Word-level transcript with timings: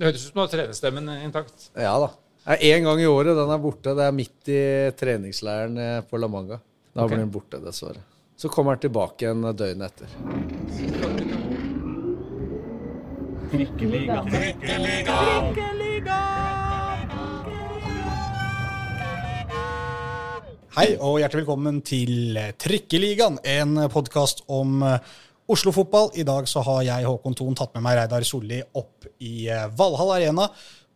Det 0.00 0.06
høres 0.08 0.22
ut 0.22 0.30
som 0.30 0.38
du 0.38 0.40
har 0.40 0.48
trenerstemmen 0.48 1.08
intakt. 1.26 1.66
Ja 1.76 1.90
da. 2.00 2.06
Én 2.56 2.86
gang 2.86 3.02
i 3.02 3.04
året. 3.04 3.36
Den 3.36 3.50
er 3.52 3.58
borte. 3.60 3.92
Det 3.92 4.06
er 4.06 4.14
midt 4.16 4.48
i 4.48 4.62
treningsleiren 4.96 5.76
eh, 5.76 5.98
på 6.08 6.16
La 6.16 6.24
Manga. 6.32 6.56
Da 6.94 7.04
okay. 7.04 7.18
blir 7.18 7.20
den 7.20 7.34
borte, 7.34 7.60
dessverre. 7.60 8.00
Så 8.32 8.48
kommer 8.48 8.78
den 8.78 8.86
tilbake 8.86 9.26
igjen 9.26 9.44
døgnet 9.52 9.92
etter. 9.92 10.08
Hei 20.80 20.88
og 20.96 21.20
hjertelig 21.20 21.44
velkommen 21.44 21.84
til 21.84 22.40
Trikkeligaen, 22.56 23.36
en 23.44 23.84
podkast 23.92 24.46
om 24.48 24.80
eh, 24.80 24.96
Oslo-fotball. 25.50 26.12
I 26.14 26.22
dag 26.22 26.46
så 26.46 26.62
har 26.62 26.84
jeg, 26.86 27.06
Håkon 27.08 27.34
Thon, 27.34 27.56
tatt 27.58 27.72
med 27.74 27.82
meg 27.82 27.96
Reidar 27.98 28.22
Solli 28.26 28.60
opp 28.78 29.08
i 29.18 29.48
eh, 29.50 29.66
Valhall 29.74 30.12
Arena. 30.14 30.46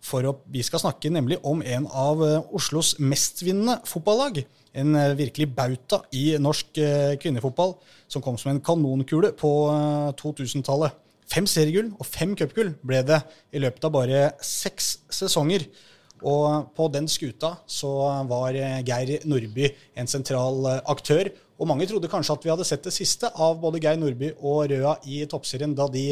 For 0.04 0.26
å, 0.28 0.34
vi 0.52 0.62
skal 0.62 0.82
snakke 0.82 1.10
nemlig 1.10 1.40
om 1.48 1.62
en 1.64 1.88
av 1.90 2.20
eh, 2.22 2.52
Oslos 2.54 2.92
mestvinnende 3.02 3.80
fotballag. 3.88 4.42
En 4.78 4.94
eh, 5.00 5.14
virkelig 5.18 5.48
bauta 5.56 6.04
i 6.14 6.36
norsk 6.38 6.78
kvinnefotball, 7.22 7.74
som 8.06 8.22
kom 8.22 8.38
som 8.38 8.52
en 8.52 8.62
kanonkule 8.62 9.32
på 9.40 9.50
eh, 9.72 10.12
2000-tallet. 10.20 11.00
Fem 11.34 11.48
seriegull 11.50 11.90
og 11.96 12.06
fem 12.06 12.36
cupgull 12.38 12.74
ble 12.84 13.00
det 13.08 13.18
i 13.56 13.62
løpet 13.64 13.88
av 13.88 13.94
bare 13.96 14.22
seks 14.44 15.00
sesonger. 15.18 15.66
Og 16.22 16.70
på 16.76 16.86
den 16.94 17.08
skuta 17.10 17.56
så 17.66 17.90
var 18.30 18.54
Geir 18.54 19.24
Nordby 19.26 19.66
en 19.98 20.08
sentral 20.08 20.62
aktør. 20.86 21.32
Og 21.54 21.68
mange 21.70 21.86
trodde 21.86 22.10
kanskje 22.10 22.34
at 22.34 22.44
vi 22.44 22.50
hadde 22.50 22.66
sett 22.66 22.86
det 22.86 22.94
siste 22.94 23.30
av 23.30 23.60
både 23.62 23.80
Geir 23.82 23.98
Nordby 24.00 24.32
og 24.40 24.66
Røa 24.72 24.96
i 25.06 25.22
toppserien 25.30 25.74
da 25.76 25.86
de 25.92 26.08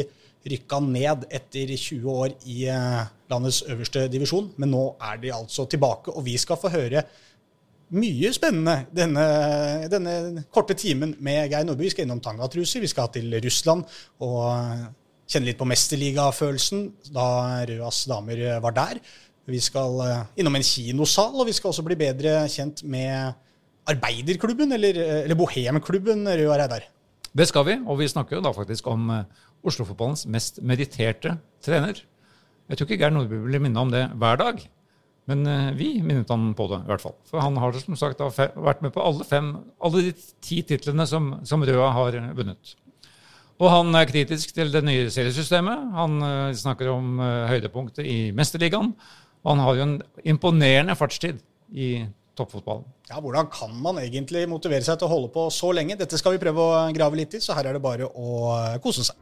rykka 0.47 0.79
ned 0.83 1.27
etter 1.31 1.71
20 1.71 2.07
år 2.11 2.33
i 2.51 2.63
eh, 2.71 3.03
landets 3.31 3.61
øverste 3.67 4.07
divisjon. 4.11 4.49
Men 4.59 4.73
nå 4.73 4.87
er 5.03 5.19
de 5.21 5.33
altså 5.35 5.67
tilbake, 5.69 6.11
og 6.11 6.25
vi 6.25 6.37
skal 6.39 6.59
få 6.59 6.71
høre 6.73 7.03
mye 7.93 8.31
spennende 8.33 8.87
denne, 8.95 9.25
denne 9.91 10.43
korte 10.53 10.75
timen 10.79 11.13
med 11.23 11.51
Geir 11.51 11.67
Nordby. 11.67 11.87
Vi 11.87 11.93
skal 11.93 12.07
innom 12.07 12.23
tangatruser, 12.23 12.83
vi 12.83 12.91
skal 12.91 13.11
til 13.13 13.35
Russland 13.43 13.83
og 14.23 14.39
eh, 14.55 14.87
kjenne 15.27 15.51
litt 15.51 15.59
på 15.59 15.67
mesterligafølelsen 15.69 16.87
da 17.15 17.27
Røas 17.69 18.03
damer 18.11 18.47
var 18.63 18.79
der. 18.79 19.03
Vi 19.47 19.59
skal 19.59 19.99
eh, 20.07 20.27
innom 20.39 20.55
en 20.55 20.63
kinosal, 20.63 21.35
og 21.35 21.47
vi 21.51 21.55
skal 21.55 21.73
også 21.73 21.83
bli 21.83 21.99
bedre 21.99 22.45
kjent 22.51 22.83
med 22.87 23.42
arbeiderklubben, 23.89 24.71
eller, 24.71 24.97
eh, 24.97 25.23
eller 25.23 25.35
bohemklubben 25.35 26.27
Røa 26.27 26.57
Reidar. 26.57 26.87
Det 27.33 27.47
skal 27.49 27.65
vi, 27.65 27.79
og 27.87 27.99
vi 27.99 28.07
snakker 28.07 28.37
jo 28.37 28.45
da 28.45 28.53
faktisk 28.53 28.87
om 28.87 29.09
eh, 29.09 29.25
Oslo-fotballens 29.65 30.27
mest 30.27 30.61
mediterte 30.61 31.37
trener. 31.63 32.03
Jeg 32.69 32.77
tror 32.77 32.87
ikke 32.87 33.01
Geir 33.01 33.13
Nordby 33.13 33.41
blir 33.43 33.63
minnet 33.63 33.81
om 33.81 33.91
det 33.91 34.05
hver 34.19 34.39
dag, 34.39 34.61
men 35.31 35.47
eh, 35.47 35.73
vi 35.79 35.89
minnet 36.01 36.29
han 36.29 36.53
på 36.55 36.69
det 36.71 36.83
i 36.83 36.91
hvert 36.91 37.03
fall. 37.03 37.17
For 37.27 37.43
han 37.43 37.57
har 37.59 37.75
som 37.79 37.97
sagt 37.99 38.21
vært 38.21 38.85
med 38.85 38.93
på 38.95 39.03
alle, 39.03 39.27
fem, 39.27 39.55
alle 39.83 40.07
de 40.07 40.15
ti 40.43 40.61
titlene 40.61 41.07
som, 41.09 41.35
som 41.43 41.63
Røa 41.63 41.91
har 41.97 42.19
vunnet. 42.37 42.77
Og 43.61 43.69
han 43.69 43.95
er 43.95 44.09
kritisk 44.09 44.55
til 44.55 44.71
det 44.73 44.81
nye 44.83 45.11
seriesystemet. 45.13 45.91
Han 45.95 46.17
snakker 46.57 46.89
om 46.89 47.19
høydepunktet 47.21 48.03
i 48.03 48.17
Mesterligaen. 48.35 48.89
Og 49.43 49.51
han 49.51 49.61
har 49.61 49.77
jo 49.77 49.85
en 49.85 49.93
imponerende 50.33 50.95
fartstid 50.97 51.37
i 51.69 52.01
toppfotballen. 52.37 52.85
Ja, 53.09 53.19
Hvordan 53.21 53.49
kan 53.53 53.75
man 53.83 54.01
egentlig 54.01 54.45
motivere 54.49 54.85
seg 54.85 54.99
til 54.99 55.09
å 55.09 55.13
holde 55.13 55.31
på 55.33 55.47
så 55.53 55.71
lenge? 55.75 55.97
Dette 55.99 56.19
skal 56.19 56.35
vi 56.35 56.41
prøve 56.41 56.65
å 56.65 56.81
grave 56.95 57.19
litt 57.19 57.37
i, 57.37 57.41
så 57.43 57.55
her 57.57 57.69
er 57.69 57.77
det 57.77 57.83
bare 57.83 58.09
å 58.09 58.53
eh, 58.57 58.79
kose 58.83 59.05
seg. 59.07 59.17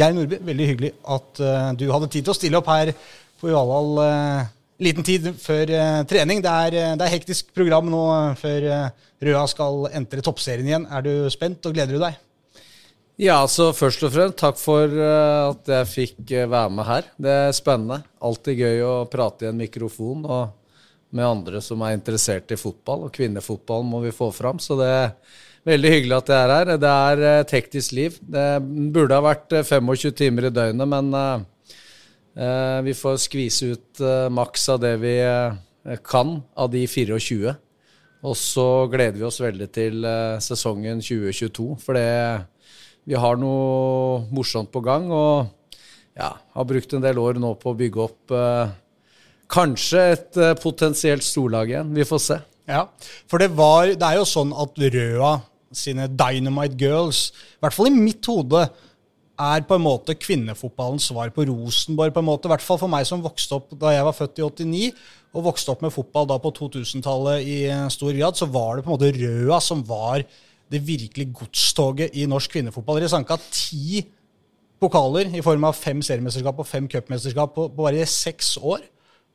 Geir 0.00 0.14
Nordby, 0.16 0.38
veldig 0.48 0.70
hyggelig 0.70 0.94
at 1.12 1.42
uh, 1.44 1.72
du 1.76 1.90
hadde 1.92 2.08
tid 2.08 2.24
til 2.24 2.32
å 2.32 2.38
stille 2.38 2.60
opp 2.60 2.70
her 2.72 2.94
på 3.40 3.50
Valhall. 3.52 3.98
Uh, 4.00 4.60
liten 4.80 5.06
tid 5.06 5.28
før 5.40 5.72
uh, 5.74 6.00
trening. 6.08 6.42
Det 6.44 6.56
er, 6.66 6.78
eh, 6.80 6.96
det 6.96 7.06
er 7.06 7.14
hektisk 7.14 7.52
program 7.56 7.90
nå 7.92 8.02
eh, 8.14 8.34
før 8.40 8.66
eh, 8.70 9.06
Røa 9.28 9.44
skal 9.52 9.86
entre 9.92 10.24
toppserien 10.24 10.68
igjen. 10.68 10.88
Er 10.88 11.04
du 11.04 11.12
spent, 11.32 11.66
og 11.68 11.76
gleder 11.76 11.96
du 11.96 12.02
deg? 12.02 12.16
Ja, 13.20 13.42
altså 13.42 13.66
først 13.76 14.00
og 14.06 14.14
fremst 14.14 14.38
takk 14.40 14.56
for 14.56 14.88
eh, 14.88 15.50
at 15.50 15.68
jeg 15.68 15.88
fikk 15.90 16.30
eh, 16.32 16.46
være 16.48 16.72
med 16.72 16.86
her. 16.88 17.08
Det 17.20 17.32
er 17.34 17.52
spennende. 17.52 17.98
Alltid 18.24 18.62
gøy 18.62 18.80
å 18.86 18.94
prate 19.12 19.44
i 19.44 19.50
en 19.50 19.58
mikrofon 19.60 20.24
og 20.24 20.54
med 21.12 21.26
andre 21.26 21.60
som 21.60 21.82
er 21.84 21.98
interessert 21.98 22.48
i 22.54 22.56
fotball. 22.56 23.04
Og 23.04 23.12
kvinnefotball 23.12 23.84
må 23.84 24.00
vi 24.06 24.14
få 24.14 24.30
fram, 24.32 24.56
så 24.62 24.78
det 24.78 24.88
er 24.88 25.10
veldig 25.68 25.90
hyggelig 25.92 26.16
at 26.16 26.32
jeg 26.32 26.46
er 26.46 26.54
her. 26.54 26.72
Det 26.80 26.92
er 26.96 27.24
eh, 27.26 27.40
et 27.42 27.54
hektisk 27.58 27.96
liv. 27.98 28.16
Det 28.24 28.46
burde 28.94 29.18
ha 29.18 29.26
vært 29.26 29.52
eh, 29.58 29.66
25 29.68 30.14
timer 30.16 30.48
i 30.48 30.52
døgnet, 30.56 30.92
men 30.94 31.10
eh, 31.20 31.74
eh, 32.40 32.78
vi 32.86 32.94
får 32.96 33.18
skvise 33.26 33.74
ut 33.74 34.00
eh, 34.00 34.30
maks 34.32 34.64
av 34.72 34.80
det 34.86 34.94
vi 35.02 35.18
eh, 35.26 35.98
kan 36.08 36.38
av 36.56 36.72
de 36.72 36.86
24. 36.88 37.52
Og 38.24 38.36
så 38.36 38.66
gleder 38.92 39.20
vi 39.20 39.28
oss 39.28 39.42
veldig 39.44 39.68
til 39.76 40.08
eh, 40.08 40.40
sesongen 40.44 41.04
2022, 41.04 41.68
for 41.84 42.00
det 42.00 42.08
vi 43.10 43.18
har 43.18 43.38
noe 43.40 44.20
morsomt 44.30 44.70
på 44.70 44.82
gang, 44.86 45.08
og 45.10 45.48
ja, 46.14 46.30
har 46.54 46.68
brukt 46.68 46.92
en 46.94 47.02
del 47.02 47.18
år 47.18 47.40
nå 47.42 47.56
på 47.58 47.72
å 47.72 47.78
bygge 47.78 48.02
opp 48.04 48.34
eh, 48.36 48.74
kanskje 49.50 50.04
et 50.12 50.38
eh, 50.38 50.56
potensielt 50.60 51.26
storlag 51.26 51.72
igjen. 51.72 51.90
Vi 51.96 52.06
får 52.06 52.22
se. 52.22 52.36
Ja, 52.70 52.84
for 53.26 53.42
det, 53.42 53.48
var, 53.58 53.90
det 53.98 54.06
er 54.06 54.20
jo 54.20 54.28
sånn 54.28 54.52
at 54.54 54.78
Røa 54.94 55.32
sine 55.74 56.06
Dynamite 56.10 56.78
Girls, 56.78 57.30
i 57.58 57.64
hvert 57.64 57.74
fall 57.74 57.90
i 57.90 57.96
mitt 57.96 58.26
hode, 58.30 58.62
er 59.40 59.64
på 59.64 59.78
en 59.78 59.82
måte 59.82 60.14
kvinnefotballens 60.20 61.06
svar 61.08 61.32
på 61.34 61.46
Rosenborg. 61.48 62.12
på 62.12 62.20
en 62.20 62.28
måte, 62.28 62.46
I 62.46 62.52
hvert 62.52 62.66
fall 62.66 62.78
for 62.78 62.92
meg 62.92 63.08
som 63.08 63.24
vokste 63.24 63.56
opp 63.56 63.72
da 63.80 63.94
jeg 63.94 64.04
var 64.06 64.14
født 64.14 64.38
i 64.38 64.44
89, 64.44 64.90
og 65.34 65.46
vokste 65.48 65.72
opp 65.72 65.82
med 65.82 65.94
fotball 65.94 66.28
da 66.28 66.36
på 66.42 66.52
2000-tallet 66.58 67.48
i 67.48 67.58
stor 67.90 68.12
grad, 68.14 68.38
så 68.38 68.46
var 68.50 68.76
det 68.76 68.84
på 68.84 68.92
en 68.92 68.96
måte 68.98 69.12
Røa 69.16 69.58
som 69.64 69.82
var 69.88 70.26
det 70.70 70.80
virkelig 70.86 71.28
godstoget 71.34 72.14
i 72.14 72.26
norsk 72.30 72.52
kvinnefotball. 72.54 73.00
Dere 73.00 73.10
sanka 73.10 73.38
ti 73.50 74.04
pokaler 74.80 75.34
i 75.36 75.42
form 75.44 75.66
av 75.68 75.76
fem 75.76 76.00
seriemesterskap 76.04 76.62
og 76.62 76.68
fem 76.68 76.86
cupmesterskap 76.88 77.52
på, 77.56 77.68
på 77.74 77.86
bare 77.86 78.06
seks 78.08 78.54
år 78.62 78.80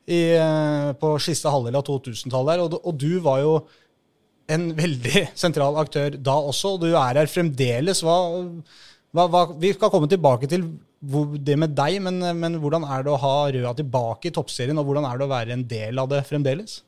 i, 0.06 0.20
eh, 0.38 0.92
på 0.98 1.12
siste 1.22 1.50
halvdel 1.52 1.78
av 1.78 1.84
2000-tallet. 1.86 2.64
Og, 2.64 2.80
og 2.82 2.98
du 2.98 3.18
var 3.24 3.42
jo 3.44 3.58
en 4.52 4.70
veldig 4.78 5.26
sentral 5.42 5.78
aktør 5.82 6.16
da 6.16 6.36
også, 6.50 6.74
og 6.74 6.84
du 6.86 6.90
er 6.94 7.20
her 7.20 7.30
fremdeles. 7.30 8.02
Hva, 8.06 8.18
hva, 9.14 9.28
hva, 9.30 9.46
vi 9.60 9.74
skal 9.76 9.92
komme 9.92 10.10
tilbake 10.10 10.50
til 10.50 10.68
det 11.46 11.58
med 11.60 11.74
deg, 11.76 12.00
men, 12.02 12.22
men 12.38 12.58
hvordan 12.62 12.86
er 12.88 13.04
det 13.04 13.12
å 13.12 13.20
ha 13.20 13.36
Røa 13.52 13.74
tilbake 13.76 14.30
i 14.30 14.34
toppserien, 14.34 14.78
og 14.80 14.88
hvordan 14.88 15.06
er 15.06 15.18
det 15.18 15.26
å 15.26 15.30
være 15.34 15.54
en 15.54 15.66
del 15.68 16.00
av 16.02 16.08
det 16.10 16.24
fremdeles? 16.26 16.80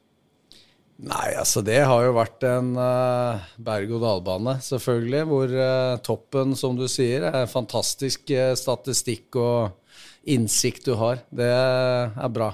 Nei, 0.99 1.29
altså 1.39 1.61
det 1.63 1.79
har 1.87 2.03
jo 2.03 2.15
vært 2.17 2.43
en 2.49 2.73
uh, 2.75 3.45
berg-og-dal-bane, 3.63 4.57
selvfølgelig. 4.67 5.21
Hvor 5.31 5.53
uh, 5.55 6.01
toppen, 6.03 6.57
som 6.59 6.75
du 6.75 6.89
sier, 6.91 7.29
er 7.29 7.51
fantastisk 7.51 8.33
uh, 8.35 8.57
statistikk 8.59 9.39
og 9.39 10.27
innsikt 10.29 10.89
du 10.91 10.97
har. 10.99 11.23
Det 11.31 11.47
er 11.47 12.35
bra. 12.35 12.51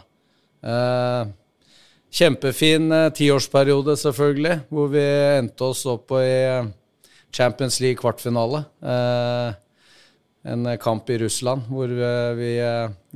Kjempefin 2.14 2.92
tiårsperiode, 3.16 3.96
selvfølgelig, 3.98 4.58
hvor 4.70 4.92
vi 4.92 5.02
endte 5.40 5.66
oss 5.66 5.82
opp 5.90 6.14
i 6.20 6.36
Champions 7.34 7.80
League 7.82 7.98
kvartfinale. 7.98 8.62
En 10.46 10.70
kamp 10.80 11.10
i 11.10 11.18
Russland 11.24 11.66
hvor 11.66 11.90
vi, 12.38 12.52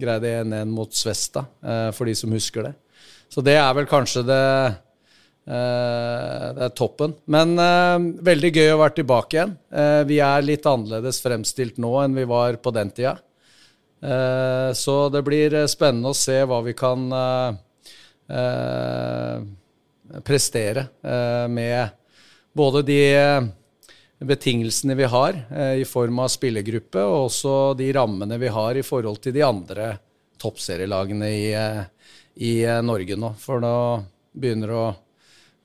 greide 0.03 0.34
1-1 0.43 0.75
mot 0.75 0.99
Svesta, 0.99 1.47
for 1.95 2.10
de 2.10 2.16
som 2.19 2.34
husker 2.34 2.66
det. 2.66 2.75
Så 3.31 3.45
det 3.47 3.55
er 3.60 3.71
vel 3.78 3.89
kanskje 3.89 4.27
det 4.27 4.43
det 5.48 6.64
er 6.66 6.75
toppen. 6.76 7.14
Men 7.32 7.54
eh, 7.62 7.97
veldig 8.26 8.50
gøy 8.53 8.72
å 8.75 8.81
være 8.82 8.97
tilbake 8.98 9.38
igjen. 9.38 9.54
Eh, 9.72 10.03
vi 10.09 10.19
er 10.25 10.44
litt 10.44 10.66
annerledes 10.69 11.22
fremstilt 11.25 11.78
nå 11.81 11.94
enn 12.03 12.19
vi 12.19 12.26
var 12.28 12.59
på 12.60 12.72
den 12.76 12.92
tida. 12.92 13.16
Eh, 14.03 14.72
så 14.78 14.97
det 15.10 15.22
blir 15.27 15.54
eh, 15.54 15.71
spennende 15.71 16.12
å 16.12 16.16
se 16.16 16.36
hva 16.47 16.60
vi 16.66 16.74
kan 16.78 17.06
eh, 17.18 17.56
eh, 18.36 20.21
prestere 20.24 20.84
eh, 21.03 21.47
med 21.51 21.97
både 22.53 22.84
de 22.86 23.01
eh, 23.15 23.48
betingelsene 24.18 24.94
vi 24.98 25.09
har 25.10 25.41
eh, 25.51 25.80
i 25.83 25.89
form 25.89 26.22
av 26.22 26.30
spillergruppe, 26.30 27.03
og 27.03 27.27
også 27.28 27.56
de 27.78 27.91
rammene 27.94 28.39
vi 28.39 28.53
har 28.54 28.78
i 28.78 28.86
forhold 28.86 29.22
til 29.24 29.34
de 29.34 29.44
andre 29.47 29.91
toppserielagene 30.39 31.33
i, 31.34 31.44
eh, 31.54 31.83
i 32.47 32.54
eh, 32.65 32.80
Norge 32.83 33.18
nå. 33.18 33.34
For 33.42 33.62
nå 33.62 33.74
begynner 34.39 34.71
det 34.71 34.78
å 34.78 34.89
eh, 34.89 35.04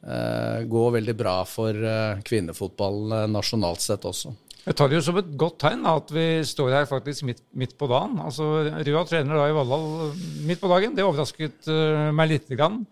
gå 0.04 0.88
veldig 0.98 1.14
bra 1.16 1.38
for 1.48 1.72
kvinnefotballen 1.72 2.24
kvinnefotball 2.28 3.14
eh, 3.18 3.30
nasjonalt 3.32 3.84
sett 3.84 4.04
også. 4.10 4.34
Jeg 4.64 4.78
tar 4.80 4.88
det 4.88 4.96
jo 4.96 5.04
som 5.04 5.18
et 5.20 5.32
godt 5.40 5.58
tegn 5.60 5.82
da, 5.84 5.98
at 6.00 6.12
vi 6.16 6.26
står 6.48 6.72
her 6.72 6.86
faktisk 6.88 7.26
midt, 7.28 7.42
midt 7.52 7.74
på 7.80 7.88
dagen. 7.92 8.16
Altså, 8.24 8.46
Røa 8.72 9.02
trener 9.10 9.36
da 9.36 9.48
i 9.52 9.56
Valhall 9.56 10.14
midt 10.48 10.62
på 10.62 10.72
dagen. 10.72 10.94
Det 10.96 11.04
overrasket 11.04 11.68
eh, 11.72 12.12
meg 12.16 12.32
lite 12.32 12.56
grann. 12.56 12.86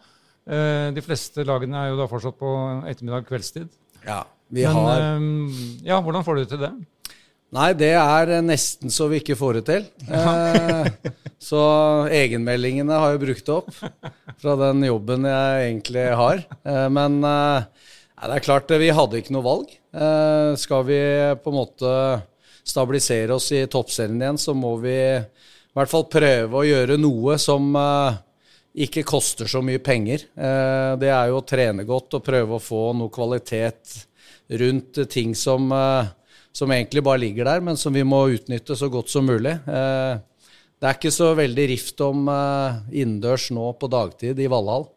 Eh, 0.43 0.89
de 0.91 1.03
fleste 1.05 1.45
lagene 1.47 1.79
er 1.79 1.93
jo 1.93 2.01
da 2.01 2.09
fortsatt 2.11 2.35
på 2.39 2.51
ettermiddag 2.91 3.27
kveldstid. 3.29 3.71
Ja, 4.03 4.25
vi 4.51 4.65
Men 4.67 4.81
har 4.81 5.05
eh, 5.05 5.29
ja, 5.87 6.01
hvordan 6.03 6.27
får 6.27 6.41
du 6.41 6.51
til 6.51 6.63
det? 6.65 6.73
Nei, 7.51 7.74
det 7.75 7.92
er 8.00 8.30
nesten 8.45 8.92
så 8.94 9.09
vi 9.12 9.19
ikke 9.19 9.36
får 9.36 9.57
det 9.59 9.63
til. 9.68 9.88
Eh, 10.07 10.88
så 11.51 11.62
egenmeldingene 12.07 12.95
har 12.95 13.12
jeg 13.12 13.24
brukt 13.25 13.50
opp 13.51 13.71
fra 14.39 14.53
den 14.62 14.86
jobben 14.88 15.27
jeg 15.27 15.65
egentlig 15.65 16.06
har. 16.15 16.44
Eh, 16.63 16.88
men 16.95 17.18
eh, 17.27 17.89
det 18.21 18.38
er 18.38 18.45
klart, 18.45 18.71
vi 18.71 18.92
hadde 18.95 19.19
ikke 19.19 19.36
noe 19.36 19.44
valg. 19.44 19.74
Skal 20.62 20.83
vi 20.88 21.00
på 21.42 21.51
en 21.51 21.57
måte 21.57 21.94
stabilisere 22.63 23.33
oss 23.36 23.50
i 23.57 23.65
toppserien 23.68 24.21
igjen, 24.21 24.39
så 24.39 24.54
må 24.56 24.75
vi 24.80 24.94
i 24.94 25.75
hvert 25.75 25.92
fall 25.92 26.06
prøve 26.07 26.62
å 26.62 26.68
gjøre 26.68 27.00
noe 27.01 27.36
som 27.42 27.74
ikke 28.71 29.04
koster 29.09 29.50
så 29.50 29.63
mye 29.65 29.81
penger. 29.83 30.27
Det 31.01 31.09
er 31.09 31.31
jo 31.33 31.42
å 31.42 31.44
trene 31.50 31.88
godt 31.89 32.19
og 32.19 32.24
prøve 32.30 32.59
å 32.59 32.63
få 32.63 32.83
noe 33.00 33.12
kvalitet 33.12 33.97
rundt 34.62 35.01
ting 35.09 35.33
som 35.36 35.74
som 36.56 36.71
egentlig 36.71 37.03
bare 37.06 37.21
ligger 37.24 37.48
der, 37.48 37.63
men 37.63 37.80
som 37.80 37.94
vi 37.95 38.03
må 38.07 38.25
utnytte 38.36 38.75
så 38.77 38.89
godt 38.92 39.12
som 39.12 39.27
mulig. 39.27 39.53
Eh, 39.68 40.15
det 40.81 40.89
er 40.89 40.98
ikke 40.98 41.13
så 41.13 41.31
veldig 41.38 41.68
rift 41.71 42.01
om 42.03 42.25
eh, 42.31 42.81
innendørs 43.03 43.51
nå 43.56 43.69
på 43.80 43.89
dagtid 43.92 44.39
i 44.42 44.50
Valhall, 44.51 44.88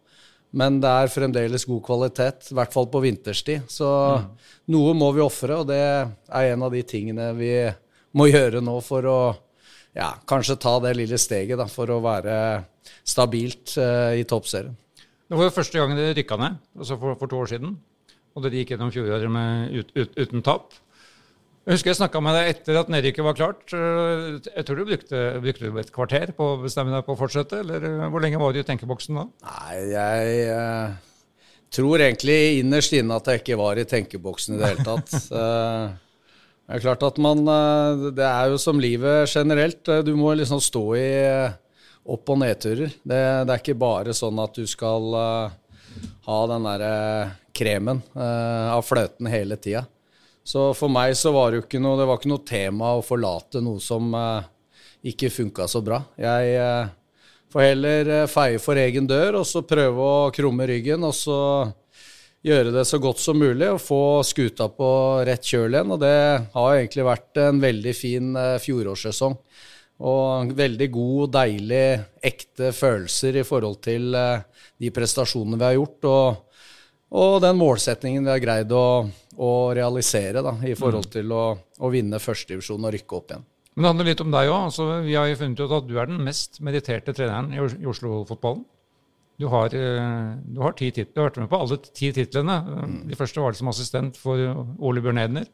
men 0.54 0.78
det 0.82 0.90
er 0.90 1.12
fremdeles 1.12 1.66
god 1.66 1.82
kvalitet, 1.86 2.50
i 2.50 2.58
hvert 2.58 2.74
fall 2.74 2.86
på 2.90 3.02
vinterstid. 3.04 3.66
Så 3.70 3.88
mm. 3.88 4.28
noe 4.74 4.94
må 4.98 5.10
vi 5.16 5.24
ofre, 5.24 5.60
og 5.62 5.70
det 5.70 5.80
er 5.82 6.52
en 6.52 6.66
av 6.66 6.74
de 6.74 6.84
tingene 6.86 7.32
vi 7.38 7.56
må 8.14 8.28
gjøre 8.30 8.62
nå 8.62 8.78
for 8.86 9.10
å 9.10 9.18
ja, 9.94 10.12
kanskje 10.26 10.58
ta 10.62 10.76
det 10.82 10.94
lille 10.98 11.18
steget 11.18 11.58
da, 11.58 11.66
for 11.70 11.90
å 11.90 12.00
være 12.02 12.36
stabilt 13.06 13.76
uh, 13.78 14.14
i 14.14 14.24
toppserien. 14.26 14.74
Det 15.24 15.38
var 15.38 15.48
jo 15.48 15.54
første 15.54 15.80
gang 15.80 15.94
dere 15.96 16.14
rykka 16.18 16.38
ned, 16.38 16.58
altså 16.78 16.98
for, 17.00 17.18
for, 17.18 17.30
to 17.30 17.38
år 17.42 17.50
siden. 17.50 17.76
Og 18.34 18.44
dere 18.44 18.60
gikk 18.60 18.74
gjennom 18.74 18.90
fjoråret 18.94 19.74
ut, 19.74 19.92
ut, 19.94 20.16
uten 20.18 20.42
tap. 20.46 20.74
Jeg 21.64 21.78
husker 21.78 21.94
jeg 21.94 21.96
snakka 21.96 22.20
med 22.20 22.34
deg 22.36 22.48
etter 22.50 22.76
at 22.76 22.90
nedrykket 22.92 23.24
var 23.24 23.36
klart. 23.38 23.72
Jeg 23.72 24.64
tror 24.68 24.76
du 24.76 24.84
brukte, 24.84 25.20
brukte 25.40 25.70
et 25.80 25.92
kvarter 25.94 26.32
på 26.36 26.48
å 26.50 26.58
bestemme 26.60 26.92
deg 26.92 27.06
på 27.06 27.14
å 27.14 27.16
fortsette, 27.16 27.62
eller 27.64 27.86
eh, 27.88 28.02
hvor 28.12 28.20
lenge 28.20 28.40
var 28.40 28.52
du 28.52 28.58
i 28.60 28.64
tenkeboksen 28.68 29.16
da? 29.16 29.24
Nei, 29.48 29.78
jeg 29.94 30.42
eh, 30.52 30.98
tror 31.72 32.04
egentlig 32.04 32.36
innerst 32.58 32.92
inne 32.98 33.16
at 33.16 33.30
jeg 33.32 33.40
ikke 33.40 33.56
var 33.62 33.80
i 33.80 33.86
tenkeboksen 33.88 34.58
i 34.58 34.60
det 34.60 34.74
hele 34.74 34.88
tatt. 34.90 35.14
Eh, 35.44 36.00
det 36.64 36.78
er 36.78 36.80
klart 36.80 37.02
at 37.04 37.18
man 37.20 37.42
eh, 37.44 38.04
Det 38.16 38.24
er 38.24 38.46
jo 38.48 38.60
som 38.60 38.78
livet 38.80 39.28
generelt. 39.28 39.88
Du 40.04 40.14
må 40.16 40.30
liksom 40.36 40.60
stå 40.64 40.84
i 40.96 41.08
opp- 42.04 42.32
og 42.32 42.40
nedturer. 42.40 42.92
Det, 42.92 43.22
det, 43.48 43.48
er 43.48 43.60
ikke 43.60 43.76
bare 43.80 44.16
sånn 44.16 44.40
at 44.40 44.56
du 44.56 44.68
skal 44.68 45.10
ha 46.28 46.38
den 46.52 46.68
derre 46.68 46.94
kremen 47.56 48.00
av 48.16 48.84
fløten 48.84 49.28
hele 49.32 49.56
tida. 49.60 49.84
Så 50.44 50.66
for 50.76 50.92
meg 50.92 51.14
så 51.16 51.32
var 51.32 51.50
det 51.50 51.58
jo 51.58 51.64
ikke 51.64 51.80
noe, 51.80 51.96
det 51.96 52.06
var 52.08 52.20
ikke 52.20 52.30
noe 52.34 52.44
tema 52.44 52.92
å 52.98 53.04
forlate 53.04 53.62
noe 53.64 53.80
som 53.80 54.12
eh, 54.12 54.50
ikke 55.08 55.32
funka 55.32 55.66
så 55.70 55.80
bra. 55.84 56.02
Jeg 56.20 56.50
eh, 56.60 56.90
får 57.52 57.64
heller 57.64 58.10
eh, 58.18 58.28
feie 58.28 58.60
for 58.60 58.80
egen 58.80 59.08
dør 59.08 59.40
og 59.40 59.48
så 59.48 59.64
prøve 59.64 60.04
å 60.04 60.28
krumme 60.36 60.68
ryggen 60.68 61.08
og 61.08 61.16
så 61.16 61.38
gjøre 62.44 62.74
det 62.74 62.84
så 62.84 63.00
godt 63.00 63.24
som 63.24 63.40
mulig 63.40 63.70
og 63.72 63.80
få 63.80 64.02
skuta 64.28 64.68
på 64.68 64.90
rett 65.24 65.48
kjøl 65.48 65.78
igjen. 65.78 65.94
Og 65.96 66.02
det 66.04 66.16
har 66.52 66.74
egentlig 66.76 67.08
vært 67.08 67.40
en 67.40 67.64
veldig 67.64 67.94
fin 67.96 68.36
fjorårssesong. 68.60 69.38
Og 70.04 70.50
veldig 70.58 70.88
god, 70.92 71.30
deilig, 71.38 71.86
ekte 72.20 72.74
følelser 72.76 73.38
i 73.40 73.46
forhold 73.48 73.78
til 73.86 74.10
de 74.12 74.90
prestasjonene 74.92 75.56
vi 75.56 75.70
har 75.70 75.78
gjort. 75.78 76.10
og 76.10 76.43
og 77.14 77.40
den 77.44 77.58
målsetningen 77.58 78.26
vi 78.26 78.32
har 78.32 78.42
greid 78.42 78.72
å, 78.74 78.86
å 79.38 79.50
realisere 79.76 80.42
da, 80.42 80.56
i 80.66 80.74
forhold 80.78 81.08
mm. 81.08 81.12
til 81.14 81.34
å, 81.34 81.42
å 81.54 81.90
vinne 81.92 82.22
førstedivisjon 82.22 82.86
og 82.86 82.94
rykke 82.96 83.18
opp 83.18 83.34
igjen. 83.34 83.44
Men 83.74 83.82
det 83.82 83.90
handler 83.90 84.08
litt 84.10 84.22
om 84.22 84.34
deg 84.34 84.50
òg. 84.50 84.60
Altså, 84.68 84.86
vi 85.02 85.14
har 85.18 85.28
jo 85.30 85.38
funnet 85.40 85.62
ut 85.62 85.76
at 85.78 85.86
du 85.88 85.96
er 85.98 86.10
den 86.10 86.22
mest 86.22 86.60
mediterte 86.62 87.14
treneren 87.14 87.54
i 87.54 87.86
Oslo-fotballen. 87.90 88.62
Du 89.42 89.48
har, 89.50 89.74
eh, 89.74 90.34
du 90.46 90.60
har 90.62 90.76
ti 90.78 90.92
titler. 90.94 91.10
Du 91.10 91.20
har 91.20 91.30
vært 91.30 91.40
med 91.42 91.50
på 91.50 91.58
alle 91.58 91.78
ti 91.90 92.12
titlene. 92.14 92.58
Mm. 92.62 93.00
De 93.10 93.18
første 93.18 93.42
var 93.42 93.50
det 93.50 93.58
som 93.58 93.70
assistent 93.72 94.18
for 94.18 94.38
Ole 94.78 95.02
Bjørn 95.02 95.18
Edner. 95.24 95.48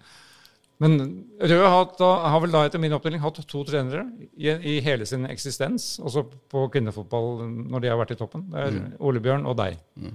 Men 0.81 0.97
Rød 1.41 1.65
har, 1.65 1.89
har, 2.01 2.41
vel 2.41 2.53
da 2.53 2.65
etter 2.65 2.81
min 2.81 2.93
oppdeling 2.97 3.21
hatt 3.21 3.41
to 3.49 3.65
trenere 3.69 4.07
i, 4.33 4.49
i, 4.49 4.79
hele 4.85 5.05
sin 5.09 5.27
eksistens, 5.29 5.99
også 6.01 6.25
på 6.49 6.63
kvinnefotball 6.73 7.43
når 7.69 7.85
de 7.85 7.91
har 7.93 8.01
vært 8.01 8.15
i 8.15 8.21
toppen. 8.21 8.47
Det 8.53 8.63
er 8.65 8.77
mm. 8.77 8.87
Ole 9.05 9.21
Bjørn 9.25 9.45
og 9.49 9.59
deg. 9.61 9.77
Mm. 10.01 10.15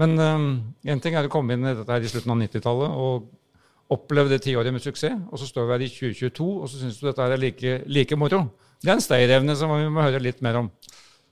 Men 0.00 0.18
én 0.18 0.96
um, 0.96 1.00
ting 1.02 1.14
er 1.14 1.28
å 1.28 1.32
komme 1.32 1.54
inn 1.54 1.66
i 1.66 1.74
dette 1.76 1.92
her 1.92 2.02
i 2.02 2.10
slutten 2.10 2.34
av 2.34 2.40
90-tallet 2.40 2.98
og 3.04 3.94
oppleve 3.94 4.32
det 4.32 4.40
tiåret 4.42 4.74
med 4.74 4.82
suksess, 4.82 5.20
og 5.30 5.38
så 5.38 5.46
står 5.46 5.68
vi 5.68 5.74
her 5.74 5.84
i 5.84 5.90
2022 5.92 6.46
og 6.50 6.66
så 6.70 6.80
syns 6.80 6.98
du 6.98 7.06
dette 7.06 7.26
er 7.26 7.38
like, 7.38 7.76
like 7.86 8.18
moro. 8.18 8.46
Det 8.82 8.90
er 8.90 8.96
en 8.96 9.04
stayerevne 9.04 9.56
som 9.58 9.70
vi 9.76 9.86
må 9.92 10.02
høre 10.02 10.22
litt 10.22 10.42
mer 10.44 10.58
om. 10.64 10.70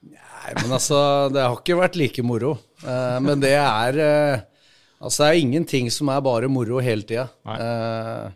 Nei, 0.03 0.55
men 0.59 0.75
altså, 0.75 0.99
det 1.33 1.43
har 1.43 1.59
ikke 1.59 1.79
vært 1.79 1.99
like 1.99 2.25
moro. 2.27 2.55
Uh, 2.85 3.19
men 3.23 3.43
det 3.43 3.55
er 3.59 3.99
uh, 4.03 4.49
Altså, 5.03 5.25
det 5.25 5.29
er 5.33 5.41
ingenting 5.43 5.89
som 5.91 6.13
er 6.15 6.21
bare 6.23 6.47
moro 6.47 6.79
hele 6.79 7.03
tida. 7.03 7.25
Uh, 7.43 8.31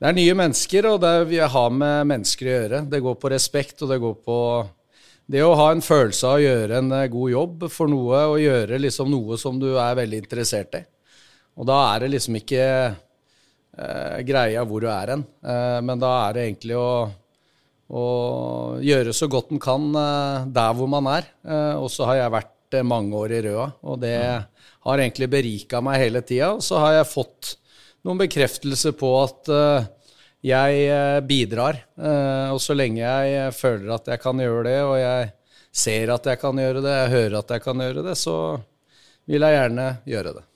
det 0.00 0.08
er 0.08 0.14
nye 0.16 0.36
mennesker, 0.38 0.86
og 0.88 1.02
det 1.02 1.08
er, 1.12 1.26
vi 1.28 1.40
har 1.54 1.74
med 1.76 2.08
mennesker 2.08 2.48
å 2.48 2.54
gjøre. 2.54 2.78
Det 2.88 3.00
går 3.04 3.18
på 3.20 3.30
respekt, 3.34 3.82
og 3.84 3.90
det 3.92 3.98
går 4.00 4.14
på 4.24 4.36
det 5.30 5.42
å 5.46 5.54
ha 5.58 5.68
en 5.70 5.82
følelse 5.84 6.26
av 6.26 6.38
å 6.38 6.42
gjøre 6.42 6.80
en 6.80 6.94
eh, 6.96 7.08
god 7.12 7.32
jobb 7.34 7.68
for 7.70 7.90
noe, 7.90 8.24
og 8.32 8.42
gjøre 8.42 8.80
liksom 8.82 9.10
noe 9.12 9.38
som 9.38 9.60
du 9.62 9.68
er 9.76 9.98
veldig 9.98 10.24
interessert 10.24 10.80
i. 10.80 10.82
Og 11.60 11.68
da 11.68 11.78
er 11.92 12.04
det 12.04 12.12
liksom 12.16 12.38
ikke 12.40 12.64
eh, 12.66 14.18
greia 14.26 14.64
hvor 14.66 14.82
du 14.82 14.88
er 14.90 15.14
hen, 15.14 15.26
eh, 15.44 15.78
men 15.86 16.02
da 16.02 16.14
er 16.24 16.36
det 16.36 16.46
egentlig 16.48 16.78
å, 16.78 16.90
å 17.90 18.06
gjøre 18.82 19.14
så 19.16 19.30
godt 19.30 19.54
en 19.54 19.62
kan 19.62 19.86
eh, 20.02 20.48
der 20.56 20.74
hvor 20.78 20.90
man 20.90 21.10
er. 21.12 21.30
Eh, 21.46 21.76
og 21.78 21.90
så 21.94 22.08
har 22.10 22.24
jeg 22.24 22.36
vært 22.38 22.80
eh, 22.80 22.86
mange 22.86 23.22
år 23.22 23.36
i 23.38 23.42
Røa, 23.46 23.70
og 23.86 24.02
det 24.02 24.18
har 24.18 25.04
egentlig 25.04 25.30
berika 25.30 25.82
meg 25.84 26.02
hele 26.02 26.24
tida. 26.26 26.54
Og 26.56 26.64
så 26.64 26.80
har 26.82 26.98
jeg 26.98 27.12
fått 27.12 27.54
noen 28.06 28.18
bekreftelser 28.22 28.96
på 28.96 29.12
at 29.20 29.50
jeg 30.44 30.84
eh, 30.88 31.20
bidrar. 31.26 31.82
Eh, 32.00 32.48
og 32.54 32.60
så 32.62 32.76
lenge 32.76 33.02
jeg 33.02 33.54
føler 33.56 33.92
at 33.96 34.08
jeg 34.12 34.22
kan 34.22 34.40
gjøre 34.40 34.64
det, 34.68 34.78
og 34.86 34.96
jeg 35.00 35.32
ser 35.70 36.12
at 36.14 36.28
jeg 36.32 36.40
kan 36.40 36.60
gjøre 36.60 36.84
det, 36.84 36.94
jeg 36.96 37.12
hører 37.14 37.36
at 37.42 37.52
jeg 37.54 37.64
kan 37.64 37.84
gjøre 37.84 38.06
det, 38.08 38.16
så 38.18 38.36
vil 39.30 39.46
jeg 39.46 39.58
gjerne 39.58 39.90
gjøre 40.08 40.34
det. 40.38 40.46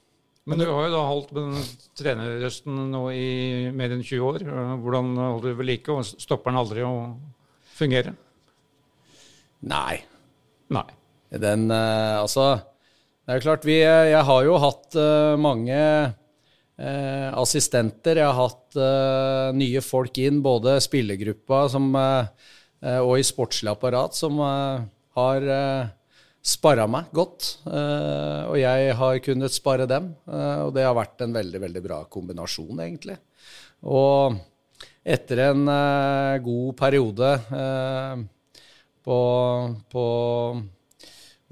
Men 0.44 0.60
du 0.60 0.66
har 0.68 0.88
jo 0.88 0.92
da 0.92 1.04
holdt 1.08 1.30
med 1.32 1.46
den 1.46 1.68
trenerrøsten 1.96 2.80
nå 2.92 3.04
i 3.16 3.28
mer 3.72 3.94
enn 3.94 4.02
20 4.04 4.26
år. 4.28 4.42
Hvordan 4.82 5.14
holder 5.16 5.54
du 5.54 5.60
ved 5.62 5.68
like, 5.70 5.94
og 5.94 6.04
stopper 6.04 6.52
den 6.52 6.60
aldri 6.60 6.84
å 6.84 6.92
fungere? 7.78 8.12
Nei. 9.64 10.02
Nei. 10.74 10.88
Den, 11.32 11.70
eh, 11.72 12.16
altså 12.20 12.58
Det 13.24 13.38
er 13.38 13.40
klart, 13.40 13.64
vi, 13.64 13.78
jeg 13.80 14.20
har 14.28 14.44
jo 14.44 14.58
hatt 14.60 14.98
mange 15.40 15.78
eh, 16.78 17.30
assistenter. 17.38 18.20
Jeg 18.20 18.28
har 18.28 18.38
hatt 18.38 18.78
eh, 18.78 19.50
nye 19.58 19.82
folk 19.84 20.18
inn, 20.22 20.40
både 20.44 20.78
spillergruppa 20.84 21.64
som, 21.72 21.90
eh, 21.98 22.98
og 23.00 23.18
i 23.18 23.26
sportslig 23.26 23.72
apparat, 23.74 24.16
som 24.18 24.40
eh, 24.44 24.86
har 25.18 25.48
eh, 25.58 25.92
sparra 26.44 26.86
meg 26.90 27.12
godt. 27.14 27.50
Eh, 27.68 28.42
og 28.50 28.58
jeg 28.60 28.96
har 29.00 29.22
kunnet 29.24 29.54
spare 29.54 29.88
dem. 29.90 30.12
og 30.26 30.74
det 30.76 30.84
har 30.86 30.96
vært 30.96 31.24
en 31.24 31.36
veldig, 31.36 31.62
veldig 31.68 31.84
bra 31.84 32.02
kombinasjon, 32.10 32.82
egentlig. 32.84 33.18
Og 33.84 34.36
etter 35.04 35.50
en 35.50 35.66
god 36.40 36.70
periode 36.78 37.28
på, 39.04 39.18
på 39.92 40.04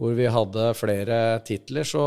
hvor 0.00 0.16
vi 0.16 0.30
hadde 0.32 0.70
flere 0.78 1.18
titler, 1.44 1.84
så 1.84 2.06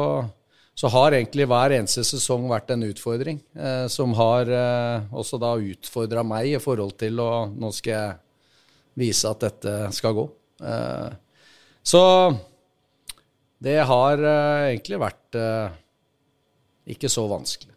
så 0.76 0.92
har 0.92 1.16
egentlig 1.16 1.48
hver 1.48 1.78
eneste 1.78 2.04
sesong 2.04 2.50
vært 2.52 2.74
en 2.74 2.84
utfordring, 2.90 3.40
eh, 3.56 3.86
som 3.92 4.16
har 4.20 4.50
eh, 4.52 5.06
også 5.16 5.40
da 5.40 5.54
utfordra 5.56 6.24
meg 6.28 6.52
i 6.52 6.60
forhold 6.60 6.98
til 7.00 7.22
å 7.24 7.30
Nå 7.48 7.72
skal 7.76 7.94
jeg 7.94 8.18
vise 9.00 9.30
at 9.30 9.46
dette 9.46 9.76
skal 9.96 10.16
gå. 10.18 10.26
Eh, 10.68 11.14
så 11.86 12.02
det 13.64 13.78
har 13.88 14.20
eh, 14.20 14.72
egentlig 14.74 15.00
vært 15.00 15.40
eh, 15.40 15.78
ikke 16.96 17.12
så 17.12 17.24
vanskelig. 17.30 17.72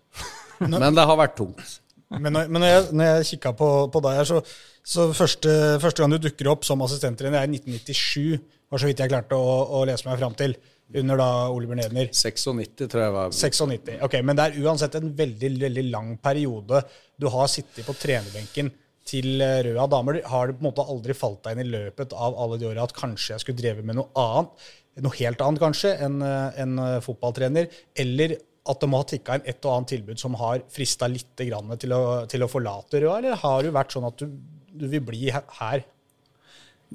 Men 0.66 0.90
det 0.96 1.06
har 1.06 1.18
vært 1.20 1.36
tungt. 1.38 1.76
Men 2.08 2.32
når, 2.32 2.48
men 2.50 2.64
når 2.64 2.70
jeg, 2.72 2.84
når 2.96 3.08
jeg 3.08 3.28
kikka 3.34 3.52
på, 3.54 3.68
på, 3.92 4.02
deg 4.02 4.18
her, 4.18 4.26
så, 4.26 4.40
så 4.82 5.10
første, 5.14 5.52
første, 5.82 6.02
gang 6.02 6.14
du 6.14 6.18
dukker 6.24 6.48
opp 6.50 6.64
som 6.66 6.82
assistenttrener, 6.82 7.44
er 7.44 7.50
i 7.50 7.60
1997. 7.60 8.40
var 8.72 8.82
så 8.82 8.88
vidt 8.88 9.02
jeg 9.04 9.12
klarte 9.12 9.38
å, 9.38 9.58
å 9.78 9.84
lese 9.86 10.08
meg 10.08 10.18
fram 10.18 10.34
til 10.38 10.56
under 10.96 11.20
da 11.20 11.28
Ole 11.52 11.68
Bjørn 11.68 11.84
Edner. 11.84 12.10
96, 12.14 12.88
tror 12.88 13.02
jeg 13.02 13.14
var. 13.14 13.32
96, 13.34 13.98
ok, 14.06 14.18
Men 14.24 14.38
det 14.38 14.46
er 14.46 14.60
uansett 14.64 14.96
en 14.98 15.10
veldig 15.16 15.50
veldig 15.60 15.86
lang 15.90 16.14
periode 16.22 16.82
du 17.20 17.28
har 17.32 17.50
sittet 17.52 17.86
på 17.86 17.96
trenerbenken 17.98 18.70
til 19.08 19.40
eh, 19.44 19.60
Røa 19.68 19.86
damer. 19.90 20.20
Har 20.28 20.48
det 20.48 20.58
på 20.58 20.64
en 20.64 20.70
måte 20.70 20.84
aldri 20.84 21.16
falt 21.16 21.42
deg 21.44 21.56
inn 21.56 21.66
i 21.66 21.72
løpet 21.76 22.12
av 22.16 22.36
alle 22.40 22.60
de 22.60 22.68
åra 22.70 22.84
at 22.88 22.96
kanskje 22.96 23.34
jeg 23.34 23.44
skulle 23.44 23.60
drevet 23.60 23.88
med 23.88 23.98
noe 24.00 24.10
annet? 24.20 24.68
Noe 25.04 25.14
helt 25.20 25.42
annet, 25.44 25.62
kanskje, 25.62 25.94
enn 26.04 26.22
en 26.24 26.78
eh, 26.84 27.00
fotballtrener? 27.04 27.68
Eller 27.98 28.38
at 28.68 28.82
det 28.82 28.88
må 28.90 29.00
ha 29.00 29.06
tikka 29.08 29.38
inn 29.38 29.46
et 29.48 29.64
og 29.64 29.74
annet 29.74 29.92
tilbud 29.94 30.20
som 30.20 30.34
har 30.40 30.64
frista 30.72 31.08
litt 31.08 31.30
til 31.38 31.54
å, 31.96 32.02
til 32.28 32.44
å 32.44 32.50
forlate 32.50 33.00
Røa, 33.04 33.20
eller 33.20 33.38
har 33.40 33.62
det 33.64 33.76
vært 33.76 33.94
sånn 33.94 34.08
at 34.08 34.20
du, 34.20 34.34
du 34.76 34.88
vil 34.92 35.04
bli 35.04 35.28
her? 35.32 35.86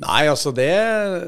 Nei, 0.01 0.23
altså 0.25 0.49
det 0.55 0.71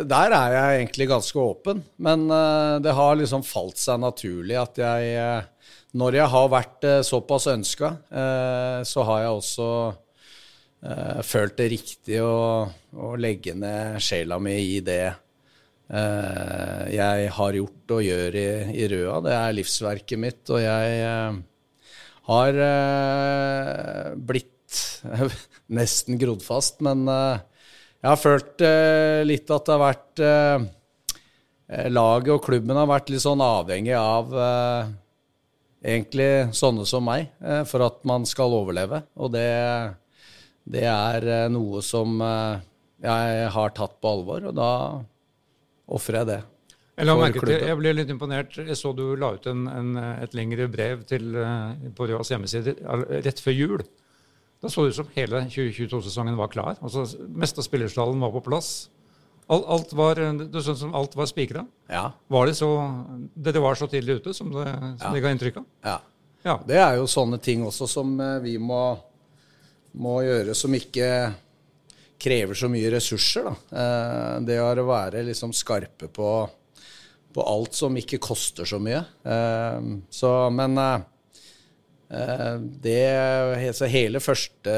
Der 0.10 0.34
er 0.34 0.54
jeg 0.56 0.80
egentlig 0.80 1.10
ganske 1.12 1.42
åpen. 1.42 1.84
Men 2.02 2.26
uh, 2.32 2.82
det 2.82 2.96
har 2.98 3.18
liksom 3.20 3.46
falt 3.46 3.78
seg 3.82 4.02
naturlig 4.02 4.58
at 4.58 4.82
jeg 4.82 5.12
uh, 5.22 5.70
Når 5.96 6.18
jeg 6.20 6.32
har 6.34 6.50
vært 6.54 6.88
uh, 6.90 7.02
såpass 7.06 7.48
ønska, 7.52 7.96
så 8.86 9.04
har 9.08 9.22
jeg 9.24 9.38
også 9.38 9.68
følt 11.26 11.56
det 11.58 11.66
riktig 11.72 12.18
å, 12.22 12.68
å, 12.94 13.14
legge 13.18 13.56
ned 13.58 13.96
sjela 14.04 14.36
mi 14.38 14.54
i 14.76 14.82
det 14.86 15.16
jeg 15.90 17.32
har 17.38 17.58
gjort 17.58 17.94
og 17.96 18.04
gjør 18.06 18.38
i, 18.38 18.46
i, 18.76 18.86
Røa. 18.92 19.16
Det 19.26 19.34
er 19.34 19.56
livsverket 19.56 20.22
mitt, 20.22 20.44
og 20.52 20.62
jeg 20.62 21.40
har 22.28 22.62
blitt 24.30 24.84
nesten 25.80 26.22
grodd 26.22 26.46
fast, 26.46 26.84
men 26.86 27.08
jeg 28.06 28.12
har 28.12 28.20
følt 28.22 28.62
eh, 28.62 29.24
litt 29.26 29.50
at 29.50 29.66
det 29.66 29.74
har 29.74 29.82
vært 29.82 30.22
eh, 30.22 30.66
eh, 31.74 31.88
Laget 31.90 32.36
og 32.36 32.44
klubben 32.46 32.78
har 32.78 32.86
vært 32.86 33.10
litt 33.10 33.24
sånn 33.24 33.42
avhengig 33.42 33.96
av 33.98 34.30
eh, 34.30 34.92
egentlig 35.90 36.28
sånne 36.54 36.86
som 36.86 37.08
meg 37.10 37.32
eh, 37.42 37.64
for 37.66 37.82
at 37.88 37.98
man 38.06 38.28
skal 38.30 38.54
overleve. 38.54 39.02
Og 39.18 39.34
det, 39.34 39.50
det 40.70 40.86
er 40.86 41.26
eh, 41.26 41.48
noe 41.50 41.82
som 41.82 42.22
jeg 42.22 43.50
har 43.58 43.74
tatt 43.74 43.98
på 43.98 44.14
alvor, 44.14 44.52
og 44.52 44.54
da 44.54 44.70
ofrer 45.98 46.22
jeg 46.22 46.30
det. 46.30 46.40
Jeg, 47.02 47.34
til, 47.42 47.58
jeg 47.58 47.82
ble 47.82 47.98
litt 47.98 48.14
imponert. 48.14 48.54
Jeg 48.62 48.78
så 48.78 48.94
du 48.96 49.08
la 49.18 49.34
ut 49.34 49.50
en, 49.50 49.66
en, 49.68 49.90
et 50.14 50.38
lengre 50.38 50.70
brev 50.72 51.02
til, 51.10 51.34
på 51.98 52.08
Røas 52.14 52.30
hjemmeside 52.32 52.78
rett 53.26 53.42
før 53.42 53.58
jul. 53.58 53.84
Da 54.64 54.72
så 54.72 54.86
det 54.86 54.94
ut 54.94 55.00
som 55.00 55.10
hele 55.16 55.46
2022-sesongen 55.52 56.38
var 56.40 56.52
klar. 56.54 56.76
Altså, 56.80 57.06
Meste 57.28 57.62
av 57.62 57.68
spillerstallen 57.68 58.22
var 58.24 58.34
på 58.34 58.44
plass. 58.46 58.90
Alt, 59.46 59.66
alt 59.70 59.94
var, 59.94 60.18
det 60.18 60.62
sånn 60.66 60.78
som 60.80 60.96
alt 60.98 61.14
var 61.18 61.28
spikra. 61.30 61.66
Ja. 61.92 62.08
Var 62.34 62.50
det 62.50 62.56
så 62.58 62.70
Dere 63.38 63.62
var 63.62 63.78
så 63.78 63.88
tidlig 63.92 64.22
ute 64.22 64.34
som 64.34 64.50
det, 64.54 64.66
som 64.66 65.10
ja. 65.10 65.14
det 65.14 65.22
ga 65.22 65.34
inntrykk 65.36 65.60
av? 65.62 65.68
Ja. 65.86 65.98
ja. 66.48 66.56
Det 66.66 66.80
er 66.82 66.96
jo 66.98 67.10
sånne 67.10 67.38
ting 67.44 67.66
også 67.66 67.90
som 67.90 68.16
eh, 68.24 68.40
vi 68.42 68.56
må, 68.58 68.82
må 70.02 70.18
gjøre, 70.26 70.58
som 70.58 70.74
ikke 70.74 71.10
krever 72.22 72.58
så 72.58 72.72
mye 72.72 72.90
ressurser. 72.96 73.46
Da. 73.46 73.84
Eh, 73.84 74.36
det 74.50 74.58
å 74.64 74.88
være 74.88 75.22
liksom 75.30 75.54
skarpe 75.54 76.10
på, 76.10 76.32
på 77.36 77.46
alt 77.46 77.78
som 77.78 78.02
ikke 78.02 78.24
koster 78.24 78.66
så 78.66 78.82
mye. 78.82 79.04
Eh, 79.22 79.92
så, 80.10 80.34
men 80.50 80.80
det, 82.08 83.74
så 83.74 83.88
hele 83.90 84.20
første 84.22 84.74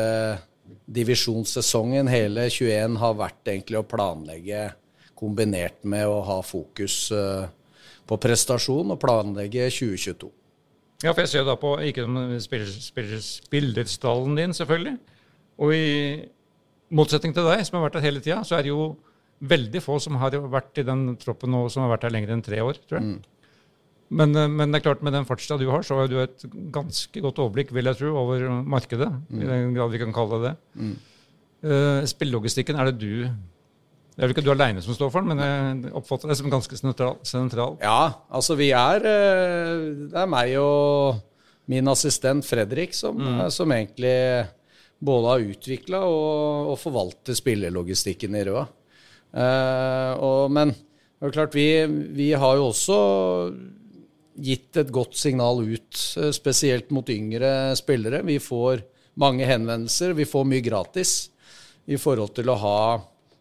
divisjonssesongen, 0.87 2.07
hele 2.11 2.47
21, 2.49 2.97
har 3.01 3.15
vært 3.19 3.51
egentlig 3.51 3.79
å 3.79 3.87
planlegge 3.87 4.69
kombinert 5.17 5.81
med 5.87 6.07
å 6.07 6.21
ha 6.27 6.37
fokus 6.45 7.07
eh, 7.15 7.47
på 8.07 8.19
prestasjon 8.21 8.93
og 8.93 8.99
planlegge 9.01 9.67
2022. 9.73 10.29
Ja, 11.03 11.11
for 11.11 11.21
jeg 11.23 11.31
ser 11.33 11.45
da 11.45 11.57
på 11.59 11.75
ikke 11.85 12.07
spillerstallen 12.41 14.37
din, 14.37 14.55
selvfølgelig. 14.57 14.95
Og 15.61 15.73
i 15.73 15.89
motsetning 16.97 17.35
til 17.35 17.45
deg, 17.49 17.61
som 17.67 17.77
har 17.77 17.87
vært 17.87 17.99
der 17.99 18.07
hele 18.07 18.23
tida, 18.23 18.39
så 18.47 18.57
er 18.57 18.65
det 18.65 18.73
jo 18.73 18.95
veldig 19.37 19.81
få 19.83 19.99
som 20.01 20.17
har 20.17 20.33
vært 20.49 20.81
i 20.81 20.85
den 20.87 21.11
troppen 21.21 21.51
nå 21.53 21.67
som 21.69 21.83
har 21.83 21.93
vært 21.93 22.07
der 22.07 22.15
lenger 22.15 22.33
enn 22.33 22.45
tre 22.45 22.61
år, 22.63 22.79
tror 22.87 22.99
jeg. 22.99 23.11
Mm. 23.11 23.36
Men, 24.09 24.35
eh, 24.35 24.47
men, 24.47 24.71
det 24.71 24.79
er 24.79 24.85
klart 24.87 25.03
med 25.03 25.15
den 25.15 25.27
fartstida 25.27 25.59
du 25.59 25.67
har, 25.71 25.83
så 25.83 25.99
har 25.99 26.09
du 26.11 26.17
et 26.21 26.47
ganske 26.73 27.23
godt 27.23 27.41
overblikk 27.43 27.73
vil 27.75 27.89
jeg 27.89 27.99
tro, 27.99 28.13
over 28.21 28.47
markedet. 28.63 29.09
Mm. 29.27 29.41
I 29.41 29.51
den 29.51 29.75
grad 29.75 29.93
vi 29.93 30.01
kan 30.01 30.15
kalle 30.15 30.39
det 30.39 30.51
det. 30.51 30.55
Mm. 30.79 30.95
Uh, 31.57 32.03
spillelogistikken, 32.05 32.77
er 32.77 32.91
det 32.91 32.99
du 33.01 33.25
Det 33.25 34.21
er 34.21 34.27
vel 34.27 34.35
ikke 34.35 34.43
du 34.45 34.51
aleine 34.53 34.81
som 34.81 34.93
står 34.93 35.09
for 35.09 35.25
den, 35.25 35.33
men 35.33 35.41
jeg 35.41 35.93
oppfatter 35.97 36.29
det 36.29 36.37
som 36.37 36.51
ganske 36.53 36.77
sentral. 36.77 37.77
Ja, 37.81 38.13
altså 38.29 38.55
vi 38.57 38.69
er 38.73 39.01
eh, 39.05 39.87
Det 40.09 40.21
er 40.21 40.29
meg 40.29 40.53
og 40.61 41.19
min 41.67 41.89
assistent 41.91 42.45
Fredrik 42.47 42.93
som, 42.95 43.17
mm. 43.17 43.49
som 43.51 43.73
egentlig 43.73 44.47
både 45.03 45.33
har 45.33 45.45
utvikla 45.51 45.99
og, 46.07 46.71
og 46.71 46.79
forvalter 46.79 47.37
spillelogistikken 47.37 48.37
i 48.37 48.45
Røa. 48.47 48.63
Uh, 49.37 50.13
og, 50.23 50.53
men 50.53 50.71
det 50.71 51.27
er 51.27 51.33
klart, 51.33 51.57
vi, 51.57 51.67
vi 52.13 52.31
har 52.37 52.57
jo 52.57 52.69
også 52.69 52.97
gitt 54.37 54.77
et 54.77 54.91
godt 54.93 55.17
signal 55.17 55.61
ut, 55.63 56.01
eh, 56.17 56.31
spesielt 56.35 56.91
mot 56.93 57.09
yngre 57.09 57.75
spillere. 57.77 58.21
Vi 58.25 58.39
får 58.39 58.83
mange 59.17 59.45
henvendelser, 59.49 60.13
vi 60.13 60.25
får 60.25 60.45
mye 60.45 60.65
gratis 60.65 61.29
i 61.87 61.97
forhold 61.97 62.35
til 62.37 62.51
å 62.51 62.59
ha 62.61 62.81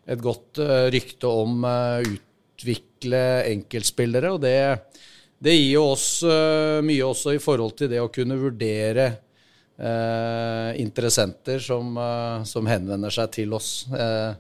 et 0.07 0.23
godt 0.23 0.61
eh, 0.63 0.89
rykte 0.95 1.29
om 1.29 1.67
å 1.67 1.77
eh, 2.01 2.17
utvikle 2.17 3.23
enkeltspillere. 3.53 4.33
Og 4.33 4.41
det, 4.45 4.57
det 5.39 5.57
gir 5.57 5.77
jo 5.77 5.87
oss 5.93 6.09
mye 6.25 7.05
også 7.05 7.37
i 7.37 7.43
forhold 7.43 7.77
til 7.77 7.91
det 7.93 8.01
å 8.01 8.13
kunne 8.13 8.39
vurdere 8.41 9.11
eh, 9.77 10.81
interessenter 10.81 11.61
som, 11.61 11.99
som, 12.49 12.67
henvender 12.71 13.13
seg 13.13 13.33
til 13.37 13.57
oss. 13.57 13.87
Eh, 13.93 14.33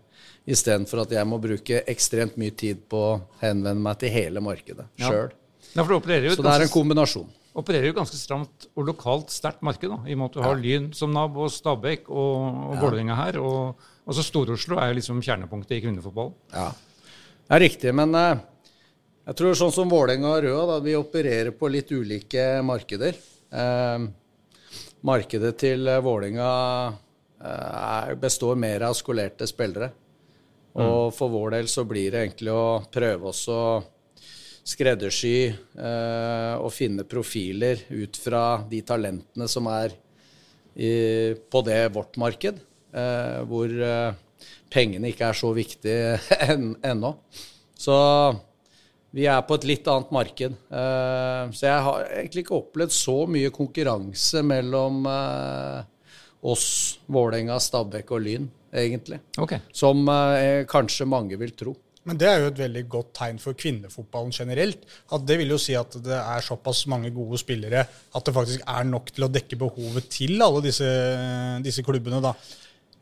Istedenfor 0.47 1.03
at 1.03 1.11
jeg 1.11 1.27
må 1.27 1.41
bruke 1.43 1.81
ekstremt 1.91 2.37
mye 2.39 2.55
tid 2.55 2.85
på 2.87 3.01
å 3.03 3.15
henvende 3.41 3.83
meg 3.83 3.99
til 3.99 4.13
hele 4.15 4.43
markedet 4.45 4.87
sjøl. 4.95 5.33
Ja. 5.33 5.46
Ja, 5.76 5.85
for 5.85 6.00
det 6.00 6.33
Så 6.33 6.42
det 6.42 6.54
er 6.54 6.64
en 6.64 6.73
kombinasjon. 6.73 7.28
opererer 7.56 7.87
jo 7.90 7.97
ganske 7.97 8.16
stramt 8.16 8.66
og 8.76 8.88
lokalt 8.88 9.30
sterkt 9.33 9.62
marked, 9.64 9.88
da, 9.88 9.99
i 10.09 10.16
og 10.16 10.18
med 10.18 10.26
at 10.30 10.35
du 10.37 10.42
har 10.45 10.59
Lyn 10.61 10.90
som 10.97 11.12
nabo, 11.12 11.47
og 11.47 11.52
Stabæk 11.52 12.09
og, 12.09 12.42
og. 12.73 12.75
Vålerenga 12.80 13.16
her. 13.16 13.38
Og, 13.40 13.87
og 14.06 14.16
så 14.16 14.25
Stor-Oslo 14.25 14.80
er 14.80 14.90
jo 14.90 14.99
liksom 14.99 15.23
kjernepunktet 15.25 15.78
i 15.78 15.80
kvinnefotball. 15.85 16.35
Ja, 16.52 16.68
det 17.47 17.56
er 17.56 17.64
riktig. 17.64 17.95
Men 17.97 18.12
uh, 18.16 18.37
jeg 19.26 19.38
tror 19.40 19.56
sånn 19.59 19.75
som 19.75 19.90
Vålerenga 19.90 20.37
og 20.37 20.45
Røa, 20.45 20.78
vi 20.85 20.95
opererer 20.95 21.50
på 21.56 21.71
litt 21.73 21.90
ulike 21.90 22.45
markeder. 22.62 23.16
Eh, 23.50 24.04
markedet 25.06 25.56
til 25.59 25.88
Vålerenga 26.02 26.50
eh, 27.42 28.12
består 28.23 28.54
mer 28.54 28.85
av 28.87 28.95
skolerte 28.95 29.49
spillere. 29.50 29.90
Og 30.76 31.09
mm. 31.11 31.16
for 31.16 31.33
vår 31.33 31.56
del 31.56 31.71
så 31.73 31.83
blir 31.88 32.14
det 32.14 32.23
egentlig 32.23 32.54
å 32.54 32.85
prøve 32.92 33.33
oss 33.33 33.42
å 33.50 33.61
skreddersy 34.67 35.37
eh, 35.47 36.55
og 36.59 36.73
finne 36.75 37.07
profiler 37.07 37.85
ut 37.95 38.19
fra 38.19 38.63
de 38.67 38.83
talentene 38.87 39.47
som 39.51 39.69
er 39.71 39.95
i, 40.75 40.91
på 41.39 41.63
det 41.65 41.81
vårt 41.95 42.19
marked, 42.21 42.59
eh, 42.93 43.39
hvor 43.47 43.71
eh, 43.71 44.19
pengene 44.73 45.13
ikke 45.13 45.31
er 45.31 45.39
så 45.39 45.53
viktige 45.57 46.19
ennå. 46.91 47.15
Så 47.77 47.97
vi 49.17 49.25
er 49.31 49.41
på 49.47 49.57
et 49.57 49.65
litt 49.69 49.87
annet 49.89 50.13
marked. 50.13 50.59
Eh, 50.69 51.43
så 51.57 51.69
jeg 51.71 51.85
har 51.87 52.09
egentlig 52.19 52.45
ikke 52.45 52.59
opplevd 52.59 52.93
så 52.93 53.17
mye 53.31 53.55
konkurranse 53.55 54.43
mellom 54.45 55.07
eh, 55.09 55.81
oss, 56.47 56.69
Vålerenga, 57.09 57.57
Stabæk 57.63 58.13
og 58.13 58.25
Lyn, 58.27 58.51
egentlig. 58.75 59.23
Okay. 59.41 59.63
Som 59.73 60.05
eh, 60.13 60.67
kanskje 60.69 61.09
mange 61.09 61.39
vil 61.41 61.55
tro. 61.57 61.77
Men 62.07 62.19
det 62.21 62.29
er 62.31 62.39
jo 62.41 62.51
et 62.53 62.61
veldig 62.61 62.85
godt 62.91 63.09
tegn 63.19 63.41
for 63.43 63.59
kvinnefotballen 63.59 64.35
generelt. 64.35 64.85
At 65.13 65.25
det 65.27 65.41
vil 65.41 65.51
jo 65.55 65.59
si 65.61 65.75
at 65.79 65.97
det 66.05 66.15
er 66.19 66.45
såpass 66.45 66.85
mange 66.91 67.11
gode 67.15 67.41
spillere 67.43 67.83
at 67.87 68.29
det 68.29 68.35
faktisk 68.37 68.63
er 68.63 68.87
nok 68.87 69.11
til 69.11 69.27
å 69.27 69.33
dekke 69.33 69.59
behovet 69.59 70.07
til 70.15 70.39
alle 70.47 70.63
disse, 70.69 70.87
disse 71.67 71.85
klubbene, 71.87 72.23
da. 72.23 72.37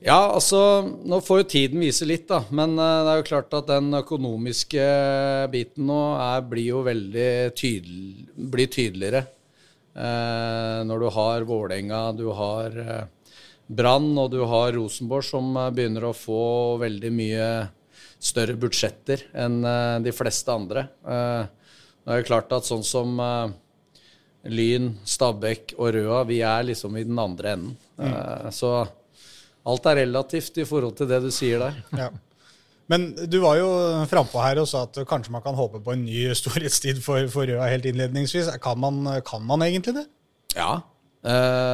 Ja, 0.04 0.18
altså 0.34 0.58
Nå 1.06 1.20
får 1.25 1.38
jo 1.42 1.50
tiden 1.52 1.84
vise 1.84 2.08
litt, 2.08 2.26
da. 2.28 2.42
Men 2.52 2.78
uh, 2.80 3.04
det 3.04 3.12
er 3.12 3.20
jo 3.20 3.28
klart 3.28 3.54
at 3.56 3.70
den 3.70 3.92
økonomiske 4.00 4.88
biten 5.52 5.88
nå 5.88 6.00
er, 6.20 6.44
blir 6.49 6.70
jo 6.73 6.82
veldig 6.84 7.30
tydel, 7.56 8.02
blir 8.52 8.73
tydeligere. 8.73 9.26
Uh, 9.94 10.82
når 10.88 11.04
du 11.04 11.08
har 11.14 11.46
Vålerenga, 11.49 12.02
du 12.16 12.26
har 12.34 12.80
uh, 12.80 13.30
Brann 13.64 14.11
og 14.20 14.32
du 14.32 14.42
har 14.49 14.75
Rosenborg, 14.76 15.25
som 15.25 15.54
begynner 15.76 16.08
å 16.08 16.16
få 16.16 16.42
veldig 16.82 17.12
mye 17.14 17.49
større 18.25 18.56
budsjetter 18.59 19.26
enn 19.37 19.61
eh, 19.68 19.99
de 20.04 20.14
fleste 20.14 20.52
andre. 20.52 20.88
Eh, 21.04 21.44
det 22.04 22.12
er 22.12 22.21
jo 22.21 22.28
klart 22.28 22.52
at 22.56 22.68
sånn 22.68 22.85
som 22.87 23.16
eh, 23.21 23.54
Lyn, 24.52 24.92
Stabæk 25.09 25.76
og 25.78 25.94
Røa, 25.97 26.21
vi 26.28 26.42
er 26.44 26.68
liksom 26.68 26.97
i 27.00 27.06
den 27.06 27.18
andre 27.21 27.54
enden. 27.56 27.80
Mm. 27.97 28.50
Så 28.52 28.75
alt 29.64 29.87
er 29.88 30.02
relativt 30.02 30.59
i 30.61 30.66
forhold 30.68 30.99
til 30.99 31.09
det 31.09 31.23
du 31.25 31.30
sier 31.33 31.62
der. 31.62 31.80
Ja. 32.04 32.12
Men 32.92 33.06
du 33.16 33.38
var 33.40 33.56
jo 33.56 33.68
frampå 34.11 34.42
her 34.44 34.59
og 34.61 34.66
sa 34.68 34.83
at 34.85 34.99
kanskje 35.09 35.33
man 35.33 35.40
kan 35.40 35.56
håpe 35.56 35.78
på 35.80 35.94
en 35.94 36.02
ny 36.04 36.26
storhetstid 36.37 36.99
for, 37.00 37.25
for 37.33 37.49
Røa 37.49 37.71
helt 37.73 37.88
innledningsvis. 37.88 38.50
Kan 38.61 38.83
man, 38.83 38.99
kan 39.25 39.40
man, 39.49 39.64
egentlig 39.64 39.94
det? 39.97 40.04
Ja, 40.52 40.83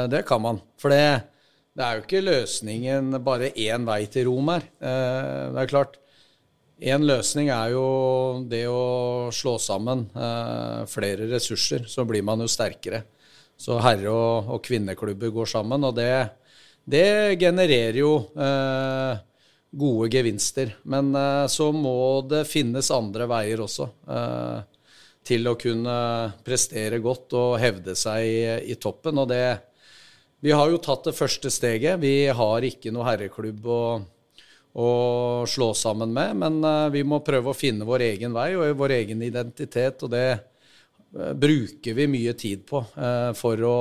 det 0.07 0.23
kan 0.29 0.45
man. 0.45 0.61
For 0.79 0.95
det, 0.95 1.03
det 1.75 1.83
er 1.83 1.99
jo 1.99 2.05
ikke 2.05 2.23
løsningen 2.23 3.19
bare 3.27 3.51
én 3.59 3.91
vei 3.91 4.05
til 4.07 4.31
Rom 4.31 4.55
her. 4.55 4.69
Det 4.79 5.65
er 5.65 5.73
klart, 5.75 5.99
En 6.81 7.03
løsning 7.05 7.51
er 7.53 7.75
jo 7.75 7.87
det 8.49 8.65
å 8.73 9.29
slå 9.35 9.59
sammen 9.61 10.07
eh, 10.17 10.85
flere 10.89 11.27
ressurser, 11.29 11.85
så 11.85 12.07
blir 12.09 12.25
man 12.25 12.41
jo 12.41 12.49
sterkere. 12.49 13.03
Så 13.61 13.77
herre- 13.85 14.09
og, 14.09 14.49
og 14.55 14.63
kvinneklubber 14.65 15.33
går 15.35 15.51
sammen, 15.53 15.85
og 15.85 15.99
det, 15.99 16.13
det 16.89 17.37
genererer 17.41 17.99
jo 18.01 18.15
eh, 18.33 19.21
gode 19.77 20.09
gevinster. 20.15 20.73
Men 20.89 21.13
eh, 21.15 21.47
så 21.53 21.69
må 21.73 22.23
det 22.31 22.47
finnes 22.49 22.89
andre 22.97 23.27
veier 23.29 23.61
også 23.61 23.91
eh, 24.09 24.63
til 25.29 25.51
å 25.51 25.59
kunne 25.61 25.97
prestere 26.47 27.03
godt 27.05 27.37
og 27.37 27.59
hevde 27.61 27.93
seg 27.99 28.25
i, 28.25 28.41
i 28.73 28.79
toppen. 28.81 29.21
Og 29.21 29.29
det 29.29 29.45
Vi 30.41 30.57
har 30.57 30.71
jo 30.73 30.81
tatt 30.81 31.05
det 31.05 31.13
første 31.13 31.53
steget. 31.53 32.01
Vi 32.01 32.25
har 32.33 32.65
ikke 32.65 32.89
noe 32.89 33.05
herreklubb 33.05 33.69
å 33.69 33.83
å 34.73 35.47
slå 35.49 35.73
sammen 35.75 36.13
med. 36.15 36.37
Men 36.37 36.61
uh, 36.65 36.89
vi 36.93 37.03
må 37.07 37.21
prøve 37.27 37.51
å 37.51 37.57
finne 37.57 37.89
vår 37.89 38.07
egen 38.13 38.35
vei 38.37 38.53
og 38.57 38.79
vår 38.79 38.97
egen 39.01 39.23
identitet, 39.27 40.05
og 40.07 40.13
det 40.15 40.27
uh, 40.37 41.33
bruker 41.35 41.97
vi 41.97 42.09
mye 42.11 42.35
tid 42.39 42.65
på 42.69 42.85
uh, 42.95 43.33
for 43.39 43.67
å, 43.67 43.79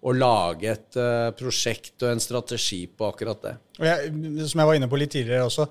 å, 0.00 0.14
lage 0.16 0.72
et 0.72 1.00
prosjekt 1.38 2.02
og 2.02 2.14
en 2.14 2.22
strategi 2.22 2.84
på 2.88 3.10
akkurat 3.10 3.44
det. 3.44 3.56
Jeg, 3.82 4.12
som 4.48 4.62
jeg 4.62 4.70
var 4.70 4.78
inne 4.78 4.90
på 4.90 5.00
litt 5.00 5.12
tidligere 5.14 5.48
også, 5.50 5.68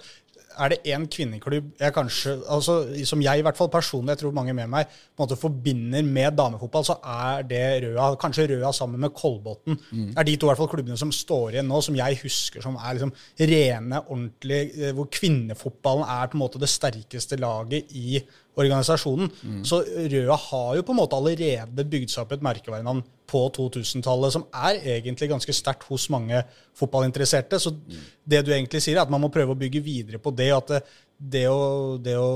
er 0.61 0.73
det 0.73 0.93
én 0.93 1.07
kvinneklubb 1.11 1.71
jeg 1.79 1.95
kanskje, 1.95 2.35
altså, 2.49 2.75
som 3.07 3.21
jeg 3.23 3.41
i 3.41 3.45
hvert 3.45 3.57
fall 3.57 3.69
personlig, 3.73 4.13
jeg 4.13 4.21
tror 4.21 4.35
mange 4.35 4.53
med 4.57 4.69
meg, 4.71 4.89
på 4.89 5.21
en 5.21 5.25
måte 5.25 5.39
forbinder 5.39 6.05
med 6.05 6.37
damefotball, 6.37 6.85
så 6.87 6.97
er 7.01 7.45
det 7.47 7.63
Røa. 7.85 8.11
Kanskje 8.21 8.47
Røa 8.51 8.71
sammen 8.75 9.01
med 9.01 9.13
Kolbotn. 9.17 9.77
Mm. 9.91 10.11
er 10.17 10.27
de 10.27 10.35
to 10.35 10.47
i 10.47 10.51
hvert 10.51 10.61
fall 10.61 10.71
klubbene 10.71 10.99
som 10.99 11.13
står 11.15 11.57
igjen 11.57 11.69
nå, 11.69 11.81
som 11.83 11.97
jeg 11.97 12.19
husker 12.23 12.63
som 12.63 12.77
er 12.77 12.97
liksom 12.97 13.13
rene, 13.39 14.03
ordentlige 14.07 14.87
eh, 14.87 14.93
Hvor 14.95 15.09
kvinnefotballen 15.11 16.05
er 16.07 16.29
på 16.29 16.37
en 16.37 16.43
måte 16.43 16.61
det 16.61 16.69
sterkeste 16.69 17.39
laget 17.41 17.91
i 17.97 18.21
organisasjonen. 18.59 19.31
Mm. 19.41 19.63
Så 19.65 19.81
Røa 19.81 20.37
har 20.49 20.75
jo 20.77 20.85
på 20.85 20.93
en 20.93 20.99
måte 20.99 21.17
allerede 21.17 21.87
bygd 21.87 22.11
seg 22.11 22.25
opp 22.25 22.35
et 22.35 22.45
merkevarenavn 22.45 23.03
på 23.31 23.45
2000-tallet 23.55 24.35
som 24.35 24.43
er 24.51 24.81
egentlig 24.97 25.29
ganske 25.31 25.55
sterkt 25.55 25.87
hos 25.89 26.09
mange 26.13 26.41
fotballinteresserte. 26.77 27.59
Så 27.61 27.73
mm. 27.77 28.03
det 28.33 28.43
du 28.45 28.51
egentlig 28.51 28.83
sier, 28.83 28.99
er 28.99 29.05
at 29.05 29.13
man 29.13 29.23
må 29.23 29.31
prøve 29.33 29.55
å 29.55 29.59
bygge 29.59 29.83
videre 29.85 30.19
på 30.21 30.33
det. 30.35 30.49
at 30.55 30.73
det, 30.73 30.81
det 31.21 31.43
å, 31.49 31.97
det 32.01 32.15
å, 32.17 32.29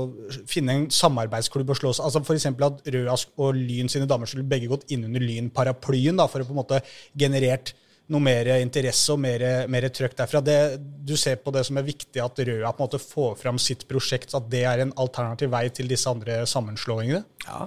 finne 0.48 0.76
en 0.76 0.84
samarbeidsklubb 0.92 1.72
og 1.74 1.80
seg. 1.80 2.04
altså 2.06 2.22
F.eks. 2.22 2.46
at 2.52 2.86
Røa 2.94 3.16
og 3.42 3.58
Lyn 3.58 3.90
sine 3.92 4.08
damer 4.08 4.30
skulle 4.30 4.46
begge 4.48 4.70
gått 4.70 4.86
inn 4.94 5.08
under 5.08 5.24
Lyn-paraplyen 5.24 6.22
for 6.26 6.44
å 6.44 6.48
på 6.48 6.54
en 6.54 6.62
måte 6.62 6.80
generert 7.18 7.74
noe 8.14 8.22
mer 8.22 8.52
interesse 8.60 9.10
og 9.10 9.18
mer, 9.18 9.42
mer 9.72 9.88
trøkk 9.90 10.14
derfra. 10.20 10.42
Det, 10.44 10.58
du 10.78 11.16
ser 11.18 11.40
på 11.42 11.50
det 11.54 11.64
som 11.66 11.80
er 11.80 11.88
viktig 11.88 12.22
at 12.22 12.38
Røa 12.38 12.70
på 12.70 12.78
en 12.78 12.86
måte 12.86 13.02
får 13.02 13.34
fram 13.40 13.58
sitt 13.62 13.82
prosjekt, 13.90 14.36
at 14.38 14.46
det 14.52 14.62
er 14.70 14.84
en 14.84 14.94
alternativ 15.02 15.50
vei 15.50 15.66
til 15.74 15.90
disse 15.90 16.10
andre 16.10 16.44
sammenslåingene? 16.46 17.24
Ja, 17.48 17.66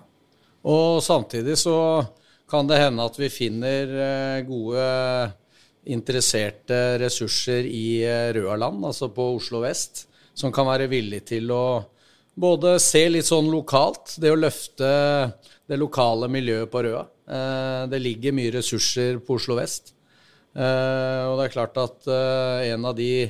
og 0.70 1.04
samtidig 1.04 1.56
så 1.60 1.76
kan 2.50 2.68
det 2.70 2.80
hende 2.82 3.06
at 3.06 3.20
vi 3.20 3.30
finner 3.32 3.94
eh, 4.06 4.42
gode 4.48 4.86
interesserte 5.90 6.98
ressurser 7.02 7.68
i 7.68 8.02
eh, 8.06 8.32
Røaland, 8.36 8.84
altså 8.90 9.12
på 9.14 9.32
Oslo 9.38 9.62
vest, 9.64 10.08
som 10.34 10.54
kan 10.54 10.68
være 10.70 10.90
villig 10.92 11.24
til 11.30 11.52
å 11.54 11.64
både 12.40 12.78
se 12.82 13.04
litt 13.12 13.28
sånn 13.28 13.50
lokalt, 13.52 14.16
det 14.22 14.32
å 14.34 14.40
løfte 14.40 14.90
det 15.70 15.78
lokale 15.78 16.30
miljøet 16.32 16.72
på 16.72 16.84
Røa. 16.88 17.06
Eh, 17.30 17.84
det 17.92 18.02
ligger 18.02 18.36
mye 18.38 18.56
ressurser 18.60 19.22
på 19.24 19.40
Oslo 19.40 19.60
vest. 19.60 19.94
Og 20.60 21.34
det 21.38 21.44
er 21.46 21.52
klart 21.54 21.76
at 21.78 22.08
en 22.10 22.88
av 22.90 22.96
de 22.98 23.30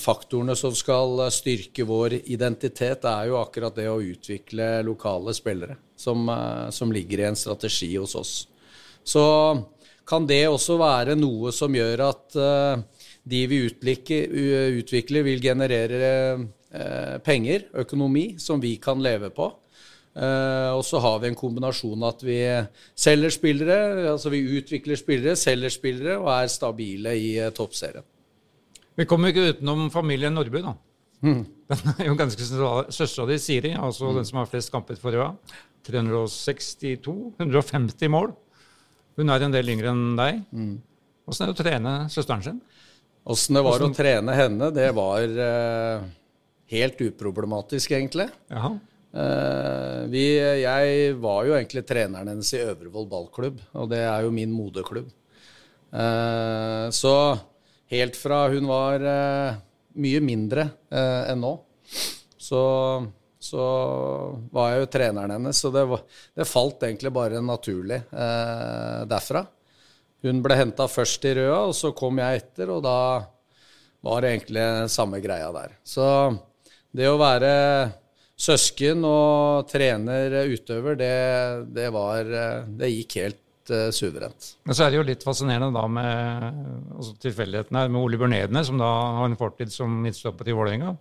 faktorene 0.00 0.54
som 0.56 0.72
skal 0.72 1.20
styrke 1.28 1.84
vår 1.84 2.14
identitet, 2.32 3.04
er 3.04 3.26
jo 3.28 3.36
akkurat 3.36 3.76
det 3.76 3.84
å 3.90 4.00
utvikle 4.00 4.78
lokale 4.86 5.34
spillere, 5.36 5.76
som, 5.96 6.24
som 6.72 6.92
ligger 6.92 7.20
i 7.20 7.26
en 7.28 7.36
strategi 7.36 7.90
hos 7.98 8.14
oss. 8.16 8.32
Så 9.04 9.24
kan 10.08 10.24
det 10.24 10.46
også 10.48 10.78
være 10.80 11.18
noe 11.20 11.52
som 11.52 11.76
gjør 11.76 12.06
at 12.06 12.38
de 13.28 13.42
vi 13.52 13.60
utvikler, 13.68 15.20
vil 15.28 15.44
generere 15.44 16.48
penger, 17.28 17.68
økonomi, 17.84 18.38
som 18.40 18.56
vi 18.64 18.78
kan 18.80 19.04
leve 19.04 19.28
på. 19.36 19.52
Uh, 20.14 20.70
og 20.78 20.84
så 20.86 21.00
har 21.02 21.18
vi 21.18 21.32
en 21.32 21.38
kombinasjon 21.38 22.06
at 22.06 22.20
vi 22.22 22.38
selger 22.94 23.32
spillere, 23.34 23.78
altså 24.12 24.30
vi 24.30 24.44
utvikler 24.60 24.98
spillere, 24.98 25.34
selger 25.34 25.72
spillere 25.74 26.20
og 26.20 26.28
er 26.36 26.52
stabile 26.52 27.16
i 27.18 27.32
uh, 27.42 27.50
toppserien. 27.54 28.06
Vi 28.94 29.06
kommer 29.10 29.32
ikke 29.32 29.54
utenom 29.54 29.88
familien 29.92 30.34
Nordby, 30.36 30.62
da. 30.62 30.74
Mm. 31.24 31.42
Den 31.72 31.92
er 31.94 32.08
jo 32.10 32.16
ganske 32.18 32.46
Søstera 32.92 33.28
di, 33.30 33.38
Siri, 33.42 33.74
altså 33.74 34.10
mm. 34.10 34.18
den 34.20 34.28
som 34.28 34.40
har 34.42 34.50
flest 34.50 34.72
kamper 34.72 34.98
for 35.00 35.16
Røa. 35.16 35.32
362. 35.84 37.14
150 37.40 38.12
mål. 38.12 38.32
Hun 39.18 39.30
er 39.30 39.44
en 39.46 39.54
del 39.54 39.72
yngre 39.74 39.92
enn 39.92 40.18
deg. 40.18 40.42
Mm. 40.54 40.74
er 41.30 41.40
det 41.40 41.54
å 41.54 41.58
trene 41.58 41.94
søsteren 42.12 42.44
sin? 42.44 42.60
Åssen 43.24 43.56
det 43.56 43.62
var 43.64 43.78
Hvordan... 43.78 43.94
å 43.94 43.96
trene 43.96 44.36
henne, 44.36 44.70
det 44.76 44.88
var 44.96 45.22
eh, 45.24 46.08
helt 46.74 47.00
uproblematisk, 47.06 47.94
egentlig. 47.96 48.28
Jaha. 48.52 48.74
Uh, 49.14 50.10
vi, 50.10 50.24
jeg 50.58 51.12
var 51.22 51.44
jo 51.46 51.52
egentlig 51.54 51.84
treneren 51.86 52.32
hennes 52.32 52.48
i 52.56 52.64
Øvrevoll 52.64 53.06
ballklubb, 53.06 53.60
og 53.78 53.92
det 53.92 54.00
er 54.02 54.24
jo 54.26 54.32
min 54.34 54.50
moderklubb. 54.50 55.06
Uh, 55.94 56.90
så 56.90 57.14
helt 57.92 58.16
fra 58.16 58.46
hun 58.52 58.68
var 58.70 59.04
uh, 59.04 59.58
mye 60.00 60.22
mindre 60.24 60.68
enn 60.90 61.38
nå, 61.38 61.52
så, 62.40 62.62
så, 63.38 63.64
var 64.50 64.72
jeg 64.72 64.80
jo 64.80 64.88
treneren 64.96 65.34
hennes. 65.36 65.60
Så 65.60 65.70
det, 65.74 65.84
det 66.34 66.48
falt 66.48 66.82
egentlig 66.82 67.12
bare 67.14 67.42
naturlig 67.44 68.00
derfra. 68.10 69.44
Hun 70.24 70.40
ble 70.42 70.56
henta 70.58 70.88
først 70.90 71.28
i 71.28 71.34
Røa, 71.38 71.60
og 71.68 71.76
så 71.78 71.92
kom 71.94 72.18
jeg 72.18 72.40
etter, 72.40 72.72
og 72.74 72.82
da 72.82 72.96
var 74.04 74.24
det 74.24 74.32
egentlig 74.32 74.66
samme 74.92 75.20
greia 75.22 75.52
der. 75.54 75.76
Så 75.86 76.06
det 76.94 77.08
å 77.10 77.20
være 77.20 77.54
søsken 78.34 79.04
og 79.06 79.68
trener 79.70 80.40
utøver, 80.50 80.98
det, 80.98 81.14
det, 81.76 81.88
var 81.94 82.28
Det 82.66 82.90
gikk 82.90 83.18
helt 83.22 83.43
uh, 83.72 83.88
suverent. 83.94 84.48
Men 84.66 84.76
så 84.76 84.84
er 84.84 84.92
det 84.92 84.98
jo 84.98 85.06
litt 85.06 85.24
fascinerende 85.26 85.70
da 85.74 85.84
med 85.90 86.48
altså 86.96 87.14
tilfeldigheten 87.22 87.78
her 87.78 87.92
med 87.92 88.00
Ole 88.02 88.18
Bjørn 88.20 88.58
som 88.66 88.80
da 88.80 88.90
har 89.20 89.28
en 89.28 89.38
fortid 89.40 89.72
som 89.72 89.94
midtstopper 90.04 90.48
til 90.48 90.58
Vålerenga. 90.58 90.96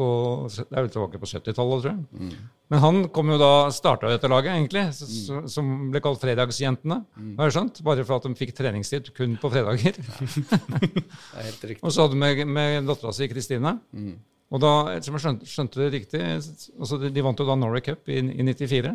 Det 0.00 0.64
er 0.66 0.80
vel 0.80 0.90
tilbake 0.94 1.20
på 1.20 1.30
70-tallet, 1.30 1.84
tror 1.84 1.92
jeg. 1.92 2.00
Mm. 2.16 2.48
Men 2.70 2.82
han 2.84 2.98
kom 3.10 3.32
jo 3.32 3.36
da, 3.40 3.52
starta 3.74 4.10
dette 4.12 4.30
laget, 4.30 4.54
egentlig, 4.54 4.84
mm. 4.94 5.46
som 5.50 5.70
ble 5.90 6.02
kalt 6.04 6.22
Fredagsjentene. 6.22 7.00
Mm. 7.18 7.32
Har 7.40 7.50
jeg 7.50 7.56
skjønt? 7.56 7.80
Bare 7.86 8.04
for 8.06 8.20
at 8.20 8.28
de 8.28 8.38
fikk 8.38 8.54
treningstid 8.58 9.10
kun 9.16 9.34
på 9.42 9.50
fredager. 9.50 9.98
Det 10.00 11.40
er 11.40 11.48
helt 11.48 11.64
riktig. 11.66 11.82
Og 11.82 11.90
så 11.90 12.04
hadde 12.04 12.14
de 12.14 12.20
med, 12.22 12.44
med 12.46 12.86
dattera 12.86 13.14
si 13.16 13.26
Kristine. 13.30 13.74
Mm. 13.90 14.14
Og 14.50 14.62
da, 14.62 14.72
som 15.02 15.16
jeg 15.16 15.24
skjønte, 15.24 15.48
skjønte 15.50 15.82
det 15.82 15.90
riktig, 15.94 16.22
altså 16.22 16.98
de, 17.02 17.10
de, 17.14 17.24
vant 17.26 17.42
jo 17.42 17.46
da 17.46 17.58
Norway 17.58 17.82
Cup 17.86 18.10
i, 18.10 18.18
i 18.18 18.46
94. 18.46 18.94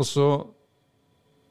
Og 0.00 0.08
så 0.08 0.28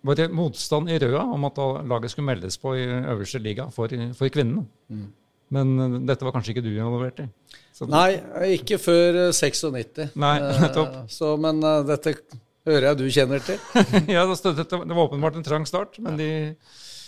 var 0.05 0.19
det 0.19 0.29
motstand 0.31 0.91
i 0.91 0.99
Røa 1.01 1.23
om 1.35 1.47
at 1.47 1.57
laget 1.89 2.13
skulle 2.13 2.29
meldes 2.29 2.59
på 2.61 2.75
i 2.77 2.85
øverste 2.85 3.41
liga 3.43 3.67
for, 3.73 3.91
for 4.17 4.31
kvinnene. 4.33 4.65
Mm. 4.89 5.07
Men 5.55 5.73
uh, 5.79 5.97
dette 6.07 6.25
var 6.27 6.35
kanskje 6.35 6.53
ikke 6.53 6.65
du 6.65 6.71
involvert 6.71 7.23
i? 7.23 7.29
Så, 7.75 7.87
Nei, 7.89 8.19
ikke 8.55 8.77
før 8.81 9.31
96. 9.35 10.03
Eh, 10.05 10.13
Nei, 10.19 10.35
nettopp. 10.63 11.01
Uh, 11.01 11.09
så, 11.11 11.33
men 11.41 11.63
dette 11.89 12.15
hører 12.69 12.91
jeg 12.91 12.99
du 13.01 13.07
kjenner 13.09 13.43
til. 13.43 13.59
ja, 14.15 14.27
det, 14.29 14.53
det, 14.61 14.79
var 14.85 15.03
åpenbart 15.07 15.39
en 15.39 15.47
trang 15.47 15.65
start, 15.67 15.97
men 16.03 16.19
de 16.19 16.29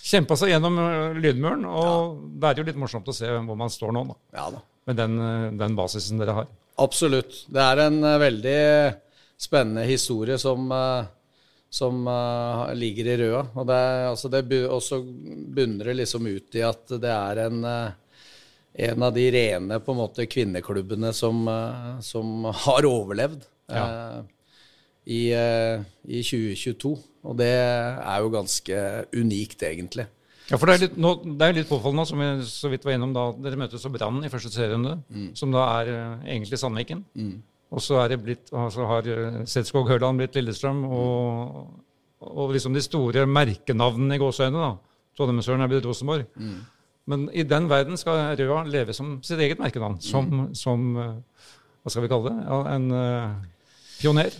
kjempa 0.01 0.35
seg 0.39 0.55
gjennom 0.55 0.79
lydmuren. 1.21 1.63
Og 1.69 1.87
ja. 1.87 2.03
det 2.41 2.51
er 2.51 2.63
jo 2.63 2.67
litt 2.71 2.81
morsomt 2.81 3.07
å 3.07 3.15
se 3.15 3.29
hvor 3.29 3.59
man 3.59 3.71
står 3.71 3.95
nå. 3.95 4.07
Da. 4.11 4.19
Ja 4.41 4.49
da 4.57 4.65
med 4.83 4.95
den, 4.95 5.19
eh, 5.19 5.51
den, 5.51 5.75
basisen 5.75 6.21
dere 6.21 6.35
har. 6.35 6.51
Absolutt. 6.81 7.45
Det 7.51 7.61
er 7.61 7.85
en 7.85 8.01
veldig 8.01 8.61
spennende 9.41 9.85
historie 9.89 10.37
som, 10.37 10.69
uh, 10.71 11.05
som 11.71 12.03
uh, 12.07 12.67
ligger 12.75 13.13
i 13.13 13.17
Røa. 13.23 13.45
Og 13.55 13.67
det, 13.69 13.79
altså 14.11 14.31
det 14.31 14.43
også 14.67 15.01
bunner 15.55 15.91
det 15.91 15.99
liksom 16.01 16.27
ut 16.27 16.59
i 16.59 16.65
at 16.67 16.95
det 17.01 17.13
er 17.13 17.45
en, 17.47 17.63
en 18.87 19.07
av 19.07 19.15
de 19.15 19.27
rene 19.33 19.79
på 19.79 19.95
en 19.95 20.01
måte 20.01 20.27
kvinneklubbene 20.27 21.13
som, 21.15 21.47
som 22.03 22.49
har 22.65 22.87
overlevd 22.89 23.47
ja. 23.71 23.85
i, 25.05 25.23
i 25.31 26.23
2022. 26.27 26.95
Og 27.21 27.37
det 27.37 27.53
er 27.53 28.17
jo 28.23 28.33
ganske 28.33 28.81
unikt, 29.15 29.63
egentlig. 29.63 30.07
Ja, 30.51 30.57
for 30.59 30.67
det 30.67 30.73
er 30.73 30.83
litt, 30.87 30.97
nå, 30.99 31.13
det 31.39 31.47
er 31.47 31.55
litt 31.55 31.69
påfallende, 31.69 32.03
som 32.09 32.19
vi 32.19 32.27
så 32.49 32.71
vidt 32.71 32.83
var 32.83 32.97
innom 32.97 33.13
da 33.15 33.29
dere 33.39 33.59
møtes 33.59 33.85
og 33.87 33.93
Brann 33.95 34.19
i 34.25 34.31
første 34.31 34.51
serierunde, 34.51 34.97
mm. 35.07 35.29
som 35.39 35.53
da 35.53 35.63
er 35.79 35.91
uh, 35.93 36.25
egentlig 36.25 36.59
Sandviken. 36.59 37.05
Mm. 37.15 37.37
Og 37.71 37.79
så 37.83 38.01
er 38.01 38.11
det 38.11 38.19
blitt, 38.23 38.51
altså 38.51 38.85
har 38.89 39.07
uh, 39.07 39.39
Setskog 39.47 39.87
Hørland 39.87 40.19
blitt 40.19 40.35
Lillestrøm, 40.35 40.83
og, 40.91 41.71
og, 42.19 42.51
liksom 42.51 42.75
de 42.75 42.83
store 42.83 43.25
merkenavnene 43.29 44.17
i 44.17 44.21
gåseøynene. 44.21 44.73
Trondheimsøren 45.17 45.63
er 45.63 45.71
blitt 45.71 45.87
Rosenborg. 45.87 46.27
Mm. 46.35 46.59
Men 47.11 47.25
i 47.33 47.43
den 47.47 47.67
verden 47.71 47.97
skal 47.99 48.35
Røa 48.39 48.61
leve 48.67 48.93
som 48.95 49.17
sitt 49.25 49.39
eget 49.39 49.59
merkenavn. 49.59 49.97
Som, 50.03 50.29
mm. 50.29 50.53
som 50.55 50.85
uh, 50.99 51.49
Hva 51.81 51.93
skal 51.93 52.05
vi 52.05 52.11
kalle 52.11 52.31
det? 52.31 52.45
Ja, 52.45 52.61
en 52.75 52.91
uh, 52.91 53.59
pioner. 54.01 54.35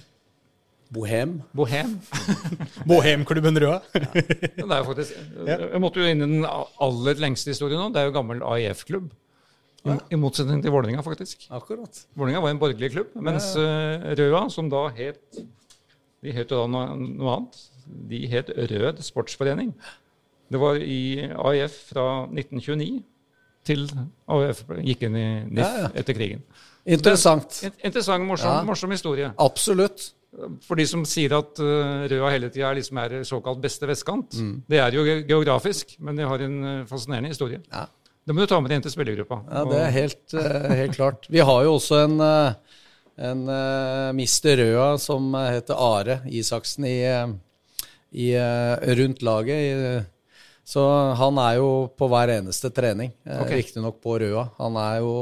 Bohem. 0.91 1.38
Bohem. 1.56 1.96
Bohemklubben 2.89 3.56
Røa. 3.63 3.80
ja. 3.96 4.12
Det 4.12 4.67
er 4.67 4.78
jo 4.78 4.88
faktisk, 4.89 5.15
Jeg 5.48 5.80
måtte 5.80 6.04
jo 6.04 6.12
inn 6.12 6.20
i 6.20 6.28
den 6.28 6.44
aller 6.44 7.24
lengste 7.24 7.54
historien 7.56 7.80
nå. 7.80 7.94
Det 7.96 8.02
er 8.02 8.10
jo 8.10 8.15
gammel 8.20 8.44
AIF-klubb. 8.44 9.08
I, 9.82 9.96
I, 10.13 10.17
motsetning 10.20 10.62
til 10.62 10.74
Vålerenga, 10.74 11.02
faktisk. 11.06 11.48
Akkurat. 11.50 12.04
Vålerenga 12.13 12.44
var 12.44 12.54
en 12.54 12.62
borgerlig 12.62 12.91
klubb, 12.94 13.15
mens 13.26 13.52
uh, 13.58 14.12
Røa, 14.17 14.46
som 14.54 14.70
da 14.70 14.86
het 14.94 15.41
De 16.22 16.34
het 16.36 16.52
jo 16.54 16.60
da 16.60 16.67
noe, 16.70 16.98
noe 17.17 17.32
annet. 17.34 17.62
De 18.12 18.20
het 18.30 18.52
Rød 18.70 19.02
Sportsforening. 19.02 19.72
Det 20.52 20.60
var 20.62 20.78
i 20.78 21.24
AIF 21.26 21.80
fra 21.89 22.06
1929 22.30 23.00
til 23.65 23.88
AIF 24.30 24.62
gikk 24.86 25.08
inn 25.08 25.17
i 25.17 25.28
NIF 25.50 25.65
ja, 25.65 25.88
ja. 25.88 25.91
etter 25.98 26.17
krigen. 26.17 26.44
Interessant. 26.86 27.63
Interessant, 27.82 28.26
morsom, 28.26 28.54
ja. 28.54 28.65
morsom 28.67 28.94
historie. 28.94 29.32
Absolutt 29.41 30.12
for 30.63 30.80
de 30.80 30.86
som 30.88 31.02
sier 31.08 31.34
at 31.36 31.60
uh, 31.60 32.06
Røa 32.12 32.30
hele 32.32 32.50
tida 32.54 32.72
liksom 32.76 33.00
er 33.02 33.17
såkalt 33.28 33.60
beste 33.63 33.89
vestkant. 33.89 34.38
Mm. 34.38 34.54
Det 34.70 34.80
er 34.80 34.96
jo 34.96 35.04
geografisk, 35.28 35.98
men 36.00 36.20
de 36.20 36.28
har 36.28 36.46
en 36.46 36.56
uh, 36.63 36.86
fascinerende 36.89 37.34
historie. 37.34 37.60
Ja. 37.72 37.88
Det 38.32 38.36
må 38.38 38.46
du 38.46 38.48
ta 38.48 38.62
med 38.63 38.72
deg 38.72 38.80
inn 38.80 38.86
til 38.86 38.94
spillergruppa. 38.94 39.41
Ja, 39.44 39.62
Det 39.67 39.80
er 39.84 39.89
helt, 39.91 40.22
uh, 40.32 40.70
helt 40.72 40.96
klart. 40.96 41.26
Vi 41.28 41.41
har 41.44 41.65
jo 41.67 41.74
også 41.76 41.98
en, 42.06 42.13
en 43.28 43.41
mister 44.15 44.56
Røa 44.62 44.94
som 45.04 45.36
heter 45.36 45.76
Are 45.76 46.22
Isaksen 46.32 46.88
i, 46.88 46.96
i 48.15 48.32
rundt 49.02 49.20
laget. 49.28 50.08
så 50.63 50.88
han 51.20 51.44
er 51.44 51.60
jo 51.60 51.91
på 51.91 52.08
hver 52.08 52.32
eneste 52.38 52.72
trening, 52.72 53.12
okay. 53.28 53.60
riktignok 53.60 54.00
på 54.00 54.15
Røa. 54.24 54.48
Han 54.63 54.80
er 54.80 55.02
jo 55.04 55.15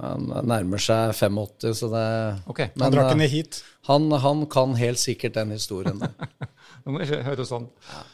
han 0.00 0.30
nærmer 0.48 0.80
seg 0.80 1.12
85, 1.12 1.74
så 1.76 1.90
det 1.92 2.06
okay. 2.48 2.70
men, 2.72 2.86
Han 2.86 2.94
drar 2.94 3.10
ikke 3.10 3.20
ned 3.20 3.34
hit? 3.34 3.60
Han, 3.90 4.08
han, 4.22 4.46
kan 4.48 4.72
helt 4.78 5.02
sikkert 5.02 5.36
den 5.36 5.52
historien 5.52 6.00
der. 6.00 6.14
Nå 6.86 6.94
må 6.94 7.04
vi 7.04 7.20
høre 7.20 7.44
sånn. 7.44 7.68
Ja. 7.90 8.06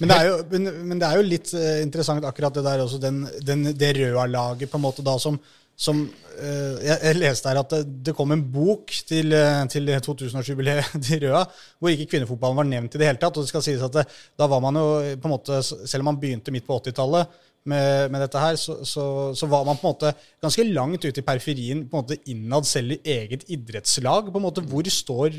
Men 0.00 0.12
det, 0.12 0.16
jo, 0.28 0.40
men, 0.52 0.70
men 0.90 0.98
det, 1.00 1.08
er 1.08 1.20
jo, 1.20 1.28
litt 1.30 1.52
uh, 1.56 1.76
interessant 1.82 2.24
akkurat 2.28 2.58
det 2.58 2.64
der 2.66 2.82
også, 2.84 3.00
den, 3.02 3.22
den, 3.44 3.70
det 3.76 3.94
Røa-laget 3.96 4.72
på 4.72 4.80
en 4.80 4.84
måte 4.84 5.04
da 5.06 5.16
som, 5.22 5.38
som 5.72 6.02
uh, 6.04 6.76
jeg, 6.82 6.96
jeg, 6.96 7.18
leste 7.20 7.50
her 7.50 7.62
at 7.62 7.72
det, 7.72 7.82
det 8.10 8.16
kom 8.16 8.34
en 8.34 8.44
bok 8.52 8.92
til, 9.08 9.32
uh, 9.32 9.64
til 9.72 9.88
2000-årsjubileet 10.08 10.98
til 11.08 11.22
Røa 11.26 11.46
hvor 11.48 11.92
ikke 11.92 12.10
kvinnefotballen 12.12 12.60
var 12.60 12.68
nevnt 12.68 12.98
i 12.98 13.02
det 13.02 13.08
hele 13.08 13.22
tatt. 13.22 13.36
og 13.36 13.46
det 13.46 13.52
skal 13.54 13.64
sies 13.64 13.84
at 13.84 14.02
da 14.02 14.50
var 14.50 14.62
man 14.64 14.80
jo 14.80 14.86
på 15.16 15.30
en 15.30 15.36
måte, 15.38 15.62
Selv 15.64 16.04
om 16.04 16.12
man 16.12 16.20
begynte 16.20 16.54
midt 16.54 16.68
på 16.68 16.80
80-tallet, 16.82 17.42
med, 17.66 18.12
med, 18.12 18.22
dette 18.22 18.40
her, 18.40 18.56
så, 18.60 18.78
så, 18.86 19.04
så, 19.34 19.48
var 19.50 19.64
man 19.66 19.78
på 19.78 19.86
en 19.88 19.94
måte 19.94 20.12
ganske 20.42 20.66
langt 20.70 21.02
ute 21.02 21.18
i 21.18 21.26
periferien 21.26 21.82
på 21.88 21.98
en 21.98 22.04
måte 22.04 22.18
innad 22.30 22.68
selv 22.68 22.94
i 22.94 23.00
eget 23.16 23.42
idrettslag. 23.50 24.30
på 24.30 24.38
en 24.38 24.46
måte 24.46 24.62
Hvor 24.62 24.86
står 24.86 25.34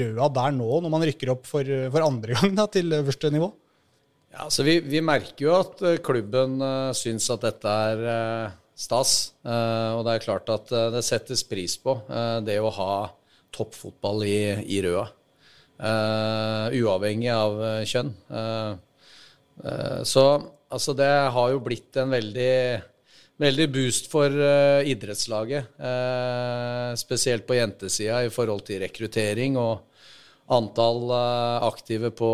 Røa 0.00 0.28
der 0.40 0.56
nå, 0.56 0.80
når 0.82 0.90
man 0.90 1.06
rykker 1.06 1.30
opp 1.36 1.46
for, 1.46 1.62
for 1.94 2.06
andre 2.06 2.34
gang 2.40 2.56
da, 2.58 2.66
til 2.72 2.98
øverste 2.98 3.30
nivå? 3.34 3.52
Ja, 4.28 4.50
så 4.52 4.62
vi, 4.62 4.78
vi, 4.84 5.00
merker 5.00 5.46
jo 5.46 5.54
at 5.56 5.80
eh, 5.82 6.00
klubben 6.04 6.58
uh, 6.60 6.92
syns 6.96 7.30
at 7.32 7.44
dette 7.46 7.76
er 7.90 8.02
uh, 8.04 8.56
stas. 8.76 9.32
Uh, 9.40 9.96
og 9.96 10.04
det 10.06 10.14
er 10.14 10.26
klart 10.26 10.52
at 10.52 10.72
uh, 10.74 10.88
det 10.92 11.04
settes 11.06 11.44
pris 11.48 11.78
på, 11.80 11.96
det 12.44 12.58
å 12.60 12.74
ha 12.76 12.92
toppfotball 13.54 14.26
i, 14.28 14.40
i 14.76 14.82
Røa. 14.84 15.06
uavhengig 15.78 17.30
av 17.32 17.58
kjønn. 17.86 18.12
så 20.04 20.28
Altså, 20.68 20.92
det 20.92 21.08
har 21.32 21.50
jo 21.54 21.62
blitt 21.64 21.96
en 21.96 22.10
veldig, 22.12 22.56
veldig 23.40 23.66
boost 23.72 24.10
for 24.12 24.28
idrettslaget. 24.84 25.70
Spesielt 27.00 27.46
på 27.48 27.56
jentesida 27.56 28.18
i 28.26 28.28
forhold 28.28 28.66
til 28.68 28.82
rekruttering 28.84 29.56
og 29.56 29.86
antall 30.52 31.08
aktive 31.70 32.12
på, 32.12 32.32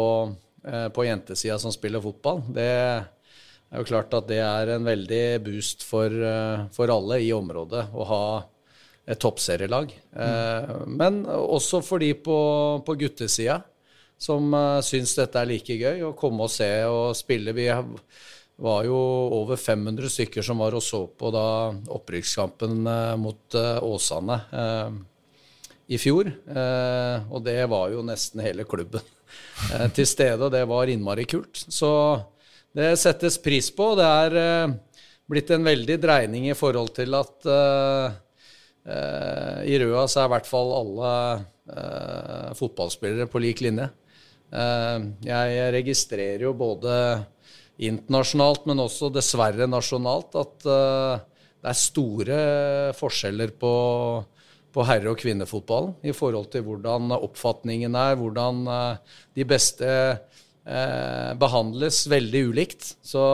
på 0.65 1.05
jentesida 1.05 1.59
som 1.61 1.73
spiller 1.75 2.01
fotball. 2.01 2.41
Det 2.57 2.65
er 2.65 3.81
jo 3.81 3.87
klart 3.89 4.15
at 4.17 4.29
det 4.31 4.41
er 4.41 4.71
en 4.75 4.87
veldig 4.87 5.25
boost 5.45 5.85
for, 5.85 6.13
for 6.73 6.93
alle 6.95 7.21
i 7.21 7.33
området 7.37 7.83
å 7.93 8.07
ha 8.09 8.25
et 9.05 9.21
toppserielag. 9.21 9.93
Mm. 10.17 10.95
Men 10.97 11.23
også 11.29 11.83
for 11.85 12.01
de 12.01 12.15
på, 12.17 12.39
på 12.87 12.97
guttesida 13.03 13.61
som 14.21 14.55
syns 14.85 15.17
dette 15.19 15.41
er 15.41 15.51
like 15.51 15.77
gøy, 15.77 16.05
å 16.07 16.15
komme 16.17 16.47
og 16.47 16.53
se 16.53 16.71
og 16.89 17.17
spille. 17.19 17.53
Vi 17.57 17.67
var 18.65 18.87
jo 18.87 18.99
over 19.41 19.59
500 19.61 20.13
stykker 20.15 20.47
som 20.47 20.63
var 20.63 20.77
og 20.79 20.85
så 20.85 21.05
på 21.11 21.33
da 21.35 21.75
opprykkskampen 21.97 22.87
mot 23.21 23.59
Åsane 23.83 24.39
i 25.91 25.99
fjor. 26.01 26.31
og 27.29 27.45
det 27.45 27.59
var 27.69 27.91
jo 27.93 28.07
nesten 28.07 28.41
hele 28.45 28.65
klubben 28.65 29.05
til 29.97 30.07
stede, 30.09 30.41
og 30.43 30.53
det 30.53 30.65
var 30.69 30.91
innmari 30.91 31.25
kult. 31.31 31.61
Så 31.71 31.91
det 32.75 32.95
settes 33.01 33.39
pris 33.43 33.71
på. 33.75 33.93
Det 33.99 34.07
er 34.07 34.75
blitt 35.31 35.53
en 35.55 35.65
veldig 35.65 35.99
dreining 36.03 36.49
i 36.51 36.57
forhold 36.59 36.91
til 36.97 37.15
at 37.17 37.49
i 39.65 39.79
Røa 39.81 40.03
så 40.11 40.21
er 40.21 40.27
i 40.27 40.33
hvert 40.35 40.51
fall 40.51 40.73
alle 40.77 41.13
fotballspillere 42.59 43.31
på 43.31 43.45
lik 43.47 43.63
linje. 43.65 43.87
Eh, 44.55 45.07
jeg 45.27 45.71
registrerer 45.75 46.47
jo 46.47 46.53
både 46.57 46.95
internasjonalt, 47.83 48.67
men 48.71 48.83
også 48.85 49.11
dessverre 49.13 49.67
nasjonalt, 49.71 50.37
at 50.39 50.69
eh, 50.71 51.25
det 51.65 51.73
er 51.73 51.81
store 51.81 52.39
forskjeller 52.99 53.55
på, 53.59 53.73
på 54.75 54.85
herre- 54.87 55.13
og 55.13 55.21
kvinnefotballen 55.21 55.95
i 56.03 56.15
forhold 56.17 56.51
til 56.53 56.65
hvordan 56.67 57.15
oppfatningen 57.17 57.95
er, 57.95 58.19
hvordan 58.19 58.65
eh, 58.75 59.17
de 59.39 59.47
beste 59.49 59.89
eh, 59.89 61.33
behandles 61.39 62.05
veldig 62.11 62.45
ulikt. 62.51 62.95
Så 63.07 63.25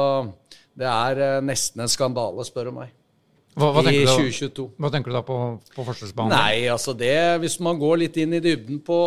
det 0.76 0.88
er 0.88 1.40
nesten 1.44 1.85
en 1.85 1.92
skandale, 1.92 2.44
spør 2.46 2.70
du 2.70 2.76
meg. 2.83 2.96
Hva, 3.59 3.72
hva, 3.74 3.83
I 3.90 4.05
2022. 4.07 4.68
hva 4.79 4.88
tenker 4.92 5.11
du 5.11 5.16
da 5.16 5.24
på, 5.26 5.37
på 5.74 5.85
forskjellsbehandling? 5.85 6.38
Nei, 6.38 6.68
altså 6.70 6.94
det, 6.96 7.40
Hvis 7.42 7.59
man 7.61 7.81
går 7.81 8.05
litt 8.05 8.20
inn 8.22 8.37
i 8.38 8.42
dybden 8.44 8.79
på 8.87 9.00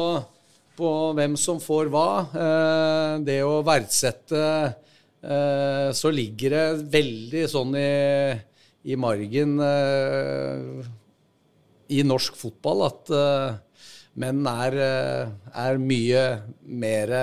på 0.77 0.89
hvem 1.17 1.35
som 1.39 1.61
får 1.61 1.91
hva. 1.93 2.07
Eh, 2.33 3.13
det 3.27 3.39
å 3.45 3.61
verdsette 3.65 4.41
eh, 5.21 5.89
Så 5.95 6.11
ligger 6.13 6.55
det 6.55 6.65
veldig 6.97 7.45
sånn 7.49 7.77
i, 7.77 7.93
i 8.89 8.97
margen 8.99 9.57
eh, 9.61 10.91
i 11.93 12.01
norsk 12.07 12.37
fotball 12.39 12.85
at 12.87 13.13
menn 14.19 14.43
er, 14.49 14.77
er 15.49 15.79
mye 15.81 16.23
mer 16.69 17.13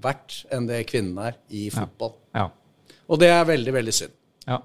verdt 0.00 0.42
enn 0.54 0.68
det 0.68 0.84
kvinnene 0.88 1.30
er 1.30 1.38
i 1.52 1.66
fotball. 1.74 2.14
Ja. 2.32 2.46
Ja. 2.46 2.94
Og 3.08 3.20
det 3.20 3.30
er 3.32 3.44
veldig, 3.48 3.74
veldig 3.74 3.94
synd. 3.96 4.14
Ja. 4.48 4.60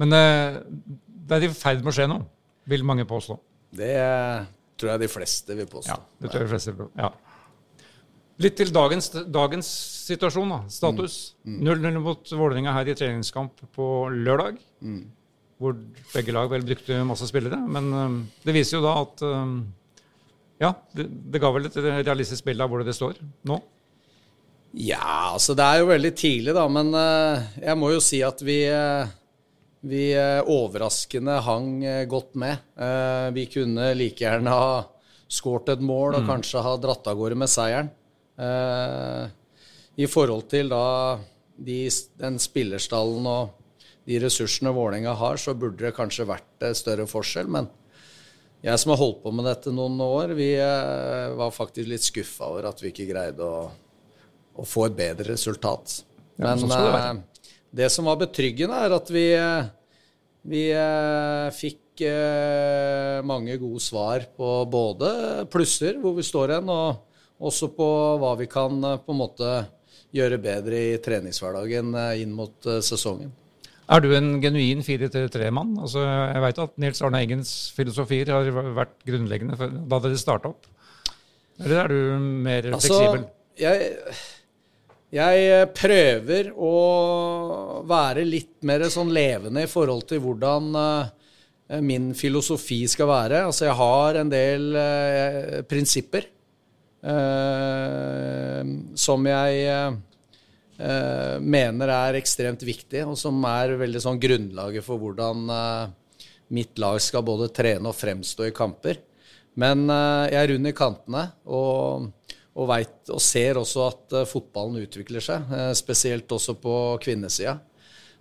Men 0.00 0.12
det 0.12 1.36
er 1.36 1.46
i 1.46 1.52
ferd 1.56 1.82
med 1.82 1.92
å 1.92 1.96
skje 1.96 2.08
nå, 2.10 2.18
vil 2.70 2.86
mange 2.86 3.06
påstå. 3.08 3.36
Det 3.76 3.92
tror 4.80 4.94
jeg 4.94 5.02
de 5.04 5.10
fleste 5.10 5.56
vil 5.56 5.68
påstå. 5.70 5.94
Ja, 5.94 6.00
det 6.20 6.32
tror 6.32 6.42
jeg 6.42 6.48
de 6.48 6.52
fleste 6.52 6.72
vil 6.72 6.84
påstå. 6.84 7.04
Ja. 7.04 7.12
Litt 8.42 8.56
til 8.58 8.72
dagens, 8.74 9.10
dagens 9.30 9.68
situasjon, 10.08 10.50
da. 10.50 10.60
Status. 10.72 11.18
0-0 11.46 11.78
mm. 11.78 11.84
mm. 11.86 11.98
mot 12.02 12.32
Vålerenga 12.32 12.74
her 12.74 12.90
i 12.90 12.96
treningskamp 12.98 13.60
på 13.76 13.88
lørdag. 14.12 14.58
Mm. 14.82 15.04
Hvor 15.62 15.76
begge 16.12 16.34
lag 16.34 16.50
vel 16.50 16.64
brukte 16.66 17.04
masse 17.06 17.28
spillere. 17.28 17.60
Men 17.70 17.92
um, 17.94 18.18
det 18.42 18.56
viser 18.56 18.78
jo 18.78 18.86
da 18.86 18.96
at 19.04 19.22
um, 19.22 19.60
Ja, 20.62 20.72
det, 20.94 21.06
det, 21.30 21.40
ga 21.42 21.50
vel 21.54 21.68
et 21.68 21.78
realistisk 21.78 22.46
bilde 22.46 22.64
av 22.64 22.72
hvor 22.72 22.82
det 22.86 22.94
står 22.96 23.20
nå. 23.48 23.58
Ja, 24.72 25.34
altså 25.34 25.54
det 25.58 25.64
er 25.66 25.82
jo 25.82 25.90
veldig 25.90 26.12
tidlig, 26.16 26.54
da. 26.56 26.64
Men 26.72 26.94
uh, 26.96 27.42
jeg 27.60 27.78
må 27.78 27.92
jo 27.92 28.02
si 28.02 28.22
at 28.24 28.40
vi 28.44 28.64
uh, 28.72 29.10
vi 29.82 30.12
uh, 30.14 30.40
overraskende 30.46 31.40
hang 31.42 31.82
godt 32.06 32.36
med. 32.38 32.60
vi 33.34 33.48
kunne 33.50 33.88
like 33.98 34.22
gjerne 34.22 34.50
ha 34.50 34.84
skåret 35.26 35.72
et 35.74 35.82
mål 35.82 36.20
og 36.20 36.22
mm. 36.22 36.28
kanskje 36.28 36.62
ha 36.62 36.76
dratt 36.78 37.08
av 37.10 37.18
gårde 37.18 37.38
med 37.40 37.50
seieren. 37.50 37.88
I 39.98 40.06
forhold 40.06 40.46
til 40.52 40.70
da 40.70 40.84
de, 41.58 41.80
den 42.20 42.38
spillerstallen 42.42 43.26
og 43.26 43.61
de 44.08 44.18
ressursene 44.22 44.72
Vålerenga 44.74 45.14
har, 45.18 45.38
så 45.38 45.54
burde 45.54 45.84
det 45.84 45.94
kanskje 45.96 46.26
vært 46.28 46.66
større 46.78 47.06
forskjell. 47.10 47.50
Men 47.52 47.68
jeg 48.62 48.78
som 48.78 48.94
har 48.94 49.00
holdt 49.00 49.20
på 49.24 49.32
med 49.34 49.46
dette 49.46 49.74
noen 49.74 50.00
år, 50.04 50.34
vi 50.38 50.52
eh, 50.58 51.34
var 51.38 51.54
faktisk 51.54 51.90
litt 51.90 52.06
skuffa 52.06 52.50
over 52.50 52.70
at 52.70 52.82
vi 52.82 52.92
ikke 52.92 53.08
greide 53.10 53.46
å, 53.46 53.68
å 54.58 54.66
få 54.66 54.88
et 54.88 54.98
bedre 54.98 55.32
resultat. 55.32 56.00
Men 56.40 56.66
ja, 56.66 56.72
det, 56.72 56.90
eh, 56.98 57.46
det, 57.82 57.92
som 57.94 58.10
var 58.10 58.18
betryggende, 58.22 58.82
er 58.86 58.96
at 58.98 59.14
vi, 59.14 59.26
vi 60.50 60.66
fikk 61.58 61.78
mange 63.28 63.54
gode 63.60 63.82
svar 63.84 64.24
på 64.34 64.50
både 64.66 65.10
plusser, 65.52 65.98
hvor 66.02 66.16
vi 66.16 66.24
står 66.26 66.56
hen, 66.56 66.70
og 66.72 67.12
også 67.42 67.72
på 67.74 67.88
hva 68.22 68.34
vi 68.38 68.48
kan 68.50 68.78
eh, 68.86 68.98
på 69.02 69.14
en 69.14 69.22
måte 69.22 69.52
gjøre 70.14 70.40
bedre 70.42 70.82
i 70.92 70.98
treningshverdagen 71.02 71.94
eh, 71.98 72.22
inn 72.22 72.34
mot 72.36 72.68
eh, 72.68 72.82
sesongen. 72.84 73.32
Er 73.92 74.00
du 74.00 74.12
en 74.16 74.28
genuin 74.40 74.80
4-3-3-mann? 74.86 75.74
Altså, 75.84 76.02
jeg 76.06 76.42
veit 76.46 76.60
at 76.64 76.76
Nils 76.80 77.02
Arne 77.04 77.20
Eggens 77.20 77.50
filosofier 77.76 78.30
har 78.32 78.48
vært 78.78 78.94
grunnleggende 79.08 79.58
for, 79.60 79.72
da 79.90 79.98
dere 80.04 80.20
starta 80.20 80.52
opp. 80.52 80.68
Eller 81.60 81.82
er 81.82 81.92
du 81.92 81.98
mer 82.46 82.70
Altså, 82.72 82.96
fleksibel? 82.96 83.26
jeg, 83.60 83.90
jeg 85.12 85.66
prøver 85.76 86.48
å 86.56 86.72
være 87.88 88.24
litt 88.24 88.54
mer 88.64 88.86
sånn 88.92 89.12
levende 89.12 89.66
i 89.66 89.70
forhold 89.70 90.06
til 90.08 90.22
hvordan 90.24 90.70
eh, 90.80 91.82
min 91.84 92.12
filosofi 92.16 92.80
skal 92.90 93.10
være. 93.12 93.42
Altså, 93.50 93.66
jeg 93.68 93.76
har 93.82 94.20
en 94.22 94.32
del 94.32 94.70
eh, 94.80 95.58
prinsipper 95.68 96.24
eh, 97.04 98.62
som 99.04 99.28
jeg 99.28 99.62
eh, 99.68 100.00
mener 101.42 101.92
er 101.94 102.18
ekstremt 102.18 102.62
viktig, 102.66 103.04
og 103.06 103.16
som 103.20 103.38
er 103.48 103.76
veldig 103.80 104.00
sånn 104.02 104.20
grunnlaget 104.22 104.84
for 104.86 104.98
hvordan 105.02 105.48
eh, 105.52 105.90
mitt 106.52 106.78
lag 106.82 106.98
skal 107.00 107.24
både 107.24 107.48
trene 107.54 107.88
og 107.88 107.96
fremstå 107.96 108.48
i 108.48 108.54
kamper. 108.56 108.98
Men 109.60 109.84
eh, 109.90 110.30
jeg 110.32 110.40
er 110.42 110.52
rund 110.54 110.68
i 110.70 110.72
kantene 110.76 111.26
og, 111.44 112.06
og, 112.54 112.64
vet, 112.70 112.96
og 113.12 113.20
ser 113.24 113.60
også 113.60 113.84
at 113.88 114.16
eh, 114.20 114.28
fotballen 114.28 114.80
utvikler 114.84 115.24
seg, 115.24 115.52
eh, 115.52 115.72
spesielt 115.76 116.32
også 116.32 116.56
på 116.60 116.76
kvinnesida. 117.04 117.58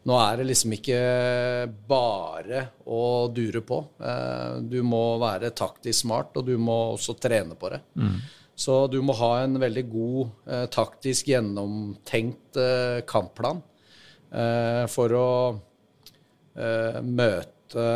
Nå 0.09 0.15
er 0.17 0.39
det 0.39 0.47
liksom 0.49 0.71
ikke 0.73 0.99
bare 1.87 2.63
å 2.89 3.01
dure 3.29 3.61
på. 3.61 3.77
Eh, 4.01 4.55
Du 4.71 4.79
må 4.83 5.01
være 5.21 5.51
taktisk 5.53 6.03
smart, 6.07 6.35
og 6.39 6.47
du 6.47 6.55
må 6.57 6.77
også 6.95 7.13
trene 7.21 7.53
på 7.55 7.69
det. 7.75 7.81
Så 8.61 8.75
du 8.91 8.99
må 9.01 9.15
ha 9.17 9.31
en 9.41 9.57
veldig 9.61 9.83
god, 9.89 10.33
eh, 10.45 10.65
taktisk 10.73 11.31
gjennomtenkt 11.31 12.59
eh, 12.61 12.99
kampplan 13.09 13.61
eh, 14.29 14.83
for 14.91 15.15
å 15.17 15.29
eh, 16.53 16.99
møte 17.01 17.87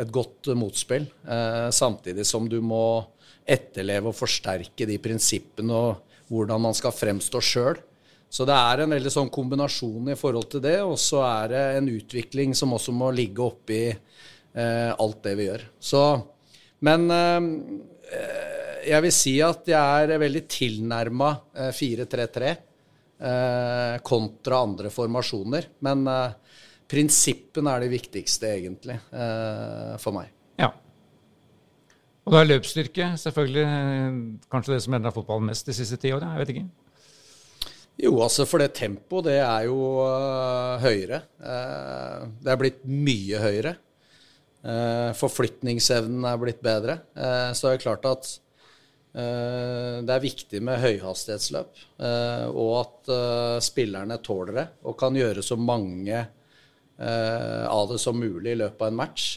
et 0.00 0.12
godt 0.14 0.52
motspill, 0.56 1.08
eh, 1.28 1.68
samtidig 1.74 2.24
som 2.28 2.48
du 2.48 2.60
må 2.64 3.02
etterleve 3.44 4.12
og 4.12 4.16
forsterke 4.16 4.86
de 4.88 4.96
prinsippene 5.02 5.74
og 5.74 6.14
hvordan 6.32 6.62
man 6.70 6.76
skal 6.76 6.94
fremstå 6.96 7.42
sjøl. 7.44 7.82
Så 8.32 8.46
det 8.48 8.56
er 8.56 8.82
en 8.82 8.94
veldig 8.94 9.12
sånn 9.12 9.30
kombinasjon 9.34 10.08
i 10.10 10.16
forhold 10.18 10.48
til 10.54 10.62
det, 10.64 10.78
og 10.82 10.96
så 10.98 11.20
er 11.26 11.52
det 11.52 11.64
en 11.76 11.90
utvikling 11.92 12.54
som 12.56 12.72
også 12.74 12.94
må 12.96 13.12
ligge 13.14 13.44
oppi 13.44 13.82
eh, 13.92 14.90
alt 14.90 15.20
det 15.26 15.36
vi 15.38 15.50
gjør. 15.50 15.66
Så, 15.92 16.04
men 16.88 17.10
eh, 17.12 18.63
jeg 18.84 19.04
vil 19.06 19.14
si 19.14 19.34
at 19.44 19.68
jeg 19.68 20.06
er 20.12 20.20
veldig 20.22 20.44
tilnærma 20.50 21.30
eh, 21.56 21.72
4-3-3 21.74 22.50
eh, 22.50 23.96
kontra 24.06 24.62
andre 24.66 24.92
formasjoner. 24.92 25.68
Men 25.86 26.06
eh, 26.10 26.60
prinsippene 26.90 27.74
er 27.74 27.84
det 27.84 27.92
viktigste, 27.94 28.54
egentlig, 28.58 28.98
eh, 29.12 29.94
for 30.02 30.16
meg. 30.16 30.30
Ja. 30.60 30.70
Og 32.24 32.32
da 32.32 32.40
er 32.40 32.50
løpsstyrke 32.52 33.12
selvfølgelig 33.20 33.66
eh, 33.66 34.22
kanskje 34.52 34.76
det 34.76 34.82
som 34.86 34.96
endra 34.98 35.14
fotballen 35.14 35.50
mest 35.50 35.68
de 35.68 35.76
siste 35.76 36.00
ti 36.00 36.14
åra. 36.14 36.34
Jeg 36.34 36.44
vet 36.44 36.56
ikke. 36.56 36.66
Jo, 37.94 38.16
altså 38.24 38.42
for 38.48 38.58
det 38.58 38.74
tempoet, 38.74 39.28
det 39.28 39.38
er 39.38 39.68
jo 39.68 39.78
uh, 40.02 40.80
høyere. 40.82 41.20
Uh, 41.38 42.26
det 42.42 42.50
er 42.50 42.58
blitt 42.58 42.80
mye 42.90 43.38
høyere. 43.38 43.76
Uh, 44.64 45.12
forflytningsevnen 45.14 46.24
er 46.26 46.40
blitt 46.40 46.62
bedre. 46.64 46.98
så 47.14 47.60
så 47.60 47.68
er 47.68 47.76
det 47.76 47.84
klart 47.84 48.08
at 48.08 48.26
eh, 48.26 48.44
det 49.14 50.10
er 50.10 50.22
viktig 50.22 50.58
med 50.66 50.80
høyhastighetsløp, 50.82 51.82
eh, 52.02 52.46
og 52.50 52.72
at 52.80 53.12
eh, 53.14 53.58
spillerne 53.62 54.18
tåler 54.24 54.56
det 54.58 54.64
og 54.82 54.96
kan 54.98 55.14
gjøre 55.14 55.44
så 55.44 55.54
mange 55.54 56.16
eh, 56.18 57.64
av 57.68 57.92
det 57.92 58.00
som 58.02 58.18
mulig 58.18 58.56
i 58.56 58.58
løpet 58.64 58.82
av 58.82 58.90
en 58.90 58.98
match. 58.98 59.28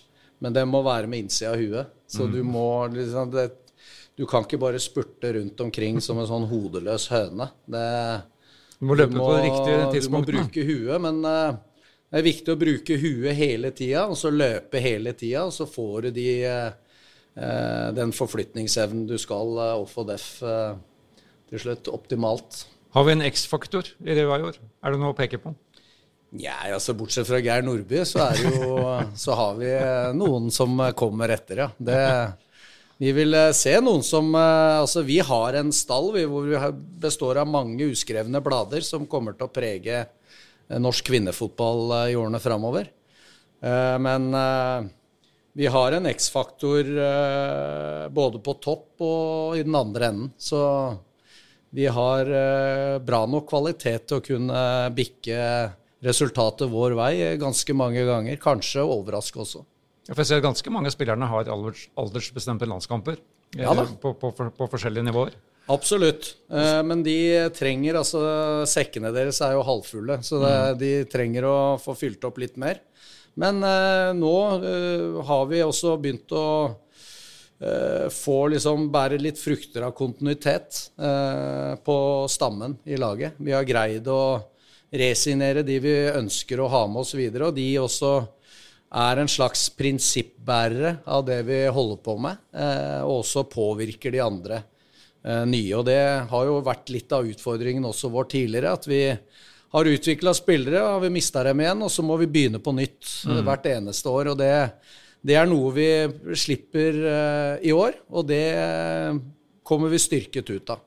Men 0.41 0.53
det 0.53 0.65
må 0.69 0.81
være 0.85 1.09
med 1.09 1.25
innsida 1.25 1.53
av 1.53 1.61
huet. 1.61 1.93
Så 2.07 2.27
du 2.31 2.39
må 2.45 2.87
liksom 2.93 3.31
det, 3.33 3.49
Du 4.15 4.25
kan 4.25 4.45
ikke 4.45 4.57
bare 4.57 4.79
spurte 4.79 5.33
rundt 5.33 5.59
omkring 5.61 5.99
som 6.01 6.17
en 6.21 6.29
sånn 6.29 6.47
hodeløs 6.49 7.09
høne. 7.11 7.49
Det, 7.65 7.87
Du 8.79 8.85
må 8.87 8.95
løpe 8.97 9.13
du 9.13 9.19
på 9.19 9.31
det 9.35 9.43
riktige 9.43 10.05
Du 10.05 10.09
må 10.13 10.21
bruke 10.25 10.63
huet, 10.63 11.01
men 11.03 11.25
eh, 11.25 11.57
det 12.07 12.21
er 12.21 12.23
viktig 12.29 12.53
å 12.53 12.59
bruke 12.59 12.95
huet 13.01 13.35
hele 13.35 13.73
tida, 13.75 14.05
og 14.07 14.15
så 14.15 14.31
løpe 14.31 14.79
hele 14.79 15.11
tida, 15.17 15.43
og 15.49 15.51
så 15.51 15.67
får 15.67 16.07
du 16.07 16.11
de, 16.15 16.27
eh, 16.47 16.67
eh, 16.67 16.86
den 17.37 18.13
forflytningsevnen 18.17 19.05
du 19.09 19.17
skal 19.21 19.59
off 19.77 19.93
og 20.01 20.07
def 20.09 20.25
eh, 20.41 20.73
til 21.51 21.61
slutt. 21.61 21.91
Optimalt. 21.93 22.63
Har 22.95 23.05
vi 23.07 23.13
en 23.13 23.21
X-faktor 23.27 23.91
i 24.01 24.15
Røa 24.17 24.39
i 24.39 24.45
år? 24.47 24.57
Er 24.81 24.93
det 24.95 25.01
noe 25.01 25.13
å 25.13 25.17
peke 25.17 25.39
på? 25.43 25.53
Ja, 26.35 26.57
altså 26.75 26.95
Bortsett 26.97 27.27
fra 27.29 27.39
Geir 27.39 27.63
Nordby, 27.63 28.01
så, 28.07 28.25
er 28.25 28.41
jo, 28.43 28.81
så 29.23 29.37
har 29.37 29.55
vi 29.61 29.69
eh, 29.71 30.09
noen 30.17 30.49
som 30.51 30.73
eh, 30.83 30.91
kommer 30.97 31.31
etter, 31.31 31.61
ja. 31.63 31.69
Det, 31.77 32.01
vi 32.99 33.13
vil 33.15 33.37
eh, 33.37 33.53
se 33.55 33.77
noen 33.83 34.03
som 34.03 34.33
eh, 34.35 34.79
Altså, 34.81 35.05
vi 35.07 35.21
har 35.23 35.59
en 35.59 35.71
stall 35.75 36.11
vi, 36.17 36.25
hvor 36.27 36.49
vi 36.49 36.59
består 37.03 37.39
av 37.43 37.47
mange 37.47 37.87
uskrevne 37.93 38.41
blader 38.43 38.83
som 38.83 39.07
kommer 39.07 39.37
til 39.37 39.47
å 39.47 39.53
prege 39.55 40.01
eh, 40.03 40.79
norsk 40.81 41.07
kvinnefotball 41.13 41.95
eh, 42.01 42.11
i 42.11 42.19
årene 42.19 42.43
framover. 42.43 42.91
Eh, 43.63 43.95
Men 44.03 44.27
eh, 44.35 44.91
vi 45.57 45.65
har 45.73 45.91
en 45.91 46.05
X-faktor 46.05 46.85
eh, 46.85 48.03
både 48.13 48.39
på 48.45 48.53
topp 48.61 49.01
og 49.01 49.57
i 49.57 49.63
den 49.65 49.73
andre 49.75 50.11
enden. 50.11 50.27
Så 50.37 50.59
vi 51.73 51.87
har 51.89 52.29
eh, 52.29 52.97
bra 53.01 53.23
nok 53.25 53.47
kvalitet 53.49 54.05
til 54.05 54.19
å 54.19 54.25
kunne 54.25 54.61
bikke 54.93 55.39
resultatet 56.05 56.69
vår 56.69 56.93
vei 56.99 57.13
ganske 57.41 57.73
mange 57.73 58.05
ganger. 58.05 58.37
Kanskje 58.41 58.85
overraske 58.85 59.41
også. 59.41 59.63
Ja, 60.05 60.13
For 60.13 60.21
jeg 60.21 60.29
ser 60.29 60.45
ganske 60.45 60.71
mange 60.71 60.91
av 60.91 60.95
spillerne 60.95 61.27
har 61.31 61.49
alders, 61.51 61.87
aldersbestemte 61.97 62.69
landskamper 62.69 63.17
eh, 63.17 63.65
Ja 63.65 63.73
på, 63.73 64.13
på, 64.13 64.31
på, 64.37 64.69
forskjellige 64.75 65.09
nivåer. 65.09 65.33
Absolutt. 65.73 66.35
Eh, 66.53 66.83
Men 66.85 67.01
de 67.03 67.17
trenger 67.57 67.97
altså 68.03 68.21
Sekkene 68.69 69.09
deres 69.15 69.41
er 69.41 69.57
jo 69.57 69.65
halvfulle, 69.67 70.21
så 70.21 70.39
det, 70.45 70.55
de 70.85 70.93
trenger 71.09 71.49
å 71.49 71.57
få 71.81 71.97
fylt 71.97 72.29
opp 72.29 72.37
litt 72.45 72.61
mer. 72.61 72.79
Men 73.37 73.61
eh, 73.63 74.11
nå 74.17 74.35
eh, 74.57 75.17
har 75.29 75.47
vi 75.49 75.61
også 75.61 75.93
begynt 76.01 76.33
å 76.33 76.45
eh, 77.61 78.07
få 78.13 78.37
liksom 78.53 78.87
bære 78.93 79.19
litt 79.21 79.37
frukter 79.37 79.85
av 79.85 79.93
kontinuitet 79.97 80.79
eh, 80.97 81.73
på 81.85 81.97
stammen 82.33 82.79
i 82.89 82.97
laget. 82.97 83.37
Vi 83.37 83.53
har 83.53 83.67
greid 83.67 84.09
å 84.09 84.39
resignere 84.89 85.65
de 85.67 85.77
vi 85.83 85.95
ønsker 86.15 86.63
å 86.63 86.71
ha 86.71 86.85
med 86.89 87.03
oss 87.03 87.13
videre, 87.17 87.49
og 87.49 87.57
de 87.57 87.67
også 87.81 88.15
er 88.97 89.19
en 89.19 89.29
slags 89.29 89.67
prinsippbærere 89.75 90.97
av 91.05 91.25
det 91.27 91.41
vi 91.47 91.59
holder 91.67 91.99
på 92.03 92.15
med, 92.23 92.39
eh, 92.55 93.01
og 93.03 93.21
også 93.21 93.45
påvirker 93.51 94.15
de 94.15 94.23
andre 94.23 94.61
eh, 95.23 95.43
nye. 95.45 95.75
Og 95.75 95.85
det 95.89 96.01
har 96.31 96.47
jo 96.47 96.61
vært 96.65 96.89
litt 96.95 97.13
av 97.13 97.27
utfordringen 97.27 97.85
også 97.85 98.11
vår 98.13 98.31
tidligere, 98.33 98.73
at 98.73 98.87
vi 98.87 99.01
har 99.75 99.89
utvikla 99.91 100.33
spillere, 100.37 100.79
har 100.79 101.01
vi 101.03 101.11
mista 101.11 101.43
dem 101.43 101.59
igjen, 101.63 101.83
og 101.83 101.91
så 101.91 102.05
må 102.05 102.15
vi 102.21 102.29
begynne 102.31 102.61
på 102.63 102.73
nytt 102.75 103.09
mm. 103.27 103.41
hvert 103.47 103.67
eneste 103.73 104.13
år. 104.13 104.31
og 104.31 104.39
det, 104.39 104.51
det 105.27 105.35
er 105.35 105.49
noe 105.49 105.73
vi 105.75 105.89
slipper 106.39 107.01
uh, 107.03 107.53
i 107.59 107.73
år, 107.75 107.99
og 108.07 108.29
det 108.29 108.45
kommer 109.67 109.91
vi 109.91 109.99
styrket 109.99 110.49
ut 110.53 110.75
av. 110.75 110.83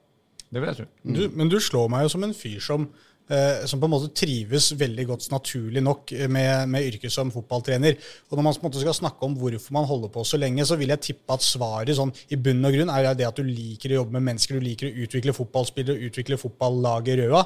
Det 0.51 0.59
vil 0.59 0.73
jeg 0.73 0.81
tro. 0.81 0.91
Du, 1.05 1.23
men 1.37 1.51
du 1.51 1.61
slår 1.63 1.91
meg 1.93 2.07
jo 2.07 2.13
som 2.15 2.25
en 2.27 2.33
fyr 2.35 2.59
som, 2.65 2.87
eh, 3.31 3.61
som 3.71 3.79
på 3.79 3.87
en 3.87 3.93
måte 3.93 4.09
trives 4.17 4.71
veldig 4.75 5.05
godt 5.13 5.29
naturlig 5.31 5.83
nok 5.85 6.11
med, 6.33 6.65
med 6.73 6.89
yrket 6.89 7.15
som 7.15 7.31
fotballtrener. 7.31 8.01
Og 8.31 8.35
når 8.35 8.47
man 8.47 8.57
på 8.57 8.65
en 8.65 8.67
måte 8.67 8.83
skal 8.83 8.97
snakke 8.99 9.29
om 9.29 9.37
hvorfor 9.39 9.77
man 9.77 9.87
holder 9.87 10.11
på 10.11 10.25
så 10.27 10.41
lenge, 10.41 10.67
så 10.67 10.79
vil 10.81 10.91
jeg 10.91 11.05
tippe 11.07 11.37
at 11.37 11.47
svaret 11.47 11.95
sånn, 12.01 12.11
i 12.35 12.41
bunn 12.41 12.67
og 12.67 12.75
grunn 12.75 12.91
er 12.91 13.13
det 13.13 13.29
at 13.29 13.39
du 13.39 13.47
liker 13.47 13.95
å 13.95 14.01
jobbe 14.01 14.17
med 14.19 14.27
mennesker, 14.33 14.59
du 14.59 14.67
liker 14.67 14.91
å 14.91 15.05
utvikle 15.05 15.37
fotballspillere, 15.37 16.11
utvikle 16.11 16.41
fotballaget 16.41 17.23
Røa. 17.23 17.45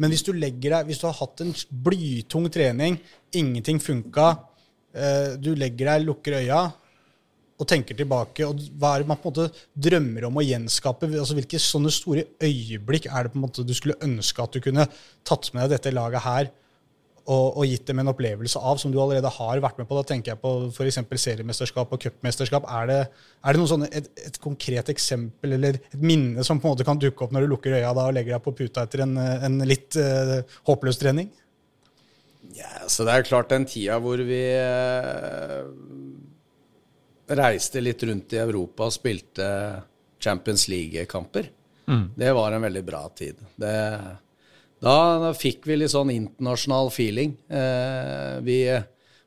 Men 0.00 0.12
hvis 0.12 0.24
du 0.26 0.32
legger 0.34 0.78
deg, 0.78 0.88
hvis 0.88 1.02
du 1.02 1.08
har 1.08 1.18
hatt 1.18 1.42
en 1.44 1.52
blytung 1.84 2.48
trening, 2.52 2.96
ingenting 3.36 3.80
funka, 3.82 4.28
eh, 4.94 5.34
du 5.40 5.52
legger 5.58 5.92
deg, 5.92 6.06
lukker 6.08 6.38
øya, 6.40 6.62
og 7.62 7.68
tenker 7.68 7.94
tilbake, 7.94 8.46
og 8.48 8.58
hva 8.80 8.94
er 8.94 9.02
det 9.02 9.10
man 9.10 9.20
på 9.20 9.28
en 9.28 9.34
måte 9.36 9.66
drømmer 9.86 10.26
om 10.26 10.40
å 10.40 10.42
gjenskape? 10.42 11.06
Altså, 11.12 11.36
hvilke 11.38 11.60
sånne 11.62 11.92
store 11.94 12.24
øyeblikk 12.42 13.06
er 13.06 13.26
det 13.28 13.34
på 13.34 13.38
en 13.38 13.44
måte 13.44 13.66
du 13.66 13.74
skulle 13.76 14.00
ønske 14.02 14.42
at 14.42 14.56
du 14.56 14.64
kunne 14.64 14.88
tatt 15.28 15.52
med 15.54 15.68
deg 15.68 15.76
dette 15.76 15.94
laget 15.94 16.26
her 16.26 16.50
og, 17.22 17.58
og 17.60 17.66
gitt 17.68 17.84
dem 17.86 18.00
en 18.02 18.10
opplevelse 18.10 18.58
av, 18.58 18.78
som 18.82 18.90
du 18.92 18.98
allerede 18.98 19.30
har 19.30 19.60
vært 19.62 19.78
med 19.78 19.88
på? 19.88 19.98
Da 19.98 20.04
tenker 20.08 20.32
jeg 20.32 20.40
på 20.42 20.52
f.eks. 20.72 20.98
seriemesterskap 21.22 21.92
og 21.94 22.02
cupmesterskap. 22.02 22.66
Er 22.80 22.88
det, 22.90 22.98
er 23.42 23.54
det 23.54 23.60
noen 23.60 23.70
sånne, 23.70 23.90
et, 23.94 24.08
et 24.26 24.40
konkret 24.42 24.90
eksempel 24.90 25.56
eller 25.58 25.78
et 25.78 26.02
minne 26.02 26.42
som 26.46 26.58
på 26.58 26.68
en 26.68 26.74
måte 26.74 26.86
kan 26.88 27.00
dukke 27.00 27.26
opp 27.26 27.34
når 27.34 27.46
du 27.46 27.52
lukker 27.54 27.78
øya 27.78 27.94
da 27.94 28.08
og 28.08 28.16
legger 28.16 28.36
deg 28.36 28.44
på 28.46 28.56
puta 28.58 28.86
etter 28.88 29.04
en, 29.06 29.14
en 29.18 29.62
litt 29.68 29.98
uh, 30.00 30.40
håpløs 30.68 30.98
trening? 31.02 31.30
Ja, 32.58 32.82
så 32.90 33.06
det 33.06 33.14
er 33.14 33.28
klart 33.28 33.52
den 33.54 33.68
tida 33.70 34.00
hvor 34.02 34.20
vi 34.26 34.42
uh, 34.58 35.62
reiste 37.38 37.80
litt 37.84 38.02
rundt 38.08 38.34
i 38.34 38.42
Europa 38.42 38.90
og 38.90 38.96
spilte 38.98 39.46
Champions 40.22 40.66
League-kamper. 40.70 41.50
Det 42.14 42.32
var 42.32 42.52
en 42.52 42.62
veldig 42.62 42.82
bra 42.86 43.08
tid. 43.16 43.38
Det, 43.58 43.72
da, 44.82 44.96
da 45.22 45.30
fikk 45.36 45.68
vi 45.70 45.76
litt 45.78 45.92
sånn 45.92 46.10
internasjonal 46.10 46.90
feeling. 46.90 47.36
Eh, 47.46 48.40
vi 48.42 48.58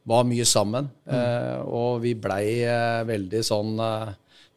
var 0.06 0.26
mye 0.28 0.46
sammen. 0.48 0.90
Eh, 1.08 1.62
og 1.64 2.02
vi 2.04 2.14
blei 2.20 2.62
eh, 2.68 3.04
veldig 3.08 3.42
sånn 3.46 3.80
eh, 3.82 4.12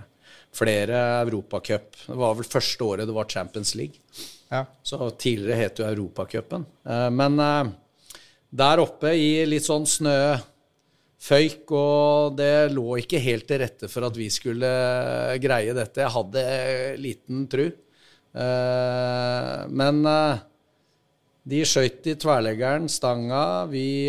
flere 0.55 0.99
Europacup. 1.23 1.95
Det 2.07 2.17
var 2.19 2.35
vel 2.37 2.47
første 2.47 2.83
året 2.83 3.07
det 3.07 3.15
var 3.15 3.29
Champions 3.31 3.75
League. 3.75 4.01
ja. 4.51 4.65
Så 4.83 5.09
tidligere 5.17 5.61
het 5.63 5.79
jo 5.79 5.85
Europacupen. 5.87 6.65
Eh, 6.85 7.09
Men 7.09 7.39
eh, 7.39 7.69
der 8.49 8.81
oppe 8.83 9.13
i 9.15 9.45
litt 9.47 9.63
sånn 9.63 9.87
snø, 9.87 10.37
føyk, 11.21 11.71
og 11.71 12.35
det 12.35 12.71
lå 12.73 12.97
ikke 12.99 13.21
helt 13.21 13.45
til 13.47 13.61
rette 13.61 13.87
for 13.87 14.07
at 14.07 14.17
vi 14.17 14.27
skulle 14.33 14.67
eh, 14.67 15.37
greie 15.39 15.73
dette. 15.77 16.01
Jeg 16.01 16.15
hadde 16.17 16.45
liten 16.99 17.47
tru. 17.51 17.69
Men 18.31 19.97
de 21.43 21.57
skøyt 21.67 22.05
i 22.07 22.13
tverleggeren, 22.15 22.85
stanga. 22.87 23.65
Vi 23.67 24.07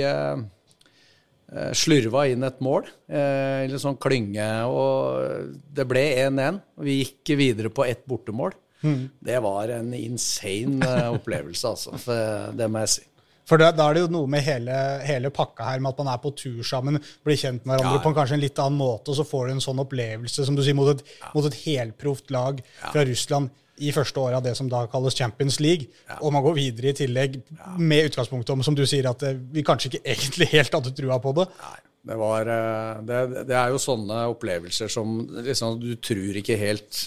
slurva 1.76 2.24
inn 2.32 2.42
et 2.48 2.60
mål, 2.64 2.86
eh, 3.12 3.64
eller 3.66 3.80
sånn 3.82 3.98
klynge, 4.00 4.48
og 4.72 5.52
det 5.76 5.84
ble 5.90 6.04
1-1. 6.24 6.60
Vi 6.80 6.98
gikk 7.02 7.34
videre 7.38 7.68
på 7.72 7.84
ett 7.88 8.04
bortemål. 8.08 8.54
Det 8.82 9.36
var 9.44 9.70
en 9.70 9.92
insane 9.94 10.82
eh, 10.82 11.08
opplevelse, 11.14 11.68
altså. 11.68 11.92
For 12.02 12.52
det 12.58 12.66
må 12.72 12.80
jeg 12.82 12.88
si. 12.96 13.04
For 13.46 13.58
da, 13.58 13.68
da 13.74 13.88
er 13.90 13.94
det 13.98 14.02
jo 14.04 14.10
noe 14.14 14.28
med 14.30 14.42
hele, 14.46 14.74
hele 15.06 15.30
pakka 15.34 15.66
her, 15.66 15.80
med 15.82 15.92
at 15.92 15.98
man 16.02 16.10
er 16.14 16.20
på 16.22 16.30
tur 16.38 16.62
sammen, 16.66 16.98
blir 17.26 17.36
kjent 17.38 17.64
med 17.66 17.74
hverandre 17.76 17.98
Ja. 17.98 18.02
på 18.04 18.10
en, 18.12 18.14
kanskje 18.16 18.36
en 18.38 18.42
litt 18.42 18.58
annen 18.62 18.78
måte, 18.78 19.10
og 19.12 19.18
så 19.18 19.26
får 19.28 19.46
du 19.48 19.52
en 19.56 19.64
sånn 19.64 19.82
opplevelse, 19.82 20.46
som 20.46 20.54
du 20.58 20.62
sier, 20.62 20.74
mot 20.78 20.88
et, 20.94 21.02
mot 21.34 21.46
et 21.50 21.58
helproft 21.64 22.30
lag 22.34 22.62
fra 22.92 23.04
Russland 23.06 23.50
i 23.82 23.92
første 23.94 24.20
året 24.22 24.38
av 24.38 24.44
det 24.46 24.52
som 24.58 24.68
da 24.70 24.84
kalles 24.90 25.16
Champions 25.18 25.58
League, 25.62 25.88
og 26.20 26.32
man 26.34 26.44
går 26.44 26.54
videre 26.58 26.92
i 26.92 26.96
tillegg 27.02 27.40
med 27.78 28.10
utgangspunkt 28.10 28.50
om, 28.54 28.62
som 28.66 28.76
du 28.78 28.84
sier, 28.88 29.08
at 29.10 29.22
eh, 29.28 29.38
vi 29.54 29.64
kanskje 29.66 29.90
ikke 29.92 30.02
egentlig 30.14 30.50
helt 30.54 30.76
hadde 30.78 30.94
trua 30.98 31.18
på 31.22 31.32
det. 31.40 31.48
Nei, 31.62 31.80
det 32.12 32.18
var 32.18 32.50
eh, 32.56 33.00
det, 33.08 33.22
det 33.50 33.56
er 33.58 33.72
jo 33.74 33.80
sånne 33.82 34.24
opplevelser 34.32 34.90
som 34.90 35.12
liksom 35.46 35.76
Du 35.82 35.92
tror 36.02 36.38
ikke 36.40 36.56
helt 36.58 37.04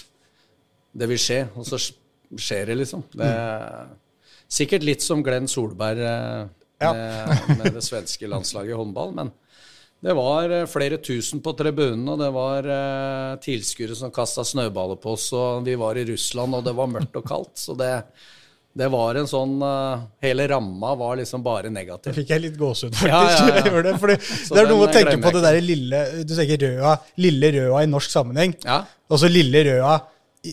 det 0.96 1.08
vil 1.10 1.20
skje, 1.20 1.42
og 1.60 1.66
så 1.68 1.76
skjer 1.80 2.70
det, 2.70 2.78
liksom. 2.80 3.02
Det 3.12 3.26
er 3.28 3.90
sikkert 4.48 4.86
litt 4.86 5.02
som 5.04 5.20
Glenn 5.26 5.48
Solberg 5.50 6.00
med, 6.00 6.54
Ja. 6.80 6.92
med 7.58 7.72
det 7.76 7.82
svenske 7.84 8.28
landslaget 8.28 8.72
i 8.72 8.78
håndball, 8.78 9.12
men 9.16 9.30
det 10.04 10.12
var 10.14 10.50
eh, 10.52 10.66
flere 10.68 10.98
tusen 11.02 11.40
på 11.42 11.52
tribunen, 11.56 12.06
og 12.12 12.20
det 12.20 12.28
var 12.34 12.66
eh, 12.68 13.34
tilskuere 13.42 13.96
som 13.96 14.12
kasta 14.14 14.44
snøballer 14.44 14.98
på 15.00 15.14
oss, 15.16 15.30
og 15.36 15.64
vi 15.66 15.76
var 15.80 15.96
i 15.96 16.04
Russland, 16.10 16.56
og 16.58 16.64
det 16.66 16.74
var 16.76 16.90
mørkt 16.92 17.16
og 17.16 17.24
kaldt. 17.26 17.54
Så 17.58 17.74
det, 17.78 17.90
det 18.76 18.90
var 18.92 19.16
en 19.16 19.28
sånn 19.30 19.54
eh, 19.64 20.02
Hele 20.26 20.48
ramma 20.52 20.92
var 21.00 21.16
liksom 21.16 21.44
bare 21.44 21.72
Da 21.72 22.12
fikk 22.12 22.34
jeg 22.34 22.44
litt 22.44 22.58
gåsehud, 22.60 22.92
faktisk. 22.92 23.08
Ja, 23.08 23.54
ja, 23.56 23.62
ja. 23.64 23.82
Det, 23.86 23.94
fordi 24.02 24.18
det 24.20 24.60
er 24.60 24.68
noe 24.68 24.84
å 24.84 24.92
tenke 24.92 25.16
på 25.22 25.32
det 25.32 25.40
derre 25.46 25.62
der 25.62 25.64
lille 25.64 26.02
Du 26.28 26.34
tenker 26.36 26.60
røa, 26.66 26.92
lille 27.24 27.50
røa 27.56 27.84
i 27.86 27.88
norsk 27.90 28.12
sammenheng, 28.12 28.52
Ja. 28.66 28.82
og 29.08 29.22
så 29.22 29.30
lille 29.32 29.62
røa 29.70 29.94
i 30.46 30.52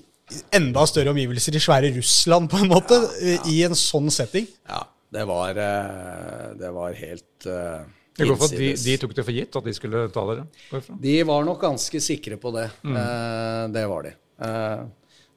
enda 0.56 0.86
større 0.88 1.12
omgivelser 1.12 1.60
i 1.60 1.62
svære 1.62 1.92
Russland, 1.98 2.48
på 2.50 2.64
en 2.64 2.72
måte, 2.72 2.96
i 3.52 3.60
en 3.68 3.76
sånn 3.78 4.08
setting. 4.10 4.48
Ja, 4.72 4.86
det 5.14 5.28
var, 5.30 5.60
det 6.58 6.72
var 6.74 6.96
helt 6.98 7.46
uh, 7.46 7.84
Det 8.17 8.28
går 8.30 8.38
for 8.38 8.45
at 8.45 8.58
de, 8.60 8.71
de 8.78 8.97
tok 9.02 9.13
det 9.17 9.23
for 9.26 9.34
gitt 9.34 9.56
at 9.58 9.65
de 9.65 9.73
skulle 9.73 10.04
ta 10.13 10.23
dere? 10.30 10.43
jeg. 10.71 10.97
De 11.02 11.13
var 11.26 11.45
nok 11.47 11.62
ganske 11.63 12.02
sikre 12.04 12.38
på 12.38 12.52
det. 12.54 12.67
Eh, 12.86 13.63
det 13.73 13.86
var 13.89 14.06
de. 14.06 14.12
Eh, 14.45 14.84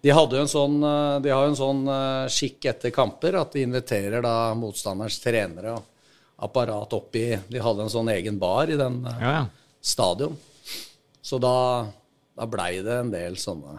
de 0.05 0.13
hadde 0.15 0.37
jo 0.39 0.43
en 0.45 0.51
sånn, 0.53 0.77
eh, 0.85 1.15
de 1.25 1.33
har 1.33 1.47
jo 1.47 1.53
en 1.55 1.59
sånn 1.59 1.81
eh, 1.89 2.27
skikk 2.31 2.69
etter 2.75 2.93
kamper 2.95 3.39
at 3.41 3.57
de 3.57 3.65
inviterer 3.65 4.23
da 4.23 4.35
motstanderens 4.59 5.17
trenere 5.25 5.73
og 5.79 5.85
apparat 6.47 6.93
opp 6.93 7.17
i 7.17 7.31
De 7.49 7.63
hadde 7.65 7.87
en 7.87 7.93
sånn 7.95 8.11
egen 8.13 8.37
bar 8.39 8.69
i 8.69 8.77
den 8.77 9.01
eh, 9.09 9.23
Ja, 9.25 9.33
ja. 9.39 9.47
stadion. 9.81 10.37
Så 11.25 11.41
da, 11.43 11.55
da 12.37 12.45
blei 12.53 12.83
det 12.85 12.93
en 13.01 13.09
del 13.09 13.39
sånne 13.41 13.79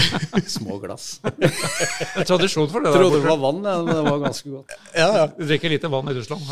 små 0.56 0.78
glass. 0.80 1.18
Det 1.20 1.50
er 1.50 2.24
tradisjon 2.28 2.70
for 2.72 2.80
det. 2.80 2.88
Jeg 2.88 3.02
trodde 3.02 3.18
det 3.20 3.28
var 3.28 3.40
vann, 3.42 3.58
ja, 3.60 3.74
men 3.84 3.90
det 3.92 4.04
var 4.06 4.22
ganske 4.22 4.52
godt. 4.52 4.72
Ja, 4.96 5.08
ja. 5.12 5.26
Du 5.34 5.42
drikker 5.44 5.74
lite 5.74 5.90
vann 5.92 6.08
i 6.08 6.14
Russland. 6.16 6.46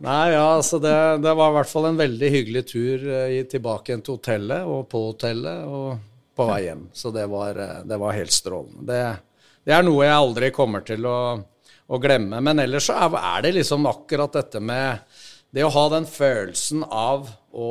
Nei, 0.00 0.22
ja, 0.32 0.46
altså 0.54 0.80
det, 0.80 0.94
det 1.26 1.34
var 1.36 1.52
i 1.52 1.56
hvert 1.58 1.70
fall 1.74 1.90
en 1.90 2.00
veldig 2.00 2.30
hyggelig 2.38 2.64
tur 2.72 3.04
eh, 3.18 3.36
tilbake 3.52 3.92
igjen 3.92 4.04
til 4.06 4.16
hotellet 4.16 4.64
og 4.64 4.86
på 4.88 5.02
hotellet 5.10 5.68
og 5.68 6.00
på 6.34 6.48
vei 6.48 6.62
hjem. 6.70 6.88
Så 6.96 7.12
det 7.12 7.26
var, 7.34 7.60
eh, 7.66 7.84
det 7.84 8.00
var 8.00 8.16
helt 8.16 8.32
strålende. 8.32 8.86
Det, 8.88 9.52
det 9.68 9.76
er 9.76 9.84
noe 9.84 10.08
jeg 10.08 10.16
aldri 10.16 10.50
kommer 10.56 10.88
til 10.88 11.04
å, 11.04 11.18
å 11.84 12.00
glemme. 12.00 12.40
Men 12.48 12.64
ellers 12.64 12.88
så 12.88 12.96
er, 12.96 13.20
er 13.20 13.44
det 13.44 13.54
liksom 13.58 13.84
akkurat 13.92 14.40
dette 14.40 14.64
med 14.64 15.04
det 15.54 15.68
å 15.68 15.72
ha 15.76 15.84
den 15.92 16.08
følelsen 16.08 16.80
av 16.88 17.28
å 17.52 17.70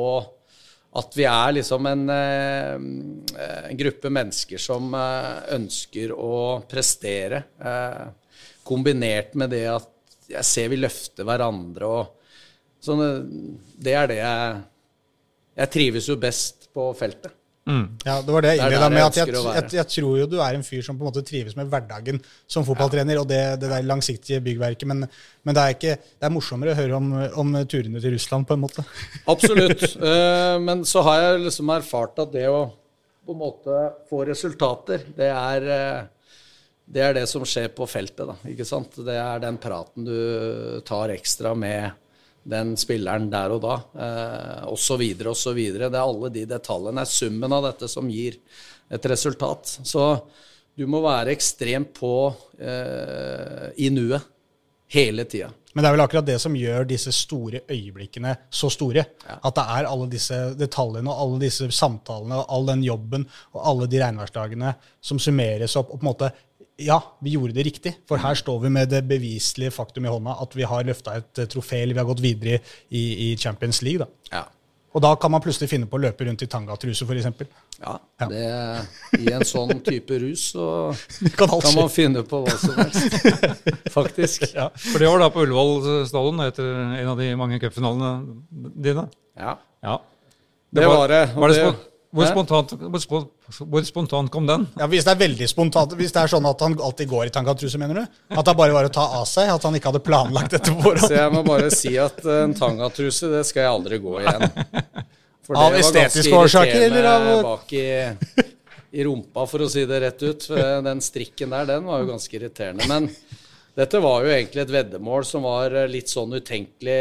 at 0.94 1.16
vi 1.18 1.24
er 1.26 1.54
liksom 1.56 1.86
en, 1.90 2.02
eh, 2.10 2.74
en 3.70 3.78
gruppe 3.78 4.10
mennesker 4.14 4.60
som 4.62 4.92
eh, 4.94 5.54
ønsker 5.56 6.12
å 6.14 6.62
prestere, 6.70 7.42
eh, 7.58 8.04
kombinert 8.64 9.34
med 9.34 9.50
det 9.50 9.66
at 9.72 9.90
jeg 10.30 10.46
ser 10.48 10.70
vi 10.72 10.78
løfter 10.80 11.26
hverandre 11.26 11.88
og 11.88 12.30
sånn, 12.84 13.02
Det 13.76 13.92
er 13.92 14.06
det 14.08 14.20
jeg 14.20 14.62
Jeg 15.54 15.70
trives 15.70 16.08
jo 16.08 16.16
best 16.18 16.64
på 16.74 16.88
feltet. 16.98 17.30
Ja, 18.04 18.18
det 18.20 18.32
var 18.34 18.44
det 18.44 18.50
jeg 18.52 18.60
innleda 18.60 18.88
med. 18.92 19.02
at 19.06 19.16
jeg, 19.16 19.32
jeg, 19.32 19.68
jeg 19.78 19.88
tror 19.94 20.18
jo 20.20 20.26
du 20.28 20.36
er 20.44 20.56
en 20.58 20.64
fyr 20.66 20.82
som 20.84 20.98
på 20.98 21.04
en 21.04 21.08
måte 21.08 21.24
trives 21.24 21.56
med 21.56 21.70
hverdagen 21.72 22.20
som 22.50 22.66
fotballtrener, 22.66 23.20
og 23.22 23.28
det, 23.30 23.40
det 23.62 23.70
der 23.72 23.86
langsiktige 23.88 24.42
byggverket. 24.44 24.86
Men, 24.90 25.06
men 25.42 25.56
det, 25.56 25.62
er 25.62 25.76
ikke, 25.76 25.96
det 25.96 26.28
er 26.28 26.34
morsommere 26.34 26.74
å 26.74 26.78
høre 26.78 26.98
om, 26.98 27.12
om 27.40 27.58
turene 27.70 28.02
til 28.04 28.16
Russland, 28.18 28.48
på 28.48 28.58
en 28.58 28.64
måte. 28.66 28.84
Absolutt. 29.34 29.86
uh, 29.96 30.60
men 30.60 30.84
så 30.88 31.04
har 31.08 31.22
jeg 31.22 31.46
liksom 31.46 31.72
erfart 31.72 32.20
at 32.26 32.34
det 32.36 32.48
å 32.52 32.66
på 33.24 33.32
en 33.32 33.40
måte 33.40 33.84
få 34.10 34.26
resultater, 34.28 35.06
det 35.16 35.30
er 35.32 35.70
uh, 35.70 36.02
det 36.84 37.00
er 37.00 37.14
det 37.16 37.24
som 37.30 37.44
skjer 37.48 37.70
på 37.72 37.86
feltet, 37.88 38.26
da. 38.28 38.34
Ikke 38.50 38.66
sant? 38.68 38.98
Det 39.06 39.16
er 39.16 39.40
den 39.40 39.56
praten 39.56 40.04
du 40.04 40.80
tar 40.84 41.14
ekstra 41.14 41.54
med 41.56 41.94
den 42.44 42.74
spilleren 42.76 43.30
der 43.32 43.54
og 43.54 43.62
da, 43.64 43.74
eh, 44.04 44.64
osv., 44.68 45.02
osv. 45.30 45.60
Det 45.74 45.88
er 45.88 46.00
alle 46.00 46.30
de 46.34 46.44
detaljene. 46.48 47.00
Det 47.00 47.08
er 47.08 47.18
summen 47.18 47.56
av 47.56 47.68
dette 47.70 47.88
som 47.90 48.10
gir 48.10 48.38
et 48.92 49.10
resultat. 49.10 49.78
Så 49.82 50.04
du 50.76 50.86
må 50.90 51.00
være 51.04 51.32
ekstremt 51.34 51.94
på 51.96 52.14
eh, 52.58 53.68
i 53.80 53.90
nuet 53.94 54.32
hele 54.94 55.24
tida. 55.24 55.50
Men 55.74 55.82
det 55.82 55.88
er 55.88 55.94
vel 55.96 56.04
akkurat 56.04 56.26
det 56.28 56.36
som 56.38 56.54
gjør 56.54 56.84
disse 56.86 57.10
store 57.14 57.64
øyeblikkene 57.66 58.36
så 58.54 58.68
store. 58.70 59.02
At 59.26 59.56
det 59.56 59.64
er 59.76 59.88
alle 59.90 60.06
disse 60.10 60.36
detaljene 60.54 61.10
og 61.10 61.22
alle 61.24 61.40
disse 61.48 61.66
samtalene 61.74 62.38
og 62.42 62.52
all 62.54 62.68
den 62.68 62.84
jobben 62.86 63.24
og 63.56 63.64
alle 63.72 63.88
de 63.90 63.98
regnværsdagene 64.04 64.76
som 65.02 65.18
summeres 65.18 65.74
opp. 65.80 65.90
og 65.90 65.98
på 65.98 66.04
en 66.04 66.10
måte, 66.12 66.30
Ja, 66.82 66.96
vi 67.22 67.30
gjorde 67.36 67.54
det 67.54 67.62
riktig, 67.68 67.92
for 68.08 68.18
her 68.18 68.34
står 68.34 68.58
vi 68.64 68.70
med 68.74 68.88
det 68.90 69.04
beviselige 69.06 69.70
faktum 69.70 70.04
i 70.06 70.10
hånda 70.10 70.32
at 70.42 70.56
vi 70.58 70.64
har 70.66 70.82
løfta 70.84 71.12
et 71.20 71.38
eh, 71.38 71.46
trofé, 71.46 71.82
eller 71.84 71.94
vi 71.94 72.00
har 72.02 72.08
gått 72.08 72.22
videre 72.24 72.56
i, 72.90 73.30
i 73.30 73.36
Champions 73.38 73.78
League. 73.86 74.02
da. 74.02 74.08
Ja. 74.34 74.42
Og 74.94 75.02
da 75.02 75.12
kan 75.18 75.30
man 75.34 75.42
plutselig 75.42 75.66
finne 75.70 75.86
på 75.90 75.98
å 75.98 76.02
løpe 76.04 76.22
rundt 76.26 76.42
i 76.42 76.46
tangatruse, 76.46 77.02
f.eks. 77.06 77.46
Ja, 77.82 77.94
Ja. 78.22 78.26
Det, 78.30 78.42
I 79.22 79.32
en 79.34 79.42
sånn 79.46 79.80
type 79.82 80.18
rus 80.22 80.44
så 80.52 80.66
Kan 81.38 81.50
kan 81.50 81.74
man 81.74 81.88
finne 81.90 82.22
på 82.22 82.44
hva 82.44 82.54
som 82.58 82.76
helst. 82.78 83.16
Faktisk. 83.96 84.46
Ja. 84.54 84.68
For 84.74 85.02
det 85.02 85.08
var 85.10 85.18
da 85.22 85.30
på 85.34 85.42
Ullevål 85.42 86.04
stadion 86.06 86.38
etter 86.46 86.68
en 87.00 87.10
av 87.10 87.18
de 87.18 87.32
mange 87.38 87.58
cupfinalene 87.62 88.12
dine. 88.86 89.08
Ja. 89.38 89.56
Ja. 89.82 89.96
Det 90.74 90.86
var 90.90 91.10
det. 91.10 91.22
og 91.34 91.42
Var 91.42 91.48
det, 91.54 91.58
det- 91.58 91.66
spo- 91.74 91.90
Hvor 92.14 92.28
spontant, 92.30 92.72
hvor, 92.78 93.24
hvor 93.66 93.86
spontant 93.88 94.30
kom 94.30 94.46
den? 94.46 94.68
Ja, 94.78 94.86
Hvis 94.86 95.02
det 95.06 95.10
er 95.16 95.18
veldig 95.24 95.48
spontant, 95.50 95.96
hvis 95.98 96.12
det 96.14 96.20
er 96.22 96.30
sånn 96.30 96.46
at 96.46 96.60
han 96.62 96.76
alltid 96.78 97.08
går 97.10 97.26
i 97.26 97.32
tangatruse, 97.34 97.80
mener 97.82 98.04
du? 98.04 98.20
At 98.38 98.46
det 98.46 98.54
bare 98.60 98.76
var 98.76 98.86
å 98.86 98.92
ta 98.94 99.06
av 99.18 99.24
seg? 99.26 99.50
At 99.50 99.66
han 99.66 99.74
ikke 99.74 99.90
hadde 99.90 100.02
planlagt 100.06 100.54
dette 100.54 100.70
på 100.78 100.92
Så 101.02 101.10
jeg 101.16 101.32
må 101.34 101.42
bare 101.46 101.72
si 101.74 101.96
at 101.98 102.20
en 102.36 102.54
tangatruse, 102.54 103.32
det 103.34 103.42
skal 103.48 103.66
jeg 103.66 103.72
aldri 103.72 103.98
gå 104.04 104.14
igjen. 104.22 104.46
For 105.44 105.58
Av 105.60 105.74
estetiske 105.76 106.38
årsaker, 106.38 106.86
eller 106.86 107.10
av- 107.10 107.42
Bak 107.44 107.74
i, 107.76 107.82
i 108.94 109.04
rumpa, 109.04 109.42
for 109.50 109.66
å 109.66 109.68
si 109.74 109.82
det 109.90 109.98
rett 110.06 110.22
ut. 110.22 110.46
Den 110.86 111.02
strikken 111.04 111.50
der, 111.52 111.66
den 111.74 111.84
var 111.90 112.00
jo 112.04 112.12
ganske 112.14 112.38
irriterende. 112.38 112.86
Men 112.88 113.10
dette 113.74 113.98
var 114.00 114.22
jo 114.24 114.30
egentlig 114.32 114.62
et 114.62 114.72
veddemål 114.78 115.26
som 115.26 115.42
var 115.50 115.74
litt 115.90 116.08
sånn 116.14 116.32
utenkelig. 116.38 116.98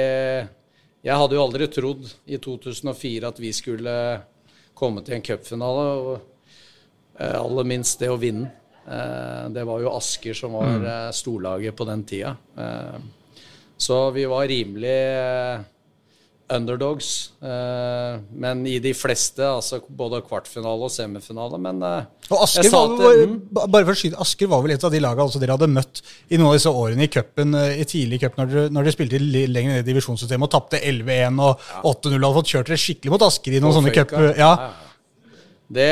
Jeg 1.05 1.19
hadde 1.21 1.35
jo 1.37 1.45
aldri 1.45 1.69
trodd 1.71 2.09
i 2.25 2.41
2004 2.41 3.29
at 3.29 3.39
vi 3.45 3.53
skulle 3.55 3.95
komme 4.73 5.03
til 5.05 5.15
en 5.17 5.25
cupfinale. 5.25 5.87
og 5.99 7.19
eh, 7.19 7.35
Aller 7.39 7.67
minst 7.69 7.99
det 8.01 8.09
å 8.11 8.19
vinne. 8.19 8.51
Eh, 8.87 9.49
Det 9.53 9.63
var 9.67 9.81
jo 9.83 9.93
Asker 9.95 10.33
som 10.37 10.55
var 10.57 10.83
eh, 10.83 11.11
storlaget 11.15 11.75
på 11.75 11.85
den 11.89 12.03
tida. 12.03 12.35
Så 13.77 13.97
vi 14.15 14.23
var 14.29 14.47
rimelig 14.47 14.97
underdogs. 16.55 17.31
eh, 17.43 18.19
Men 18.43 18.61
i 18.69 18.77
de 18.83 18.93
fleste, 18.95 19.41
altså 19.43 19.79
både 19.89 20.21
kvartfinale 20.25 20.87
og 20.87 20.91
semifinale. 20.93 21.59
Men 21.61 21.81
eh, 21.83 22.05
Og 22.29 22.43
Asker 22.45 22.69
var, 22.73 22.93
var, 22.99 23.19
mm, 23.27 23.35
bare 23.53 23.83
for 23.87 23.93
å 23.93 23.99
skyde, 23.99 24.19
Asker 24.23 24.49
var 24.51 24.63
vel 24.65 24.75
et 24.75 24.85
av 24.87 24.93
de 24.93 25.01
lagene 25.03 25.25
altså 25.25 25.41
dere 25.41 25.57
hadde 25.57 25.69
møtt 25.73 26.01
i 26.29 26.37
noen 26.39 26.51
av 26.51 26.57
disse 26.59 26.71
årene 26.71 27.07
i 27.07 27.11
cupen, 27.13 27.53
eh, 27.59 27.81
i 27.83 27.89
tidlig 27.89 28.21
cup, 28.23 28.39
når 28.39 28.53
dere, 28.53 28.69
når 28.75 28.87
dere 28.87 28.95
spilte 28.97 29.21
lenger 29.23 29.75
ned 29.75 29.83
i 29.83 29.89
divisjonssystemet 29.91 30.47
og 30.49 30.55
tapte 30.55 30.79
11-1 30.81 31.43
og 31.43 31.67
8-0 31.93 32.15
og 32.15 32.25
hadde 32.27 32.39
fått 32.39 32.53
kjørt 32.55 32.71
dere 32.73 32.81
skikkelig 32.85 33.13
mot 33.17 33.27
Asker 33.27 33.57
i 33.57 33.61
noen 33.63 33.77
sånne 33.81 33.93
cup. 33.95 34.15
Ja. 34.17 34.33
Ja. 34.39 34.71
Det 35.73 35.91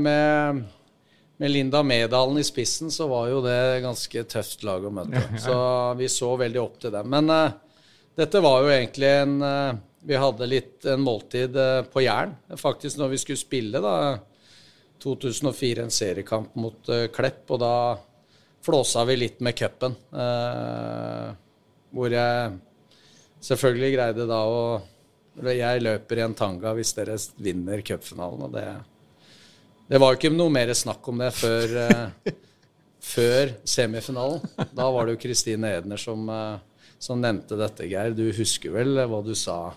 med, 0.00 0.62
med 1.38 1.50
Linda 1.52 1.82
Medalen 1.86 2.38
i 2.40 2.46
spissen, 2.46 2.90
så 2.90 3.06
var 3.10 3.28
jo 3.30 3.42
det 3.44 3.58
ganske 3.84 4.24
tøft 4.30 4.64
lag 4.66 4.84
å 4.84 4.90
møte. 4.94 5.22
Så 5.44 5.54
vi 6.00 6.08
så 6.10 6.32
veldig 6.40 6.60
opp 6.62 6.80
til 6.82 6.94
dem. 6.94 7.10
Men 7.12 7.30
dette 8.16 8.40
var 8.40 8.62
jo 8.62 8.70
egentlig 8.70 9.08
en 9.10 9.42
eh, 9.42 9.76
Vi 10.06 10.16
hadde 10.20 10.46
litt 10.46 10.84
en 10.86 11.00
måltid 11.02 11.56
eh, 11.56 11.82
på 11.90 12.02
Jæren, 12.04 12.34
faktisk, 12.60 12.98
når 13.00 13.14
vi 13.14 13.20
skulle 13.22 13.40
spille, 13.40 13.80
da. 13.82 14.18
2004, 15.02 15.82
en 15.82 15.92
seriekamp 15.92 16.54
mot 16.60 16.88
eh, 16.92 17.06
Klepp, 17.12 17.44
og 17.50 17.60
da 17.62 17.74
flåsa 18.64 19.04
vi 19.08 19.16
litt 19.18 19.40
med 19.44 19.56
cupen. 19.58 19.96
eh, 20.12 21.32
hvor 21.94 22.10
jeg 22.10 22.54
selvfølgelig 23.44 23.94
greide 23.94 24.26
da 24.26 24.40
å 24.50 24.62
Jeg 25.44 25.82
løper 25.82 26.18
i 26.18 26.22
en 26.24 26.34
tanga 26.34 26.72
hvis 26.74 26.94
dere 26.96 27.16
vinner 27.42 27.82
cupfinalen, 27.86 28.46
og 28.46 28.52
det 28.54 28.66
Det 29.88 30.00
var 30.00 30.12
jo 30.12 30.18
ikke 30.18 30.32
noe 30.32 30.50
mer 30.50 30.72
snakk 30.74 31.08
om 31.08 31.18
det 31.20 31.32
før, 31.36 31.74
før 33.14 33.52
semifinalen. 33.64 34.40
Da 34.72 34.86
var 34.90 35.06
det 35.06 35.16
jo 35.16 35.22
Kristine 35.26 35.74
Edner 35.76 36.00
som, 36.00 36.30
som 37.02 37.20
nevnte 37.20 37.58
dette, 37.58 37.88
Geir. 37.90 38.14
Du 38.16 38.26
husker 38.34 38.74
vel 38.74 38.98
hva 39.08 39.22
du 39.24 39.34
sa? 39.38 39.74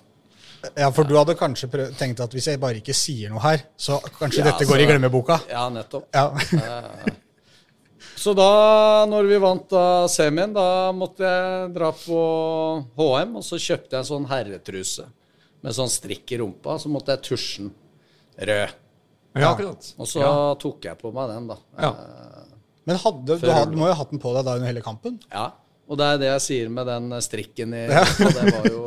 ja, 0.75 0.89
for 0.91 1.07
du 1.07 1.13
hadde 1.17 1.35
kanskje 1.37 1.69
prøv, 1.71 1.93
tenkt 1.97 2.21
at 2.23 2.33
hvis 2.33 2.49
jeg 2.49 2.59
bare 2.61 2.81
ikke 2.81 2.95
sier 2.95 3.31
noe 3.31 3.43
her, 3.43 3.63
så 3.77 3.99
kanskje 4.17 4.41
Ja, 4.41 4.49
dette 4.51 4.67
går 4.69 4.83
i 4.83 4.87
glemmeboka. 4.89 5.39
Ja, 5.51 5.67
nettopp. 5.73 6.09
Ja. 6.15 6.31
Så 8.17 8.33
da, 8.33 9.05
når 9.09 9.27
vi 9.29 9.37
vant 9.41 9.67
da 9.69 10.07
semien, 10.09 10.53
da 10.55 10.89
måtte 10.95 11.21
jeg 11.21 11.69
dra 11.75 11.91
på 11.93 12.17
HM, 12.97 13.35
og 13.37 13.45
så 13.45 13.59
kjøpte 13.61 13.93
jeg 13.93 14.01
en 14.01 14.09
sånn 14.09 14.25
herretruse 14.31 15.05
med 15.61 15.75
sånn 15.77 15.91
strikk 15.91 16.33
i 16.33 16.39
rumpa, 16.41 16.79
så 16.81 16.89
måtte 16.89 17.13
jeg 17.13 17.25
tusje 17.27 17.67
den 17.67 17.71
rød. 18.49 18.73
Ja, 19.37 19.51
akkurat. 19.51 19.91
Og 20.01 20.09
så 20.09 20.23
ja. 20.23 20.33
tok 20.57 20.89
jeg 20.89 20.97
på 20.97 21.11
meg 21.13 21.29
den, 21.29 21.49
da. 21.51 21.59
Ja. 21.77 21.91
Men 22.89 22.99
hadde, 23.03 23.37
du, 23.37 23.47
hadde, 23.51 23.71
du 23.75 23.77
må 23.77 23.85
jo 23.89 23.93
ha 23.93 24.01
hatt 24.01 24.13
den 24.13 24.21
på 24.23 24.33
deg 24.33 24.47
da 24.47 24.57
under 24.57 24.71
hele 24.71 24.83
kampen. 24.85 25.19
Ja, 25.29 25.51
og 25.87 25.99
det 25.99 26.07
er 26.07 26.21
det 26.21 26.31
jeg 26.33 26.45
sier 26.47 26.71
med 26.73 26.89
den 26.89 27.15
strikken 27.23 27.75
i 27.77 27.85
ja. 27.95 28.03
Det 28.03 28.51
var 28.51 28.69
jo 28.71 28.83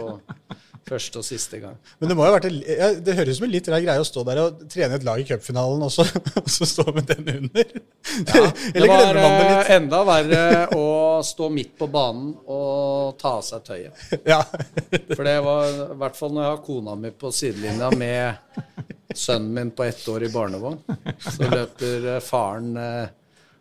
første 0.90 1.20
og 1.20 1.26
siste 1.26 1.60
gang. 1.62 1.76
Men 2.00 2.10
det 2.10 2.16
må 2.18 2.24
jo 2.24 2.32
ha 2.32 2.38
vært 2.38 2.48
ja, 2.50 2.90
det 2.98 3.14
høres 3.18 3.36
ut 3.36 3.40
som 3.40 3.46
en 3.46 3.52
litt 3.52 3.68
rar 3.70 3.82
greie 3.84 4.02
å 4.02 4.06
stå 4.06 4.24
der 4.26 4.40
og 4.42 4.64
trene 4.70 4.98
et 4.98 5.06
lag 5.06 5.22
i 5.22 5.26
cupfinalen, 5.28 5.84
og 5.86 5.90
og 6.40 6.50
så 6.50 6.68
stå 6.68 6.86
med 6.96 7.10
den 7.12 7.30
under. 7.36 7.74
Det 8.30 8.40
Eller 8.74 8.88
var 8.90 9.14
det 9.14 9.24
eh, 9.52 9.70
enda 9.76 10.00
verre 10.08 10.40
å 10.74 10.86
stå 11.24 11.50
midt 11.52 11.76
på 11.78 11.86
banen 11.92 12.32
og 12.50 13.18
ta 13.20 13.36
av 13.38 13.44
seg 13.46 13.62
tøyet. 13.66 14.00
Ja. 14.26 14.40
For 15.12 15.22
det 15.26 15.36
var 15.44 15.68
i 15.68 15.98
hvert 16.00 16.18
fall 16.18 16.32
når 16.34 16.42
jeg 16.42 16.54
har 16.54 16.62
kona 16.64 16.96
mi 16.98 17.12
på 17.14 17.30
sidelinja 17.34 17.90
med 17.94 19.14
sønnen 19.14 19.52
min 19.54 19.70
på 19.76 19.84
ett 19.86 20.02
år 20.10 20.26
i 20.26 20.32
barnevogn. 20.32 20.80
Så 21.22 21.50
løper 21.52 22.08
eh, 22.16 22.22
faren 22.24 22.72
eh, 22.80 23.12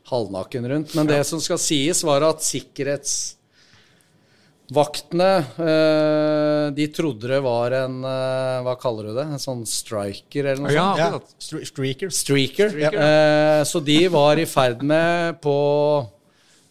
halvnaken 0.10 0.64
rundt. 0.72 0.90
Men 0.98 1.08
det 1.10 1.22
som 1.30 1.40
skal 1.44 1.60
sies, 1.62 2.00
var 2.08 2.22
at 2.28 2.40
sikkerhetsvaktene 2.46 5.30
eh, 5.70 6.66
De 6.78 6.86
trodde 6.94 7.26
det 7.32 7.40
var 7.46 7.70
en 7.80 7.96
eh, 8.06 8.60
Hva 8.66 8.76
kaller 8.82 9.04
du 9.10 9.14
det? 9.18 9.26
En 9.34 9.42
sånn 9.42 9.64
striker 9.70 10.44
eller 10.52 10.62
noe 10.66 10.74
Ja, 10.76 10.88
sånt? 10.92 11.00
ja. 11.00 11.06
akkurat. 11.08 11.28
Streaker. 11.72 12.10
Streaker. 12.14 12.68
Streaker, 12.76 13.00
Eh, 13.00 13.62
så 13.70 13.78
de 13.84 14.00
var 14.14 14.34
i 14.42 14.46
ferd 14.50 14.80
med 14.86 15.40
på 15.44 15.56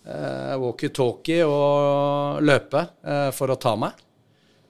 eh, 0.09 0.55
walkietalkie 0.63 1.43
og 1.47 2.43
løpe 2.47 2.83
eh, 3.05 3.31
for 3.37 3.47
å 3.55 3.59
ta 3.61 3.75
meg. 3.77 3.93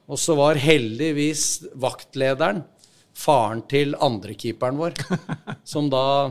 Og 0.08 0.16
så 0.16 0.32
var 0.38 0.56
heldigvis 0.56 1.60
vaktlederen 1.76 2.62
faren 3.18 3.60
til 3.68 3.94
andrekeeperen 4.00 4.78
vår, 4.78 4.92
som 5.68 5.90
da 5.92 6.30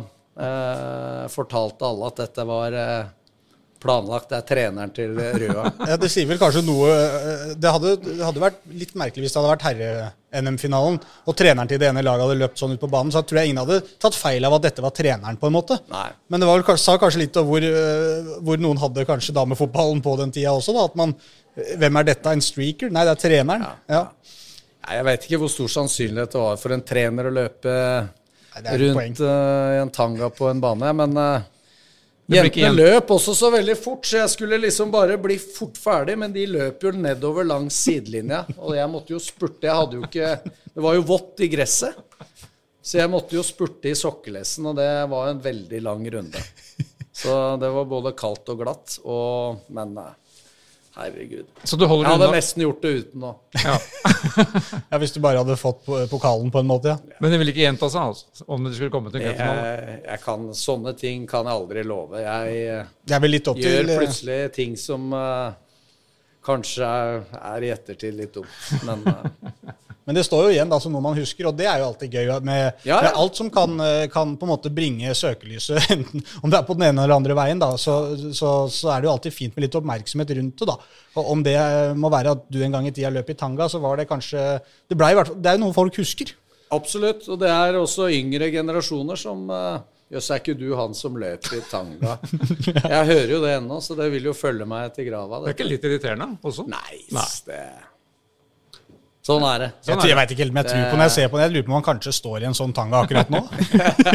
fortalte 1.33 1.87
alle 1.87 2.09
at 2.11 2.19
dette 2.21 2.43
var 2.45 2.75
eh, 2.77 3.07
planlagt. 3.81 4.29
Det 4.31 4.37
er 4.37 4.45
treneren 4.47 4.93
til 4.95 5.15
Røa. 5.17 5.65
Ja, 5.89 5.97
det 5.99 6.09
sier 6.11 6.27
vel 6.29 6.39
kanskje 6.41 6.63
noe 6.65 6.89
eh, 6.91 7.53
Det 7.59 7.71
hadde, 7.73 7.93
det 8.03 8.17
hadde 8.25 8.43
vært 8.43 8.59
litt 8.73 8.93
merkelig 8.99 9.25
hvis 9.25 9.35
det 9.35 9.41
hadde 9.41 9.53
vært 9.53 9.65
herre-NM-finalen, 9.67 10.99
og 11.25 11.37
treneren 11.37 11.69
til 11.71 11.81
det 11.81 11.89
ene 11.91 12.03
laget 12.05 12.25
hadde 12.27 12.39
løpt 12.41 12.61
sånn 12.61 12.75
ut 12.75 12.83
på 12.83 12.91
banen. 12.91 13.13
Så 13.13 13.23
tror 13.27 13.41
jeg 13.41 13.51
ingen 13.51 13.63
hadde 13.63 13.81
tatt 14.01 14.17
feil 14.17 14.47
av 14.47 14.57
at 14.57 14.67
dette 14.67 14.85
var 14.85 14.95
treneren, 14.97 15.39
på 15.39 15.49
en 15.49 15.57
måte. 15.57 15.79
Nei. 15.93 16.09
Men 16.31 16.43
det 16.43 16.49
var 16.49 16.61
vel, 16.61 16.81
sa 16.81 16.97
kanskje 17.01 17.23
litt 17.25 17.41
om 17.41 17.49
hvor, 17.49 17.65
eh, 17.65 18.31
hvor 18.45 18.61
noen 18.61 18.81
hadde 18.81 19.07
kanskje 19.09 19.35
damefotballen 19.37 20.03
på 20.05 20.17
den 20.21 20.33
tida 20.35 20.55
også. 20.55 20.75
da, 20.77 20.87
at 20.91 20.99
man, 20.99 21.15
eh, 21.55 21.75
Hvem 21.77 22.01
er 22.01 22.11
dette? 22.11 22.33
En 22.33 22.43
streaker? 22.43 22.93
Nei, 22.93 23.05
det 23.07 23.15
er 23.17 23.23
treneren. 23.27 23.67
Ja. 23.67 23.75
Ja. 23.97 24.05
Jeg 24.87 25.03
vet 25.03 25.25
ikke 25.25 25.41
hvor 25.41 25.51
stor 25.51 25.67
sannsynlighet 25.67 26.31
det 26.31 26.39
var 26.39 26.59
for 26.61 26.71
en 26.71 26.83
trener 26.87 27.27
å 27.27 27.33
løpe 27.35 27.73
Rundt 28.63 29.21
eh, 29.21 29.75
i 29.75 29.81
en 29.81 29.93
tanga 29.93 30.29
på 30.33 30.49
en 30.49 30.61
bane, 30.63 30.93
men 30.97 31.17
uh, 31.19 31.45
ikke 32.27 32.59
Jentene 32.59 32.73
løp 32.75 33.11
også 33.15 33.33
så 33.37 33.49
veldig 33.53 33.75
fort, 33.79 34.03
så 34.07 34.19
jeg 34.19 34.31
skulle 34.33 34.59
liksom 34.59 34.91
bare 34.91 35.15
bli 35.21 35.37
fort 35.39 35.77
ferdig, 35.79 36.17
men 36.19 36.33
de 36.35 36.43
løp 36.49 36.83
jo 36.83 36.91
nedover 36.91 37.47
langs 37.47 37.77
sidelinja, 37.85 38.41
og 38.57 38.75
jeg 38.75 38.91
måtte 38.91 39.15
jo 39.15 39.21
spurte. 39.23 39.69
Jeg 39.69 39.77
hadde 39.77 39.99
jo 39.99 40.03
ikke 40.09 40.33
Det 40.43 40.83
var 40.83 40.97
jo 40.97 41.05
vått 41.07 41.45
i 41.45 41.49
gresset, 41.49 41.95
så 42.83 42.99
jeg 42.99 43.11
måtte 43.11 43.37
jo 43.37 43.45
spurte 43.47 43.89
i 43.89 43.95
sokkelesten, 43.97 44.67
og 44.69 44.75
det 44.77 44.91
var 45.09 45.31
en 45.31 45.41
veldig 45.41 45.81
lang 45.85 46.03
runde. 46.17 46.43
Så 47.17 47.33
det 47.57 47.69
var 47.73 47.87
både 47.89 48.13
kaldt 48.13 48.51
og 48.53 48.59
glatt, 48.61 48.99
og 49.07 49.63
Men 49.73 49.95
eh, 49.97 50.11
herregud. 50.97 51.45
Så 51.63 51.77
du 51.79 51.85
holder 51.85 52.07
Jeg 52.07 52.15
hadde 52.15 52.27
unna. 52.27 52.37
nesten 52.37 52.63
gjort 52.63 52.81
det 52.83 52.93
uten 53.01 53.23
nå. 53.23 53.33
Ja. 53.63 53.75
ja, 54.91 54.99
Hvis 55.01 55.13
du 55.15 55.19
bare 55.23 55.43
hadde 55.43 55.57
fått 55.59 55.85
pokalen 56.11 56.51
på 56.53 56.61
en 56.63 56.69
måte, 56.69 56.95
ja. 56.95 57.19
Men 57.23 57.33
det 57.33 57.41
vil 57.41 57.53
ikke 57.53 57.63
gjenta 57.65 57.89
seg 57.93 58.11
altså, 58.13 58.47
om 58.47 58.67
det 58.67 58.73
skulle 58.77 58.93
komme 58.93 59.13
til 59.13 59.21
en 59.21 59.29
cupfinale. 59.29 59.69
Jeg, 59.69 60.01
jeg 60.07 60.23
kan, 60.25 60.49
sånne 60.63 60.95
ting 60.99 61.29
kan 61.29 61.49
jeg 61.49 61.61
aldri 61.61 61.85
love. 61.87 62.21
Jeg 62.23 62.59
eh, 62.73 63.29
litt 63.29 63.51
opp 63.53 63.61
gjør 63.61 63.79
til 63.79 63.93
eh, 63.93 64.03
plutselig 64.03 64.39
ting 64.57 64.77
som 64.79 65.09
uh, 65.13 65.51
kanskje 66.47 66.87
er, 66.87 67.19
er 67.53 67.65
i 67.67 67.73
ettertid 67.75 68.17
litt 68.17 68.33
dumt. 68.37 68.63
Men 68.87 69.05
eh, 69.11 69.75
Men 70.07 70.15
det 70.15 70.23
står 70.23 70.45
jo 70.47 70.51
igjen 70.55 70.69
da 70.71 70.77
som 70.79 70.93
noe 70.95 71.03
man 71.03 71.17
husker, 71.19 71.49
og 71.49 71.57
det 71.59 71.65
er 71.67 71.81
jo 71.81 71.89
alltid 71.89 72.13
gøy 72.15 72.29
med, 72.47 72.77
Ja, 72.87 72.95
ja. 72.95 72.99
med 73.09 73.17
alt 73.19 73.35
som 73.35 73.49
kan, 73.51 73.73
eh, 73.83 74.05
kan 74.13 74.37
på 74.39 74.47
en 74.47 74.51
måte 74.53 74.71
bringe 74.71 75.11
søkelyset, 75.19 75.89
enten 75.97 76.23
om 76.41 76.49
det 76.53 76.61
er 76.61 76.65
på 76.69 76.77
den 76.79 76.87
ene 76.87 77.03
eller 77.03 77.17
andre 77.19 77.35
veien, 77.35 77.59
da, 77.59 77.73
så, 77.75 77.97
så, 78.31 78.53
så 78.71 78.93
er 78.95 79.03
det 79.03 79.09
jo 79.09 79.13
alltid 79.17 79.35
fint 79.35 79.57
med 79.57 79.67
litt 79.67 79.75
oppmerksomhet 79.75 80.31
rundt 80.39 80.63
det. 80.63 80.69
da. 80.71 80.77
Og 81.19 81.31
Om 81.35 81.43
det 81.43 81.57
eh, 81.59 81.91
må 81.99 82.09
være 82.13 82.37
at 82.37 82.47
du 82.47 82.61
en 82.63 82.77
gang 82.79 82.87
i 82.87 82.93
tida 82.95 83.11
løp 83.11 83.29
i 83.29 83.35
tanga, 83.37 83.67
så 83.67 83.83
var 83.83 83.99
det 83.99 84.07
kanskje 84.07 84.45
Det, 84.87 84.95
ble 84.95 85.11
i 85.11 85.19
hvert 85.19 85.33
fall, 85.33 85.41
det 85.43 85.51
er 85.51 85.59
jo 85.59 85.65
noe 85.67 85.75
folk 85.75 85.99
husker. 85.99 86.31
absolutt. 86.71 87.27
Og 87.27 87.39
det 87.43 87.51
er 87.51 87.75
også 87.79 88.07
yngre 88.15 88.47
generasjoner 88.55 89.19
som 89.19 89.43
uh, 89.51 89.77
Jøss, 90.07 90.29
er 90.31 90.39
ikke 90.39 90.53
du 90.55 90.69
han 90.79 90.93
som 90.95 91.17
løper 91.19 91.57
i 91.57 91.61
tanga? 91.67 92.13
Jeg 92.95 93.07
hører 93.11 93.31
jo 93.33 93.41
det 93.43 93.57
ennå, 93.57 93.81
så 93.83 93.95
det 93.99 94.07
vil 94.13 94.29
jo 94.29 94.33
følge 94.37 94.63
meg 94.63 94.93
til 94.95 95.09
grava. 95.09 95.41
Det 95.43 95.51
er 95.51 95.57
ikke 95.57 95.67
litt 95.67 95.83
irriterende 95.89 96.29
også? 96.47 96.63
Nei, 96.71 97.01
Nei. 97.11 97.25
det 97.49 97.59
Sånn 99.27 99.43
er 99.43 99.59
det. 99.59 99.67
Jeg, 99.73 99.87
Sånn 99.89 100.01
jeg, 100.05 100.07
jeg 100.07 100.15
veit 100.17 100.29
vet 100.29 100.33
ikke 100.33 100.43
helt 100.45 100.53
men 100.55 100.61
jeg 100.63 100.71
tror 100.71 100.83
på 100.87 100.97
når 100.99 101.09
jeg 101.09 101.13
ser 101.17 101.31
på 101.31 101.39
det. 101.39 101.47
Jeg 101.47 101.53
lurer 101.55 101.65
på 101.67 101.71
om 101.73 101.77
han 101.77 101.87
kanskje 101.87 102.13
står 102.15 102.43
i 102.43 102.47
en 102.47 102.55
sånn 102.55 102.75
tanga 102.77 103.01
akkurat 103.03 103.33
nå. 103.33 103.41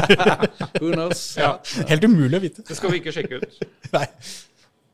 Who 0.81 0.93
knows? 0.95 1.25
Ja. 1.37 1.51
Helt 1.91 2.07
umulig 2.07 2.39
å 2.39 2.43
vite. 2.47 2.65
Det 2.69 2.79
skal 2.79 2.95
vi 2.95 3.03
ikke 3.03 3.13
sjekke 3.13 3.43
ut. 3.43 3.61
Nei. 3.97 4.07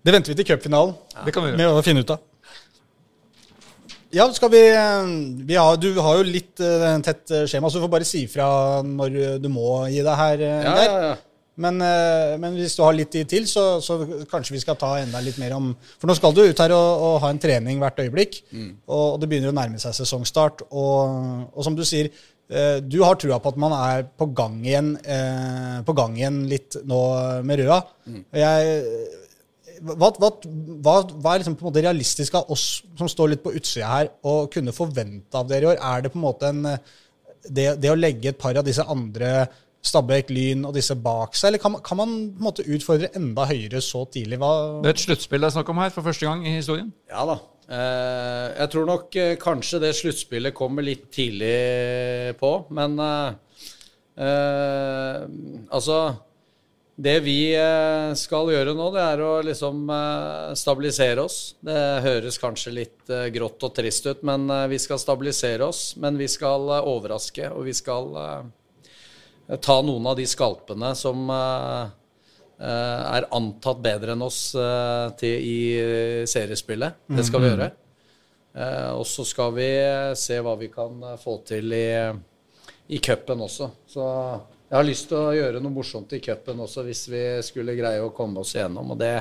Det 0.09 0.15
venter 0.15 0.33
vi 0.33 0.39
til 0.41 0.49
cupfinalen 0.49 0.97
Det 1.27 1.35
kan 1.37 1.45
vi 1.45 1.53
gjøre. 1.53 1.61
med 1.61 1.79
å 1.79 1.85
finne 1.87 2.03
ut 2.03 2.13
av. 2.17 2.25
Ja, 4.15 4.25
skal 4.33 4.51
vi, 4.55 4.63
vi 5.45 5.57
har, 5.59 5.77
Du 5.77 5.91
har 6.01 6.19
jo 6.19 6.25
litt 6.25 6.63
uh, 6.65 6.97
tett 7.05 7.29
skjema, 7.51 7.69
så 7.69 7.77
du 7.79 7.85
får 7.85 7.93
bare 7.93 8.09
si 8.09 8.23
fra 8.31 8.49
når 8.81 9.19
du 9.43 9.51
må 9.53 9.85
gi 9.93 10.01
deg 10.01 10.23
her. 10.23 10.45
Ja, 10.49 10.77
ja, 10.81 11.01
ja. 11.11 11.17
Men, 11.59 11.83
uh, 11.83 12.39
men, 12.39 12.57
hvis 12.59 12.77
du 12.79 12.85
har 12.85 12.97
litt 12.97 13.11
tid 13.15 13.29
til, 13.31 13.47
så, 13.51 13.81
så, 13.85 13.99
kanskje 14.31 14.55
vi 14.55 14.63
skal 14.63 14.79
ta 14.79 14.95
enda 15.01 15.23
litt 15.25 15.41
mer 15.43 15.57
om 15.57 15.73
For 15.99 16.11
nå 16.11 16.15
skal 16.19 16.35
du 16.37 16.45
ut 16.45 16.63
her 16.63 16.75
og, 16.77 17.05
og 17.09 17.21
ha 17.25 17.33
en 17.35 17.43
trening 17.43 17.83
hvert 17.83 17.99
øyeblikk. 18.05 18.41
Mm. 18.55 18.73
Og, 18.87 19.21
det 19.21 19.31
begynner 19.31 19.53
å 19.53 19.59
nærme 19.59 19.81
seg 19.83 19.97
sesongstart. 19.99 20.69
Og, 20.71 21.47
og 21.53 21.67
som 21.67 21.79
du 21.79 21.85
sier, 21.89 22.13
uh, 22.55 22.79
du 22.83 23.01
har 23.03 23.19
trua 23.19 23.41
på 23.43 23.55
at 23.55 23.61
man 23.61 23.75
er 23.77 24.07
på 24.09 24.31
gang 24.39 24.61
igjen, 24.65 24.95
på 25.87 25.97
gang 25.99 26.19
igjen 26.19 26.45
litt 26.51 26.79
nå 26.87 27.01
med 27.47 27.65
Røa. 27.65 27.81
Mm. 28.09 28.23
Jeg 28.39 28.85
hva, 29.79 30.09
hva, 30.11 30.31
hva, 30.83 30.95
hva, 31.07 31.33
er 31.33 31.41
liksom 31.41 31.55
på 31.59 31.63
en 31.63 31.69
måte 31.69 31.83
realistisk 31.85 32.35
av 32.39 32.49
oss 32.51 32.81
som 32.99 33.11
står 33.11 33.31
litt 33.33 33.45
på 33.45 33.53
utsida 33.55 33.91
her, 33.93 34.09
å 34.27 34.49
kunne 34.51 34.75
forvente 34.75 35.39
av 35.39 35.47
dere 35.51 35.67
i 35.67 35.71
år? 35.73 35.79
Er 35.79 36.03
det 36.03 36.11
på 36.11 36.19
en 36.19 36.25
måte 36.25 36.51
en, 36.51 36.65
det, 37.47 37.69
det, 37.81 37.91
å 37.93 37.99
legge 37.99 38.33
et 38.33 38.41
par 38.41 38.59
av 38.59 38.67
disse 38.67 38.85
andre, 38.85 39.47
Stabæk, 39.89 40.33
Lyn 40.35 40.67
og 40.69 40.75
disse 40.77 40.97
bak 40.99 41.37
seg, 41.39 41.51
eller 41.51 41.63
kan, 41.63 41.79
kan 41.85 42.01
man 42.01 42.17
på 42.31 42.43
en 42.43 42.49
måte 42.51 42.67
utfordre 42.69 43.13
enda 43.17 43.47
høyere 43.49 43.81
så 43.85 44.05
tidlig? 44.13 44.39
det 44.39 44.91
er 44.91 44.97
et 44.97 45.07
sluttspill 45.07 45.43
det 45.43 45.49
er 45.51 45.57
snakk 45.59 45.71
om 45.73 45.81
her, 45.83 45.95
for 45.95 46.07
første 46.07 46.29
gang 46.29 46.45
i 46.47 46.59
historien? 46.59 46.93
Ja 47.11 47.25
da. 47.29 47.41
Eh, 47.69 48.47
jeg 48.63 48.71
tror 48.73 48.87
nok 48.89 49.17
eh, 49.21 49.35
kanskje 49.41 49.83
det 49.83 49.91
sluttspillet 49.99 50.57
kommer 50.57 50.85
litt 50.85 51.11
tidlig 51.13 52.33
på, 52.41 52.53
men 52.73 52.97
eh, 53.05 53.35
altså 55.69 55.99
det 56.99 57.19
vi 57.23 57.55
skal 58.19 58.49
gjøre 58.51 58.73
nå, 58.75 58.89
det 58.91 59.03
er 59.05 59.21
å 59.23 59.35
liksom 59.47 59.87
stabilisere 60.59 61.23
oss. 61.23 61.55
Det 61.63 62.03
høres 62.03 62.41
kanskje 62.43 62.73
litt 62.75 63.13
grått 63.37 63.63
og 63.69 63.77
trist 63.77 64.09
ut, 64.09 64.25
men 64.27 64.51
vi 64.67 64.81
skal 64.83 64.99
stabilisere 64.99 65.63
oss. 65.63 65.93
Men 66.03 66.19
vi 66.19 66.27
skal 66.27 66.67
overraske, 66.81 67.53
og 67.55 67.69
vi 67.69 67.77
skal 67.79 68.11
ta 69.65 69.79
noen 69.83 70.07
av 70.11 70.17
de 70.19 70.27
skalpene 70.29 70.93
som 70.99 71.31
er 71.31 73.27
antatt 73.33 73.81
bedre 73.81 74.13
enn 74.13 74.25
oss 74.27 74.41
til 75.21 75.47
i 75.47 75.59
seriespillet. 76.29 77.05
Det 77.07 77.25
skal 77.25 77.45
vi 77.45 77.53
mm-hmm. 77.53 77.63
gjøre. 77.63 78.93
Og 78.99 79.07
så 79.07 79.25
skal 79.29 79.55
vi 79.57 79.69
se 80.19 80.41
hva 80.45 80.57
vi 80.61 80.69
kan 80.73 81.01
få 81.23 81.39
til 81.49 81.73
i, 81.73 81.89
i 82.93 83.01
cupen 83.01 83.47
også. 83.47 83.71
Så 83.89 84.05
jeg 84.69 84.77
har 84.77 84.85
lyst 84.85 85.07
til 85.09 85.17
å 85.17 85.33
gjøre 85.33 85.61
noe 85.65 85.73
morsomt 85.73 86.11
i 86.13 86.19
cupen 86.21 86.59
også, 86.61 86.83
hvis 86.85 87.07
vi 87.09 87.23
skulle 87.45 87.77
greie 87.79 88.03
å 88.05 88.11
komme 88.13 88.43
oss 88.43 88.53
igjennom. 88.53 88.91
Og 88.93 88.99
det, 89.01 89.15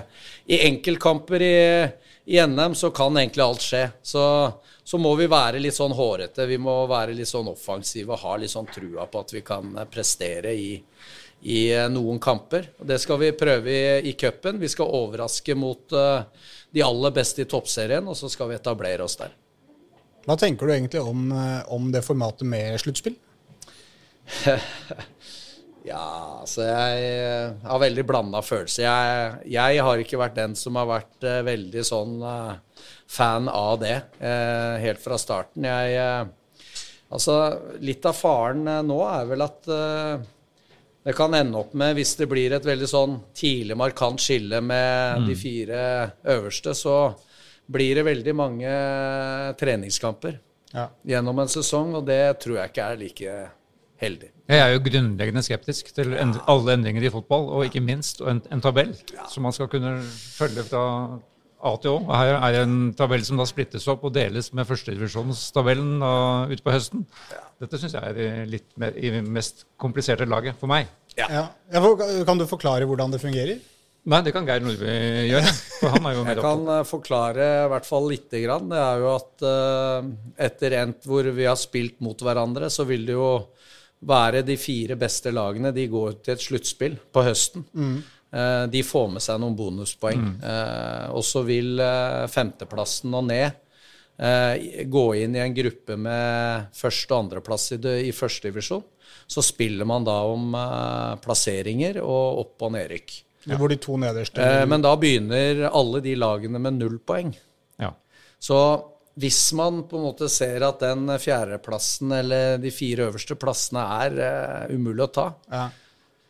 I 0.51 0.59
enkeltkamper 0.67 1.43
i, 1.45 1.59
i 2.35 2.41
NM 2.43 2.75
så 2.75 2.89
kan 2.91 3.15
egentlig 3.15 3.45
alt 3.45 3.63
skje. 3.63 3.85
Så, 4.03 4.23
så, 4.83 4.99
må 4.99 5.13
vi 5.15 5.29
være 5.31 5.61
litt 5.63 5.77
sånn 5.77 5.95
hårete. 5.95 6.49
Vi 6.49 6.57
må 6.59 6.81
være 6.91 7.15
litt 7.15 7.31
sånn 7.31 7.47
offensive 7.47 8.11
og 8.11 8.25
ha 8.25 8.33
litt 8.41 8.51
sånn 8.51 8.67
trua 8.67 9.07
på 9.07 9.21
at 9.23 9.31
vi 9.37 9.43
kan 9.47 9.71
prestere 9.87 10.51
i, 10.51 10.73
i 11.47 11.61
noen 11.95 12.19
kamper. 12.19 12.73
Og 12.81 12.91
det 12.91 12.99
skal 12.99 13.21
vi 13.23 13.31
prøve 13.39 13.71
i, 13.71 13.85
i 14.11 14.17
cupen. 14.19 14.59
Vi 14.59 14.71
skal 14.73 14.91
overraske 14.99 15.55
mot 15.55 15.95
uh, 15.95 16.25
de 16.75 16.83
aller 16.83 17.15
beste 17.15 17.45
i 17.45 17.47
toppserien, 17.47 18.03
og 18.03 18.19
så 18.19 18.27
skal 18.27 18.51
vi 18.51 18.59
etablere 18.59 19.07
oss 19.07 19.15
der. 19.23 19.31
Hva 20.27 20.35
tenker 20.35 20.67
du 20.67 20.75
egentlig 20.75 20.99
om, 20.99 21.29
eh, 21.31 21.63
om 21.71 21.87
det 21.93 22.03
formatet 22.03 22.43
med 22.43 22.75
sluttspill? 22.83 23.15
Ja, 25.87 26.41
altså 26.41 26.65
jeg 26.65 27.03
eh, 27.15 27.53
har 27.63 27.79
veldig 27.79 28.03
blanda 28.07 28.41
følelser. 28.43 28.83
Jeg, 28.83 29.35
jeg, 29.53 29.83
har 29.87 30.01
ikke 30.01 30.19
vært 30.19 30.35
den 30.35 30.55
som 30.59 30.75
har 30.79 30.89
vært 30.89 31.23
uh, 31.23 31.39
veldig 31.47 31.83
sånn 31.87 32.17
uh, 32.23 32.57
fan 33.07 33.47
av 33.47 33.77
det 33.79 33.95
uh, 34.19 34.75
helt 34.83 35.03
fra 35.03 35.19
starten. 35.21 35.67
Jeg 35.67 36.33
Altså, 37.07 37.33
litt 37.87 38.03
av 38.03 38.17
faren 38.19 38.65
nå 38.83 38.95
er 39.07 39.29
vel 39.29 39.39
at 39.45 39.69
det 41.07 41.13
kan 41.15 41.31
ende 41.37 41.55
opp 41.55 41.71
med, 41.79 41.93
hvis 41.95 42.17
det 42.19 42.25
blir 42.27 42.51
et 42.51 42.65
veldig 42.67 42.89
sånn 42.91 43.13
tidlig 43.31 43.77
markant 43.79 44.19
skille 44.19 44.59
med 44.59 45.21
mm. 45.21 45.27
de 45.29 45.37
fire 45.39 45.85
øverste, 46.33 46.73
så 46.75 46.97
blir 47.71 47.95
det 47.95 48.03
veldig 48.09 48.33
mange 48.35 48.73
treningskamper 49.55 50.35
ja. 50.73 50.89
gjennom 51.07 51.39
en 51.39 51.53
sesong, 51.55 51.95
og 52.01 52.03
det 52.11 52.41
tror 52.43 52.59
jeg 52.59 52.73
ikke 52.73 52.89
er 52.91 52.99
like 53.05 53.37
heldig. 54.01 54.29
Jeg 54.47 54.63
er 54.63 54.73
jo 54.73 54.83
grunnleggende 54.85 55.43
skeptisk 55.43 55.89
til 55.95 56.13
end 56.15 56.37
alle 56.47 56.77
endringer 56.77 57.07
i 57.07 57.11
fotball, 57.13 57.49
og 57.51 57.65
ikke 57.67 57.83
minst 57.83 58.21
en, 58.21 58.41
en 58.53 58.63
tabell 58.63 58.93
som 59.31 59.47
man 59.47 59.55
skal 59.55 59.69
kunne 59.71 59.97
følge 60.37 60.63
fra 60.69 60.83
A 61.57 61.71
til 61.81 61.95
Å. 61.95 62.01
Her 62.13 62.35
er 62.37 62.53
det 62.53 62.59
en 62.67 62.77
tabell 62.97 63.23
som 63.25 63.39
da 63.41 63.47
splittes 63.49 63.87
opp 63.89 64.05
og 64.05 64.13
deles 64.13 64.51
med 64.53 64.67
førstedivisjonstabellen 64.69 66.03
ute 66.51 66.63
på 66.63 66.75
høsten. 66.75 67.07
Dette 67.61 67.79
syns 67.81 67.97
jeg 67.97 68.13
er 68.13 68.45
litt 68.49 68.69
mer, 68.77 68.93
i 68.93 69.09
det 69.15 69.23
mest 69.25 69.65
kompliserte 69.81 70.29
laget 70.29 70.59
for 70.61 70.69
meg. 70.69 70.91
Ja. 71.17 71.47
Kan 71.73 72.37
du 72.37 72.45
forklare 72.49 72.85
hvordan 72.85 73.15
det 73.15 73.23
fungerer? 73.23 73.57
Nei, 74.07 74.21
det 74.23 74.31
kan 74.31 74.45
Geir 74.47 74.61
Nordby 74.63 74.91
gjøre. 75.27 75.49
For 75.81 75.91
han 75.97 76.05
er 76.07 76.13
jo 76.15 76.21
Jeg 76.29 76.39
kan 76.39 76.61
opp. 76.77 76.87
forklare 76.87 77.47
i 77.65 77.71
hvert 77.73 77.87
fall 77.89 78.05
lite 78.07 78.39
grann. 78.45 78.69
Det 78.71 78.79
er 78.79 79.01
jo 79.01 79.09
at 79.11 79.43
uh, 79.43 80.11
etter 80.47 80.77
endt 80.79 81.09
hvor 81.09 81.27
vi 81.35 81.47
har 81.49 81.57
spilt 81.59 81.97
mot 82.05 82.21
hverandre, 82.23 82.69
så 82.71 82.85
vil 82.87 83.03
det 83.09 83.17
jo 83.17 83.31
være 84.05 84.43
de 84.45 84.57
fire 84.59 84.97
beste 84.99 85.31
lagene. 85.33 85.73
De 85.73 85.87
går 85.89 86.19
til 86.21 86.35
et 86.35 86.43
sluttspill 86.43 86.97
på 87.13 87.23
høsten. 87.25 87.65
Mm. 87.73 87.97
De 88.69 88.81
får 88.83 89.07
med 89.13 89.23
seg 89.23 89.39
noen 89.39 89.55
bonuspoeng. 89.55 90.19
Mm. 90.19 90.33
Eh, 90.43 91.05
og 91.15 91.23
så 91.25 91.41
vil 91.47 91.79
eh, 91.79 92.25
femteplassen 92.29 93.15
og 93.15 93.25
ned 93.29 93.63
gå 94.89 95.01
inn 95.13 95.35
i 95.37 95.41
en 95.43 95.53
gruppe 95.53 95.93
med 96.01 96.71
første- 96.73 97.13
og 97.13 97.19
andreplass 97.19 97.67
i, 97.75 97.77
i 98.09 98.13
førstedivisjon. 98.15 98.81
Så 99.29 99.43
spiller 99.45 99.85
man 99.85 100.07
da 100.07 100.15
om 100.25 100.55
plasseringer 101.21 101.99
og 102.01 102.39
opp- 102.41 102.65
og 102.65 102.73
nedrykk. 102.73 103.13
Ja. 103.45 103.59
Hvor 103.61 103.69
de 103.69 103.77
to 103.77 103.93
nederste 104.01 104.47
Men 104.67 104.81
da 104.81 104.95
begynner 104.97 105.67
alle 105.69 106.01
de 106.01 106.15
lagene 106.17 106.57
med 106.59 106.79
null 106.79 106.97
poeng. 106.97 107.29
Ja. 107.77 107.91
Så 108.41 108.57
hvis 109.17 109.53
man 109.57 109.81
på 109.89 109.97
en 109.97 110.05
måte 110.11 110.29
ser 110.29 110.61
at 110.67 110.83
den 110.83 111.09
fjerdeplassen 111.17 112.11
eller 112.19 112.59
de 112.61 112.69
fire 112.73 113.07
øverste 113.09 113.37
plassene 113.39 113.81
er 114.03 114.17
uh, 114.21 114.75
umulig 114.75 115.07
å 115.07 115.13
ta, 115.15 115.25
ja. 115.49 115.63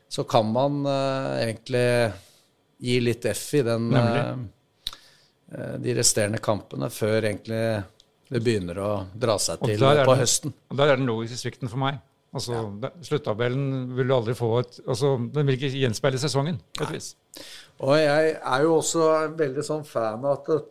så 0.08 0.24
kan 0.30 0.48
man 0.54 0.80
uh, 0.88 1.36
egentlig 1.42 1.84
gi 2.88 2.96
litt 3.04 3.28
F 3.34 3.44
i 3.60 3.64
den, 3.68 3.90
uh, 3.92 4.40
de 5.84 5.98
resterende 5.98 6.40
kampene 6.44 6.88
før 6.94 7.28
egentlig 7.28 7.62
det 8.28 8.44
begynner 8.44 8.80
å 8.84 8.92
dra 9.16 9.36
seg 9.40 9.60
til 9.64 9.84
på 9.84 9.92
den, 9.96 10.14
høsten. 10.22 10.56
Og 10.72 10.80
Der 10.80 10.94
er 10.94 11.00
den 11.00 11.08
logiske 11.08 11.42
svikten 11.42 11.72
for 11.72 11.80
meg. 11.84 12.00
Altså, 12.36 12.56
ja. 12.60 12.90
Sluttabellen 13.08 13.94
vil 13.96 14.08
du 14.08 14.14
aldri 14.14 14.34
få 14.36 14.50
et 14.60 14.82
altså, 14.84 15.14
Den 15.32 15.48
vil 15.48 15.56
ikke 15.56 15.72
gjenspeile 15.80 16.20
sesongen. 16.20 16.60
på 16.76 16.84
et 16.84 16.98
vis. 16.98 17.14
Og 17.84 17.96
jeg 18.00 18.34
er 18.36 18.66
jo 18.66 18.74
også 18.80 19.08
veldig 19.38 19.64
sånn 19.64 19.86
fan 19.88 20.26
av 20.26 20.42
at 20.42 20.68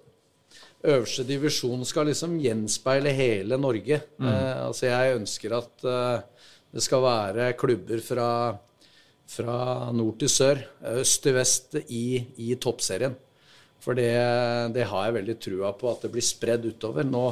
øverste 0.87 1.25
divisjon 1.27 1.85
skal 1.87 2.11
liksom 2.11 2.39
gjenspeile 2.43 3.13
hele 3.17 3.59
Norge. 3.61 4.01
Mm. 4.19 4.29
Eh, 4.31 4.63
altså 4.67 4.89
jeg 4.89 5.19
ønsker 5.19 5.57
at 5.59 5.87
eh, 5.87 6.47
det 6.77 6.85
skal 6.85 7.05
være 7.05 7.53
klubber 7.59 8.03
fra, 8.05 8.31
fra, 9.31 9.59
nord 9.97 10.19
til 10.21 10.33
sør, 10.33 10.61
øst 10.97 11.23
til 11.25 11.37
vest 11.39 11.79
i, 11.87 12.21
i 12.43 12.55
toppserien. 12.61 13.17
For 13.81 13.97
det, 13.97 14.11
det, 14.75 14.89
har 14.91 15.07
jeg 15.07 15.17
veldig 15.21 15.37
trua 15.41 15.73
på, 15.79 15.89
at 15.93 16.07
det 16.07 16.13
blir 16.15 16.25
spredd 16.25 16.67
utover. 16.67 17.07
Nå 17.07 17.29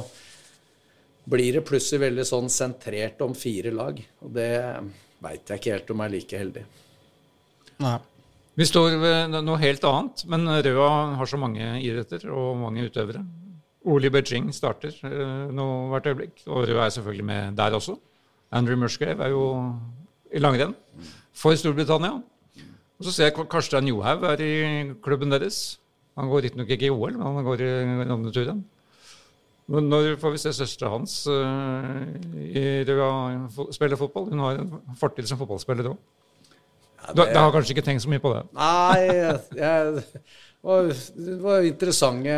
blir 1.29 1.57
det 1.57 1.65
plutselig 1.67 2.05
veldig 2.05 2.25
sånn 2.27 2.51
sentrert 2.53 3.21
om 3.25 3.35
fire 3.35 3.73
lag. 3.75 3.99
Og 4.23 4.33
det 4.35 4.51
veit 5.25 5.49
jeg 5.49 5.61
ikke 5.61 5.73
helt 5.73 5.91
om 5.91 6.03
jeg 6.03 6.11
er 6.11 6.15
like 6.15 6.43
heldig. 6.43 6.67
Nei. 7.83 7.97
Vi 8.55 8.63
står 8.63 8.93
ved 9.01 9.33
noe 9.43 9.59
helt 9.59 9.83
annet, 9.83 10.21
men 10.31 10.47
Røa 10.47 10.91
har 11.19 11.27
så 11.27 11.37
mange 11.39 11.73
idretter 11.83 12.29
og 12.31 12.53
mange 12.61 12.85
utøvere. 12.87 13.25
Oli 13.85 14.09
Beijing 14.09 14.49
starter 14.55 14.95
uh, 15.05 15.51
nå 15.53 15.65
hvert 15.91 16.09
øyeblikk, 16.09 16.43
og 16.47 16.67
Rød 16.67 16.79
er 16.81 16.89
selvfølgelig 16.89 17.25
med 17.25 17.57
der 17.57 17.77
også. 17.77 17.97
Andrew 18.51 18.77
Mushgrave 18.79 19.23
er 19.23 19.33
jo 19.33 19.45
i 20.33 20.39
langrenn 20.39 20.75
for 21.33 21.55
Storbritannia. 21.55 22.21
Og 22.95 23.05
så 23.05 23.11
ser 23.11 23.29
jeg 23.29 23.47
Karstein 23.51 23.89
Johaug 23.91 24.23
er 24.23 24.41
i 24.41 24.53
klubben 25.03 25.31
deres. 25.31 25.79
Han 26.17 26.29
går 26.31 26.47
riktignok 26.47 26.69
ikke 26.69 26.87
i 26.87 26.93
OL, 26.93 27.17
men 27.17 27.35
han 27.35 27.43
går 27.43 27.61
i 27.61 27.71
navneturen. 28.07 28.63
Når 29.67 30.15
får 30.21 30.31
vi 30.31 30.37
se 30.37 30.53
søstera 30.53 30.91
hans 30.93 31.27
uh, 31.27 32.05
i 32.37 32.85
spille 33.73 33.97
fotball? 33.97 34.29
Hun 34.29 34.39
har 34.39 34.61
en 34.61 34.97
fortid 34.99 35.27
som 35.27 35.41
fotballspiller 35.41 35.89
òg. 35.89 35.97
Ja, 37.01 37.13
det... 37.13 37.33
Du, 37.33 37.39
har 37.39 37.51
kanskje 37.51 37.75
ikke 37.75 37.85
tenkt 37.85 38.03
så 38.05 38.09
mye 38.09 38.21
på 38.21 38.31
det? 38.33 38.43
Nei, 38.55 39.01
jeg, 39.09 39.39
jeg, 39.57 40.03
det 41.17 41.37
var 41.43 41.65
interessante 41.65 42.37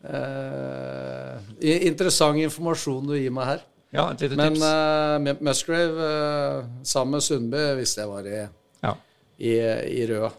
Uh, 0.00 1.36
interessant 1.60 2.40
informasjon 2.40 3.10
du 3.10 3.16
gir 3.18 3.34
meg 3.34 3.50
her. 3.54 3.66
Ja, 3.92 4.06
et 4.14 4.22
lite 4.22 4.38
Men 4.38 4.56
uh, 4.62 5.34
Musgrave 5.44 5.98
uh, 5.98 6.70
sammen 6.86 7.18
med 7.18 7.26
Sundby 7.26 7.64
visste 7.80 8.04
jeg 8.04 8.12
var 8.12 8.28
i, 8.30 8.40
ja. 8.86 8.94
i, 9.36 9.54
i 10.00 10.06
Røa. 10.08 10.30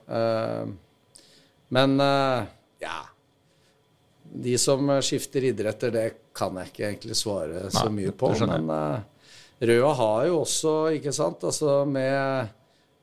men 1.72 1.97
ja 2.82 2.97
de 4.32 4.57
som 4.57 4.88
skifter 5.03 5.43
idretter, 5.51 5.91
det 5.91 6.05
kan 6.36 6.55
jeg 6.62 6.72
ikke 6.72 6.86
egentlig 6.88 7.18
svare 7.20 7.66
så 7.74 7.89
mye 7.91 8.14
på. 8.16 8.32
Men 8.47 8.70
uh, 8.72 9.01
Røa 9.62 9.93
har 9.99 10.28
jo 10.30 10.41
også, 10.45 10.76
ikke 10.97 11.14
sant, 11.16 11.43
altså 11.43 11.82
med 11.86 12.47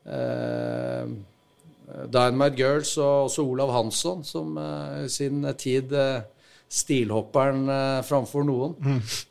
uh, 0.09 1.13
Dynamite 2.09 2.57
Girls 2.57 2.97
og 2.97 3.29
også 3.29 3.45
Olav 3.45 3.73
Hansson, 3.77 4.25
som 4.25 4.57
uh, 4.57 5.05
i 5.05 5.13
sin 5.13 5.45
tid 5.61 5.93
uh, 5.93 6.25
stilhopperen 6.69 7.65
uh, 7.69 8.01
framfor 8.05 8.45
noen, 8.45 8.77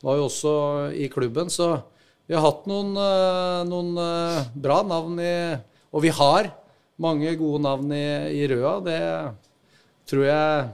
var 0.02 0.18
jo 0.18 0.26
også 0.26 0.54
i 0.98 1.06
klubben. 1.12 1.52
Så 1.52 1.70
vi 2.28 2.36
har 2.36 2.44
hatt 2.44 2.66
noen, 2.70 2.92
uh, 2.98 3.62
noen 3.68 3.94
uh, 3.96 4.42
bra 4.58 4.82
navn 4.86 5.20
i 5.22 5.36
Og 5.94 6.02
vi 6.04 6.10
har 6.12 6.50
mange 7.00 7.30
gode 7.38 7.62
navn 7.64 7.94
i, 7.94 8.04
i 8.36 8.42
Røa. 8.50 8.74
Det 8.84 9.00
tror 10.10 10.26
jeg 10.26 10.68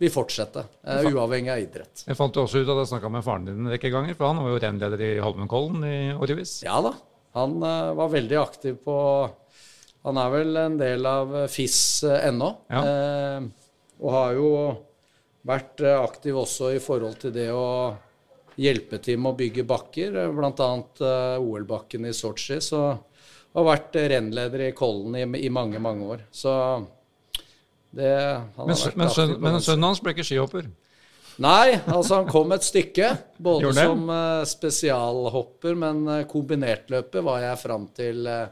vi 0.00 0.08
fortsetter, 0.08 0.64
uh, 0.88 1.02
uavhengig 1.10 1.52
av 1.52 1.60
idrett. 1.60 2.06
Jeg 2.06 2.16
fant 2.16 2.32
jo 2.32 2.46
også 2.46 2.62
ut 2.62 2.70
at 2.72 2.78
jeg 2.80 2.90
snakka 2.94 3.10
med 3.12 3.24
faren 3.26 3.50
din 3.50 3.58
en 3.60 3.72
rekke 3.74 3.90
ganger, 3.92 4.16
for 4.16 4.30
han 4.30 4.40
var 4.40 4.54
jo 4.54 4.60
renleder 4.62 5.02
i 5.04 5.10
Holmenkollen 5.20 5.84
i 5.84 5.98
årevis. 6.16 6.62
Ja 6.64 6.78
da. 6.84 6.94
Han 7.36 7.58
uh, 7.60 7.92
var 7.98 8.08
veldig 8.14 8.38
aktiv 8.40 8.78
på 8.84 8.94
Han 10.06 10.18
er 10.18 10.30
vel 10.32 10.56
en 10.56 10.78
del 10.80 11.04
av 11.06 11.34
FIS 11.52 11.76
uh, 12.08 12.16
ennå. 12.30 12.48
Ja. 12.72 12.80
eh, 12.80 13.50
og 14.00 14.14
har 14.14 14.32
jo 14.38 14.50
vært 15.46 15.84
uh, 15.84 16.00
aktiv 16.02 16.36
også 16.40 16.72
i 16.76 16.82
forhold 16.82 17.20
til 17.22 17.34
det 17.34 17.48
å 17.54 17.66
hjelpe 18.60 18.98
til 19.00 19.20
med 19.20 19.32
å 19.32 19.38
bygge 19.38 19.64
bakker, 19.68 20.18
uh, 20.26 20.32
bl.a. 20.34 20.70
Uh, 21.00 21.40
OL-bakken 21.40 22.08
i 22.08 22.14
Sotsji. 22.16 22.60
Så 22.64 22.82
har 22.90 23.66
vært 23.66 23.96
uh, 23.96 24.06
rennleder 24.12 24.68
i 24.68 24.74
Kollen 24.76 25.16
i, 25.16 25.24
i 25.46 25.52
mange, 25.52 25.80
mange 25.82 26.12
år. 26.16 26.26
Så 26.30 26.52
det 27.90 28.12
han 28.14 28.54
har 28.54 28.66
Men, 28.66 28.76
men, 28.94 29.08
aktiv 29.08 29.36
men 29.42 29.60
sønnen 29.64 29.90
hans 29.90 30.02
ble 30.02 30.14
ikke 30.14 30.28
skihopper. 30.28 30.70
Nei, 31.40 31.78
altså 31.88 32.18
han 32.20 32.28
kom 32.28 32.52
et 32.52 32.64
stykke. 32.66 33.10
Både 33.46 33.72
som 33.76 34.04
uh, 34.12 34.42
spesialhopper, 34.48 35.76
men 35.78 36.02
uh, 36.08 36.22
kombinertløpet 36.28 37.24
var 37.24 37.44
jeg 37.46 37.60
fram 37.62 37.86
til 37.96 38.26
eh, 38.28 38.48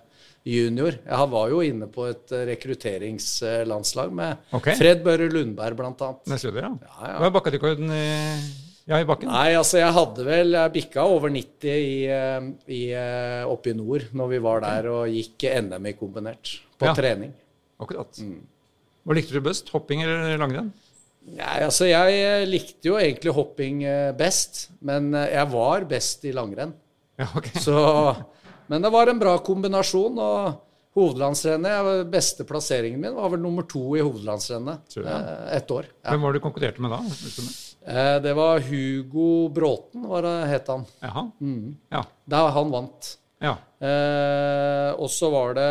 junior. 0.49 0.97
Jeg 1.05 1.31
var 1.35 1.51
jo 1.53 1.61
inne 1.67 1.89
på 1.93 2.07
et 2.09 2.33
uh, 2.35 2.45
rekrutteringslandslag 2.49 4.15
med 4.17 4.55
okay. 4.57 4.77
Fred 4.79 5.05
Børre 5.05 5.29
Lundberg, 5.33 5.77
blant 5.79 6.03
annet. 6.07 6.33
År, 6.33 6.59
ja. 6.63 6.73
Ja, 6.73 6.97
ja. 7.13 7.15
Hva 7.21 7.29
er 7.29 7.35
bakkerekorden 7.37 7.93
i, 7.95 8.09
ja, 8.89 9.01
i 9.03 9.09
bakken? 9.09 9.31
Nei, 9.33 9.53
altså 9.59 9.81
jeg 9.83 9.93
hadde 9.93 10.25
vel 10.27 10.57
Jeg 10.57 10.75
bikka 10.79 11.05
over 11.05 11.33
90 11.35 11.69
i, 11.77 11.97
eh, 12.09 12.51
i, 12.73 12.83
eh, 12.97 13.43
oppe 13.49 13.75
i 13.75 13.77
nord 13.77 14.09
når 14.17 14.33
vi 14.33 14.43
var 14.49 14.65
der 14.65 14.91
og 14.95 15.13
gikk 15.13 15.49
NM 15.69 15.91
i 15.93 15.97
kombinert 15.99 16.57
på 16.79 16.89
Ja. 16.89 16.97
trening. 16.97 17.35
Akkurat. 17.79 18.19
Mm. 18.25 18.41
Hva 19.05 19.17
likte 19.17 19.37
du 19.37 19.41
best? 19.45 19.71
Hopping 19.73 20.03
eller 20.05 20.41
langrenn? 20.41 20.73
Nei, 21.37 21.59
altså 21.67 21.89
jeg 21.89 22.19
eh, 22.25 22.47
likte 22.49 22.89
jo 22.91 22.97
egentlig 23.01 23.35
hopping 23.37 23.83
eh, 23.85 24.11
best, 24.17 24.69
men 24.85 25.11
eh, 25.17 25.33
jeg 25.35 25.51
var 25.53 25.85
best 25.91 26.25
i 26.29 26.33
langrenn. 26.37 26.73
Ja, 27.19 27.27
ok. 27.37 27.49
Så, 27.61 27.75
men 28.69 28.85
det 28.85 28.91
var 28.95 29.11
en 29.11 29.21
bra 29.21 29.37
kombinasjon. 29.45 30.19
og 30.19 30.65
Hovedlandsrennet, 30.99 32.09
beste 32.11 32.43
plasseringen 32.49 33.01
min 33.01 33.15
var 33.15 33.31
vel 33.31 33.43
nummer 33.45 33.67
to 33.71 33.93
i 33.95 34.03
hovedlandsrennet 34.03 34.97
eh, 34.99 35.57
ett 35.57 35.71
år. 35.71 35.87
Ja. 36.03 36.11
Hvem 36.11 36.25
var 36.25 36.33
det 36.35 36.41
du 36.41 36.47
konkurrerte 36.47 36.83
med 36.83 36.91
da? 36.91 36.99
Det? 37.05 37.45
Eh, 37.89 38.35
var 38.35 38.65
Hugo 38.67 39.49
Bråten, 39.55 40.09
var 40.11 40.27
det, 40.27 40.35
het 40.51 40.71
han. 40.73 40.87
Jaha. 41.05 41.25
Mm. 41.41 41.77
Ja. 41.95 42.03
Da 42.25 42.49
han 42.57 42.73
vant. 42.75 43.13
ja. 43.45 43.55
Eh, 43.79 44.91
og 44.99 45.07
så 45.15 45.29
var 45.31 45.53
det 45.55 45.71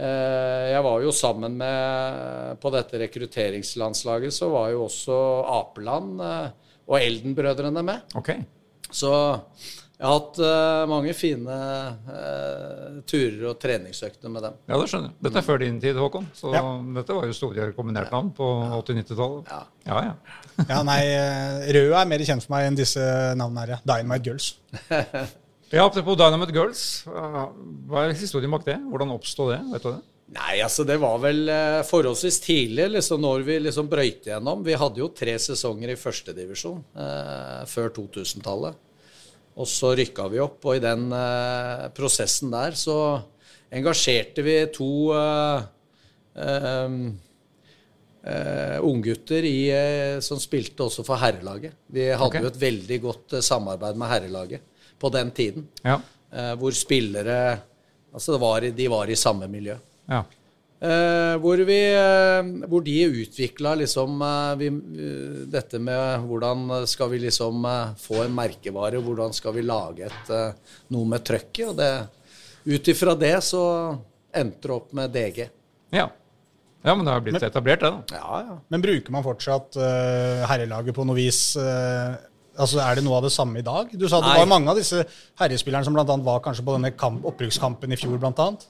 eh, 0.00 0.70
Jeg 0.70 0.80
var 0.86 1.02
jo 1.04 1.10
sammen 1.12 1.58
med 1.60 2.56
På 2.62 2.70
dette 2.72 2.96
rekrutteringslandslaget 3.02 4.32
så 4.32 4.48
var 4.48 4.70
jo 4.72 4.86
også 4.86 5.18
Apeland 5.58 6.22
eh, 6.24 6.46
og 6.88 6.96
Elden-brødrene 6.96 7.84
med. 7.84 8.16
Okay. 8.16 8.40
Så 8.90 9.12
jeg 10.00 10.08
har 10.08 10.14
hatt 10.16 10.38
uh, 10.40 10.86
mange 10.88 11.12
fine 11.12 11.56
uh, 12.08 13.00
turer 13.04 13.42
og 13.50 13.58
treningsøkter 13.60 14.32
med 14.32 14.46
dem. 14.46 14.54
Ja, 14.70 14.78
det 14.80 14.86
skjønner 14.88 15.10
jeg. 15.10 15.16
Dette 15.26 15.42
er 15.42 15.44
før 15.44 15.60
din 15.60 15.76
tid, 15.82 15.98
Håkon. 16.00 16.28
Så 16.32 16.54
Ja. 16.54 16.62
dette 16.96 17.16
var 17.18 17.26
jo 17.28 17.34
store 17.36 17.66
kombinertnavn 17.76 18.30
på 18.32 18.46
80-90-tallet. 18.78 19.50
Ja. 19.52 19.60
Ja, 19.90 19.98
ja. 20.08 20.64
Ja, 20.70 20.80
nei, 20.88 21.02
eh, 21.04 21.68
Rød 21.76 21.92
er 22.00 22.08
mer 22.08 22.24
kjent 22.24 22.46
for 22.46 22.54
meg 22.56 22.70
enn 22.70 22.80
disse 22.80 23.04
navnene 23.36 23.66
her. 23.66 23.84
Dynamite 23.84 24.24
Girls. 24.30 24.54
Ja, 25.70 25.84
Apropos 25.84 26.16
Dynamite 26.18 26.50
Girls. 26.50 26.80
Hva 27.06 28.00
er 28.02 28.16
historien 28.18 28.50
bak 28.50 28.64
det? 28.66 28.74
Hvordan 28.90 29.12
oppstod 29.14 29.52
det? 29.52 29.60
Vet 29.76 29.84
du 29.84 29.92
det? 29.92 30.00
Nei, 30.34 30.56
altså 30.64 30.82
det 30.86 30.96
var 30.98 31.20
vel 31.22 31.44
forholdsvis 31.86 32.40
tidlig 32.42 32.88
liksom 32.96 33.22
når 33.22 33.44
vi 33.46 33.58
liksom 33.68 33.86
brøyte 33.92 34.32
gjennom. 34.32 34.64
Vi 34.66 34.74
hadde 34.80 34.98
jo 34.98 35.12
tre 35.14 35.36
sesonger 35.38 35.92
i 35.92 35.98
førstedivisjon 36.00 36.80
eh, 37.04 37.60
før 37.70 37.92
2000-tallet. 38.00 38.80
Og 39.58 39.66
så 39.68 39.94
rykka 39.98 40.28
vi 40.30 40.40
opp, 40.42 40.62
og 40.64 40.78
i 40.78 40.82
den 40.82 41.08
eh, 41.12 41.88
prosessen 41.96 42.52
der 42.52 42.76
så 42.78 42.96
engasjerte 43.74 44.44
vi 44.46 44.54
to 44.74 44.90
eh, 45.16 45.64
eh, 46.44 46.94
eh, 48.24 48.76
unggutter 48.86 49.46
i, 49.46 49.58
eh, 49.74 50.20
som 50.24 50.40
spilte 50.42 50.86
også 50.86 51.04
for 51.06 51.20
herrelaget. 51.20 51.76
Vi 51.90 52.08
hadde 52.10 52.28
okay. 52.30 52.46
jo 52.46 52.52
et 52.52 52.62
veldig 52.62 53.00
godt 53.04 53.36
eh, 53.38 53.44
samarbeid 53.44 53.98
med 54.00 54.12
herrelaget 54.14 54.86
på 55.00 55.10
den 55.12 55.30
tiden. 55.34 55.68
Ja. 55.82 56.00
Hvor 56.60 56.70
spillere 56.76 57.36
Altså 58.14 58.36
var, 58.42 58.64
de 58.74 58.86
var 58.90 59.10
i 59.10 59.16
samme 59.18 59.46
miljø. 59.50 59.76
ja. 60.10 60.24
Eh, 60.80 61.34
hvor, 61.42 61.60
vi, 61.68 61.76
eh, 61.92 62.46
hvor 62.72 62.80
de 62.86 62.94
utvikla 63.04 63.74
liksom 63.82 64.14
eh, 64.24 64.52
vi, 64.62 64.68
eh, 64.72 65.40
dette 65.52 65.76
med 65.82 66.24
hvordan 66.24 66.62
skal 66.88 67.10
vi 67.12 67.18
liksom 67.26 67.66
eh, 67.68 67.90
få 68.00 68.22
en 68.24 68.32
merkevare, 68.38 69.02
hvordan 69.04 69.34
skal 69.36 69.52
vi 69.58 69.66
lage 69.68 70.06
et, 70.08 70.30
eh, 70.32 70.78
noe 70.96 71.10
med 71.10 71.26
trøkket. 71.28 71.66
Og 71.68 71.76
det, 71.76 71.90
ut 72.72 72.88
ifra 72.94 73.12
det 73.18 73.34
så 73.44 73.60
endte 74.32 74.70
det 74.70 74.74
opp 74.78 74.96
med 74.96 75.12
DG. 75.12 75.44
ja. 75.92 76.08
Ja, 76.80 76.94
men 76.96 77.04
det 77.04 77.12
har 77.12 77.20
blitt 77.20 77.42
etablert, 77.44 77.82
det, 77.84 77.88
da. 77.92 78.16
Ja, 78.16 78.36
ja. 78.46 78.54
Men 78.72 78.80
bruker 78.80 79.12
man 79.12 79.20
fortsatt 79.20 79.76
eh, 79.76 80.46
herrelaget 80.48 80.96
på 80.96 81.04
noe 81.04 81.18
vis? 81.18 81.42
eh, 81.60 82.14
altså 82.56 82.80
Er 82.80 82.96
det 82.96 83.04
noe 83.04 83.18
av 83.18 83.26
det 83.26 83.32
samme 83.34 83.60
i 83.60 83.64
dag? 83.66 83.90
Du 83.92 84.06
sa 84.08 84.22
det 84.22 84.30
Nei. 84.30 84.38
var 84.40 84.48
mange 84.48 84.72
av 84.72 84.80
disse 84.80 85.02
herrespillerne 85.42 85.84
som 85.84 85.92
blant 85.92 86.08
annet 86.08 86.24
var 86.24 86.40
kanskje 86.40 86.64
på 86.64 86.78
denne 86.78 86.94
kamp, 86.96 87.20
opprykkskampen 87.28 87.92
i 87.92 87.98
fjor, 88.00 88.16
blant 88.22 88.40
annet. 88.40 88.64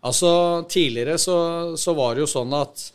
Altså, 0.00 0.64
tidligere 0.70 1.18
så, 1.20 1.36
så 1.76 1.94
var 1.96 2.16
det 2.16 2.24
jo 2.24 2.30
sånn 2.30 2.54
at 2.56 2.86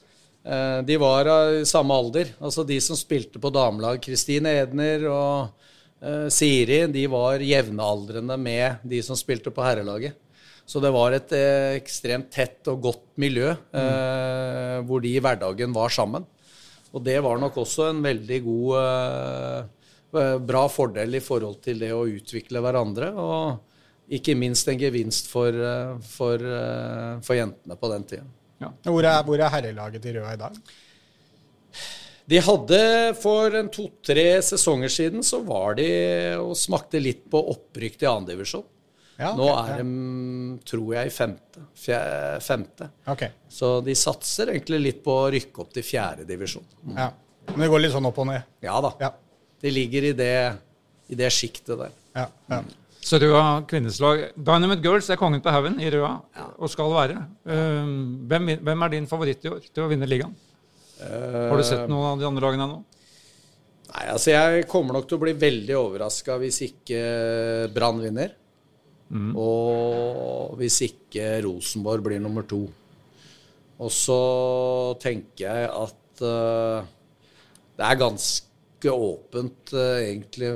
eh, 0.41 0.80
de 0.88 0.97
var 1.01 1.30
av 1.30 1.62
samme 1.70 1.93
alder. 1.93 2.34
Altså 2.41 2.66
de 2.66 2.80
som 2.82 2.97
spilte 2.97 3.41
på 3.41 3.53
damelag, 3.53 4.01
Kristine 4.01 4.56
Edner 4.64 5.06
og 5.12 5.66
eh, 6.01 6.28
Siri, 6.34 6.86
de 6.89 7.06
var 7.12 7.43
jevnaldrende 7.45 8.39
med 8.41 8.86
de 8.88 9.03
som 9.06 9.18
spilte 9.20 9.53
på 9.53 9.66
herrelaget. 9.66 10.18
Så 10.66 10.82
det 10.82 10.89
var 10.95 11.14
et 11.14 11.30
eh, 11.38 11.76
ekstremt 11.78 12.32
tett 12.34 12.66
og 12.72 12.82
godt 12.88 13.06
miljø 13.22 13.51
eh, 13.53 14.80
hvor 14.88 15.03
de 15.03 15.14
i 15.14 15.22
hverdagen 15.22 15.76
var 15.76 15.93
sammen. 15.93 16.26
Og 16.95 17.03
det 17.06 17.20
var 17.22 17.38
nok 17.38 17.58
også 17.62 17.89
en 17.91 18.01
veldig 18.01 18.41
god 18.47 18.76
eh, 18.82 19.60
eh, 20.16 20.36
Bra 20.41 20.66
fordel 20.72 21.20
i 21.20 21.24
forhold 21.24 21.60
til 21.62 21.82
det 21.84 21.91
å 21.93 22.08
utvikle 22.10 22.64
hverandre. 22.66 23.12
Og 23.14 23.74
ikke 24.14 24.36
minst 24.38 24.68
en 24.70 24.80
gevinst 24.80 25.30
for, 25.32 25.49
eh, 25.49 25.95
for, 26.06 26.36
eh, 26.36 27.20
for 27.26 27.38
jentene 27.38 27.78
på 27.80 27.91
den 27.93 28.03
tida. 28.03 28.26
Hvor 28.86 29.03
er, 29.03 29.24
hvor 29.24 29.39
er 29.39 29.51
herrelaget 29.51 30.01
til 30.01 30.16
Røa 30.20 30.34
i 30.34 30.39
dag? 30.39 30.56
De 32.26 32.39
hadde 32.41 32.80
for 33.22 33.53
en 33.53 33.68
to-tre 33.70 34.41
sesonger 34.41 34.89
siden 34.89 35.26
så 35.26 35.41
var 35.45 35.76
de 35.78 35.89
og 36.39 36.56
smakte 36.58 37.01
litt 37.01 37.28
på 37.30 37.41
opprykk 37.51 37.99
til 37.99 38.10
annendivisjon. 38.10 38.64
Ja, 39.20 39.30
Nå 39.38 39.45
ok, 39.47 39.70
er 39.70 39.84
de, 39.84 40.56
tror 40.68 40.89
jeg, 40.97 41.08
i 41.08 41.14
femte. 41.14 41.62
Fjerde, 41.80 42.39
femte. 42.43 42.88
Okay. 43.08 43.32
Så 43.47 43.78
de 43.86 43.93
satser 43.95 44.51
egentlig 44.51 44.82
litt 44.82 45.03
på 45.06 45.14
å 45.22 45.30
rykke 45.32 45.62
opp 45.64 45.76
til 45.76 45.86
fjerdedivisjon. 45.88 46.66
ja. 46.95 47.12
Men 47.45 47.62
det 47.62 47.68
går 47.70 47.84
litt 47.84 47.93
sånn 47.93 48.08
opp 48.10 48.18
og 48.18 48.26
ned. 48.26 48.41
Ja 48.66 48.80
da. 48.82 48.89
Ja. 48.97 49.12
De 49.62 49.70
ligger 49.70 50.08
i 50.10 50.14
det, 50.18 50.36
i 51.14 51.18
det 51.20 51.30
sjiktet 51.30 51.78
der. 51.78 51.93
ja, 52.18 52.26
ja. 52.49 52.64
Så 53.06 53.20
Røa 53.22 53.62
kvinneslag 53.70 54.32
Dynamite 54.34 54.82
Girls 54.82 55.12
er 55.14 55.20
kongen 55.22 55.43
på 55.45 55.53
haugen 55.53 55.78
i 55.78 55.91
Røa, 55.93 56.16
og 56.58 56.72
skal 56.74 56.89
være. 56.89 57.20
Eh, 57.45 57.91
hvem, 58.32 58.56
hvem 58.66 58.86
er 58.86 58.93
din 58.95 59.10
favoritt 59.10 59.45
i 59.45 59.51
år 59.51 59.68
til 59.70 59.86
å 59.86 59.89
vinne 59.91 60.10
ligaen? 60.10 60.34
Har 60.95 61.60
du 61.60 61.66
sett 61.68 61.89
noen 61.91 62.14
av 62.14 62.22
de 62.22 62.26
andre 62.28 62.45
lagene 62.47 62.70
nå? 62.72 62.80
Nei, 63.91 64.06
altså 64.10 64.32
Jeg 64.32 64.66
kommer 64.72 64.95
nok 64.95 65.10
til 65.10 65.20
å 65.20 65.22
bli 65.22 65.36
veldig 65.38 65.76
overraska 65.78 66.39
hvis 66.41 66.62
ikke 66.66 67.01
Brann 67.76 68.01
vinner. 68.01 68.34
Og 69.14 70.56
hvis 70.60 70.82
ikke 70.88 71.38
Rosenborg 71.45 72.03
blir 72.08 72.24
nummer 72.24 72.47
to. 72.49 72.64
Og 73.76 73.91
så 73.91 74.20
tenker 75.03 75.45
jeg 75.45 75.70
at 75.70 76.24
uh, 76.24 76.88
det 77.76 77.86
er 77.86 77.99
ganske 77.99 78.91
åpent, 78.91 79.74
uh, 79.76 79.99
egentlig, 79.99 80.53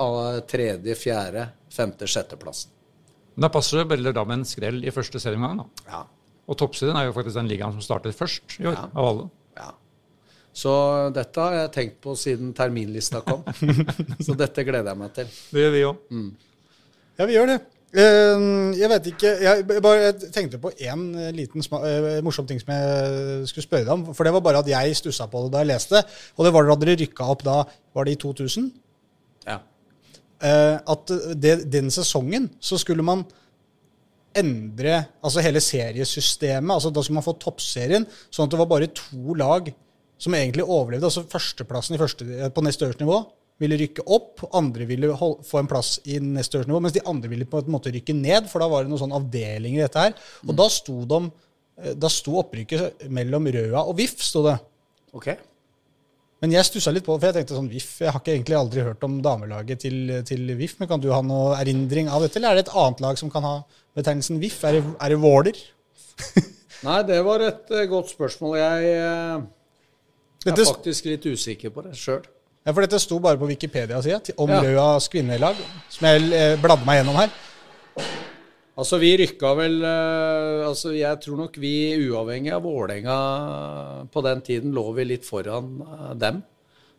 av 0.00 0.40
tredje, 0.50 0.94
fjerde, 0.98 1.48
femte, 1.74 2.06
sjetteplassen. 2.10 2.70
Da 3.36 3.48
passer 3.50 3.82
det 3.84 4.14
da 4.14 4.22
med 4.24 4.38
en 4.40 4.44
skrell 4.46 4.84
i 4.86 4.92
første 4.94 5.18
serieomgang. 5.22 5.58
da. 5.64 5.88
Ja. 5.90 6.02
Og 6.46 6.58
toppserien 6.60 6.96
er 7.00 7.08
jo 7.08 7.14
faktisk 7.16 7.34
den 7.40 7.48
ligaen 7.50 7.72
som 7.74 7.80
startet 7.82 8.14
først 8.14 8.58
i 8.60 8.66
år, 8.68 8.74
Ja. 8.76 8.88
av 8.94 9.06
alle. 9.08 9.30
ja. 9.56 9.70
Så 10.54 10.70
dette 11.12 11.40
har 11.40 11.52
jeg 11.56 11.72
tenkt 11.74 11.96
på 12.04 12.12
siden 12.16 12.52
terminlista 12.54 13.20
kom. 13.26 13.42
så 14.26 14.36
dette 14.38 14.62
gleder 14.62 14.92
jeg 14.92 14.98
meg 15.00 15.12
til. 15.16 15.26
Det 15.50 15.64
gjør 15.64 15.72
vi 15.74 15.80
òg. 15.88 15.96
Ja, 17.18 17.26
vi 17.26 17.32
gjør 17.34 17.46
det. 17.50 17.56
Eh, 17.94 18.44
Jeg 18.78 18.88
vet 18.90 19.04
ikke 19.06 19.30
Jeg 19.42 19.66
bare 19.82 19.98
jeg 20.02 20.30
tenkte 20.34 20.58
på 20.58 20.70
én 20.82 21.02
liten 21.34 21.62
sma- 21.62 21.82
eh, 21.86 22.20
morsom 22.26 22.46
ting 22.46 22.58
som 22.60 22.70
jeg 22.74 23.46
skulle 23.50 23.66
spørre 23.66 23.84
deg 23.84 23.92
om. 23.94 24.14
For 24.14 24.24
det 24.26 24.32
var 24.34 24.40
bare 24.46 24.58
at 24.62 24.66
jeg 24.70 24.94
stussa 24.98 25.26
på 25.30 25.44
det 25.44 25.52
da 25.52 25.58
jeg 25.64 25.72
leste. 25.74 26.02
Og 26.38 26.44
det 26.46 26.52
var 26.54 26.66
da 26.70 26.74
dere 26.76 26.96
rykka 27.02 27.28
opp 27.34 27.42
da 27.42 27.64
Var 27.94 28.04
det 28.04 28.12
i 28.12 28.22
2000? 28.22 28.70
Eh, 30.42 30.76
At 30.80 31.14
det, 31.38 31.70
den 31.70 31.90
sesongen 31.94 32.50
så 32.60 32.78
skulle 32.80 33.04
man 33.06 33.24
endre 34.34 35.04
altså 35.22 35.42
hele 35.44 35.62
seriesystemet. 35.62 36.74
altså 36.74 36.90
Da 36.90 37.02
skulle 37.02 37.20
man 37.20 37.26
få 37.26 37.36
toppserien, 37.38 38.06
sånn 38.30 38.48
at 38.48 38.54
det 38.54 38.60
var 38.60 38.70
bare 38.70 38.90
to 38.90 39.36
lag 39.38 39.70
som 40.18 40.34
egentlig 40.34 40.66
overlevde. 40.66 41.06
altså 41.06 41.24
Førsteplassen 41.30 41.96
i 41.96 42.02
første, 42.02 42.50
på 42.50 42.64
nest 42.64 42.82
øverste 42.82 43.04
nivå 43.04 43.22
ville 43.62 43.78
rykke 43.78 44.02
opp, 44.10 44.42
andre 44.58 44.86
ville 44.88 45.12
hold, 45.14 45.44
få 45.46 45.60
en 45.60 45.70
plass 45.70 46.00
i 46.10 46.18
nest 46.18 46.56
øverste 46.56 46.72
nivå, 46.72 46.80
mens 46.82 46.96
de 46.96 47.04
andre 47.06 47.30
ville 47.30 47.46
på 47.46 47.60
en 47.62 47.70
måte 47.70 47.92
rykke 47.94 48.16
ned, 48.18 48.48
for 48.50 48.62
da 48.62 48.66
var 48.70 48.82
det 48.82 48.90
noen 48.90 49.04
sånne 49.04 49.20
avdelinger 49.20 49.78
i 49.78 49.84
dette 49.84 50.06
her. 50.08 50.16
Og 50.48 50.56
da 50.58 50.66
sto, 50.72 50.96
de, 51.06 51.20
eh, 51.78 51.94
da 51.94 52.10
sto 52.10 52.34
opprykket 52.42 53.06
mellom 53.14 53.46
Røa 53.54 53.84
og 53.84 53.94
VIF, 54.00 54.18
sto 54.26 54.42
det. 54.48 54.56
Ok. 55.14 55.30
Men 56.44 56.52
jeg 56.52 56.68
stussa 56.68 56.92
litt 56.92 57.06
på 57.06 57.14
for 57.16 57.30
jeg 57.30 57.38
tenkte 57.38 57.56
sånn 57.56 57.70
VIF 57.72 58.02
Jeg 58.02 58.12
har 58.12 58.20
ikke 58.20 58.34
egentlig 58.34 58.56
aldri 58.58 58.82
hørt 58.84 59.04
om 59.06 59.14
damelaget 59.24 59.80
til, 59.86 60.10
til 60.28 60.50
VIF, 60.58 60.74
men 60.80 60.90
kan 60.90 61.00
du 61.00 61.08
ha 61.14 61.22
noe 61.24 61.54
erindring 61.56 62.10
av 62.12 62.20
dette? 62.20 62.36
Eller 62.36 62.52
er 62.52 62.60
det 62.60 62.66
et 62.66 62.74
annet 62.82 63.00
lag 63.00 63.20
som 63.20 63.30
kan 63.32 63.46
ha 63.48 63.54
betegnelsen 63.96 64.42
VIF? 64.42 64.58
Er 64.68 64.76
det, 64.76 64.82
er 65.00 65.14
det 65.14 65.18
Våler? 65.22 65.62
Nei, 66.84 66.98
det 67.08 67.22
var 67.24 67.46
et 67.46 67.72
eh, 67.72 67.86
godt 67.88 68.12
spørsmål. 68.12 68.58
Jeg 68.60 68.92
eh, 68.92 70.52
er 70.52 70.60
faktisk 70.60 71.08
litt 71.08 71.24
usikker 71.24 71.72
på 71.72 71.86
det 71.86 71.96
sjøl. 71.96 72.20
ja, 72.60 72.74
for 72.74 72.84
dette 72.84 73.00
sto 73.00 73.22
bare 73.24 73.40
på 73.40 73.48
Wikipedia-sida 73.48 74.36
om 74.36 74.52
Ja. 74.52 74.60
Røas 74.68 75.08
kvinnelag, 75.08 75.64
som 75.96 76.10
jeg 76.10 76.28
eh, 76.28 76.58
bladde 76.60 76.84
meg 76.84 77.00
gjennom 77.00 77.22
her. 77.22 77.32
Altså, 78.74 78.98
vi 78.98 79.12
rykka 79.20 79.52
vel 79.54 79.76
eh, 79.86 80.64
Altså, 80.66 80.90
jeg 80.98 81.20
tror 81.22 81.36
nok 81.44 81.58
vi, 81.62 81.74
uavhengig 82.08 82.50
av 82.56 82.64
Vålerenga 82.66 83.18
på 84.10 84.22
den 84.26 84.40
tiden, 84.46 84.72
lå 84.74 84.88
vi 84.96 85.04
litt 85.12 85.24
foran 85.28 85.76
eh, 85.84 86.10
dem. 86.18 86.42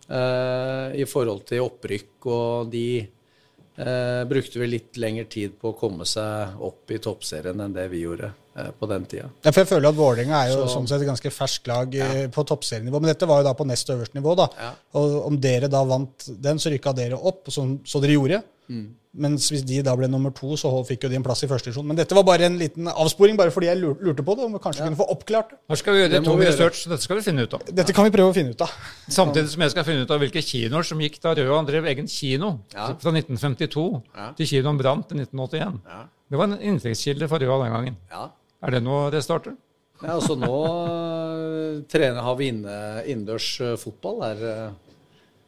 eh, 0.09 0.95
I 1.01 1.05
forhold 1.09 1.43
til 1.49 1.65
opprykk, 1.65 2.29
og 2.31 2.71
de 2.71 2.85
eh, 3.01 4.23
brukte 4.29 4.61
vel 4.61 4.71
litt 4.77 4.95
lengre 5.01 5.27
tid 5.27 5.57
på 5.59 5.73
å 5.73 5.77
komme 5.79 6.07
seg 6.07 6.55
opp 6.63 6.95
i 6.95 7.01
toppserien 7.03 7.59
enn 7.65 7.75
det 7.75 7.89
vi 7.91 8.05
gjorde 8.05 8.31
eh, 8.55 8.71
på 8.79 8.87
den 8.93 9.05
tida. 9.11 9.27
Ja, 9.43 9.51
for 9.51 9.65
jeg 9.65 9.71
føler 9.73 9.91
at 9.91 9.99
Vålerenga 9.99 10.41
er 10.45 10.53
jo 10.55 10.63
Så- 10.63 10.77
sånn 10.77 10.87
sett 10.93 11.03
et 11.03 11.09
ganske 11.11 11.33
ferskt 11.41 11.67
lag 11.67 11.93
ja. 11.99 12.09
på 12.31 12.47
toppserienivå. 12.47 13.01
Men 13.03 13.11
dette 13.11 13.27
var 13.27 13.43
jo 13.43 13.49
da 13.49 13.55
på 13.59 13.67
nest 13.67 13.89
øverste 13.91 14.15
nivå. 14.21 14.35
da. 14.39 14.47
Ja. 14.63 14.71
Og 15.01 15.25
om 15.27 15.39
dere 15.43 15.67
da 15.67 15.83
vant 15.83 16.29
den, 16.39 16.57
så 16.63 16.71
rykka 16.71 16.95
dere 16.95 17.19
opp, 17.19 17.51
som 17.51 17.79
så 17.83 17.99
dere 17.99 18.15
gjorde. 18.15 18.43
Mm. 18.69 18.85
Mens 19.25 19.45
hvis 19.47 19.61
de 19.63 19.77
da 19.85 19.93
ble 19.95 20.09
nummer 20.11 20.33
to, 20.35 20.57
så 20.59 20.67
fikk 20.83 21.05
jo 21.05 21.09
de 21.11 21.15
en 21.15 21.23
plass 21.23 21.45
i 21.45 21.47
første 21.47 21.69
divisjon. 21.69 21.85
Men 21.87 21.95
dette 21.95 22.15
var 22.17 22.25
bare 22.27 22.49
en 22.49 22.57
liten 22.59 22.89
avsporing, 22.91 23.37
bare 23.39 23.53
fordi 23.55 23.69
jeg 23.69 23.79
lurte 23.79 24.25
på 24.27 24.35
det. 24.35 24.43
Om 24.49 24.57
vi 24.57 24.61
kanskje 24.63 24.83
kunne 24.83 24.99
få 24.99 25.07
oppklart 25.13 25.53
det. 25.53 25.59
Her 25.71 25.79
skal 25.79 25.95
vi 25.95 26.01
gjøre 26.01 26.11
Det 26.11 26.21
det 26.25 26.33
vi 26.35 26.47
research, 26.49 26.81
så 26.83 26.91
dette 26.91 27.07
skal 27.07 27.21
vi 27.21 27.23
finne 27.29 27.45
ut 27.47 27.55
av. 27.55 27.63
Dette 27.79 27.95
kan 27.95 28.07
vi 28.09 28.11
prøve 28.17 28.33
å 28.33 28.35
finne 28.35 28.51
ut 28.51 28.65
av. 28.65 28.73
Samtidig 29.07 29.53
som 29.53 29.63
jeg 29.63 29.71
skal 29.75 29.87
finne 29.87 30.03
ut 30.03 30.11
av 30.11 30.19
hvilke 30.19 30.43
kinoer 30.43 30.83
som 30.89 30.99
gikk 31.05 31.21
da 31.23 31.35
Røa 31.39 31.61
drev 31.69 31.87
egen 31.93 32.09
kino. 32.11 32.57
Ja. 32.75 32.89
Fra 32.99 33.13
1952 33.15 33.85
Ja. 34.17 34.31
til 34.35 34.51
kinoen 34.51 34.81
brant 34.81 35.11
i 35.15 35.21
1981. 35.21 35.79
Ja. 35.87 36.01
Det 36.29 36.37
var 36.41 36.49
en 36.51 36.59
inntektskilde 36.59 37.29
for 37.31 37.39
Røa 37.39 37.61
den 37.63 37.71
gangen. 37.77 37.97
Ja. 38.11 38.29
Er 38.65 38.71
det 38.71 38.83
noe 38.83 39.11
det 39.13 39.23
starter? 39.23 39.55
Ja, 40.03 40.17
altså 40.17 40.35
nå 40.35 40.51
eh, 40.91 41.83
trener, 41.87 42.19
har 42.25 42.35
vi 42.35 42.49
inne, 42.51 42.73
innendørs 43.07 43.47
eh, 43.63 43.75
fotball 43.79 44.19
der 44.25 44.41
eh, 44.49 44.73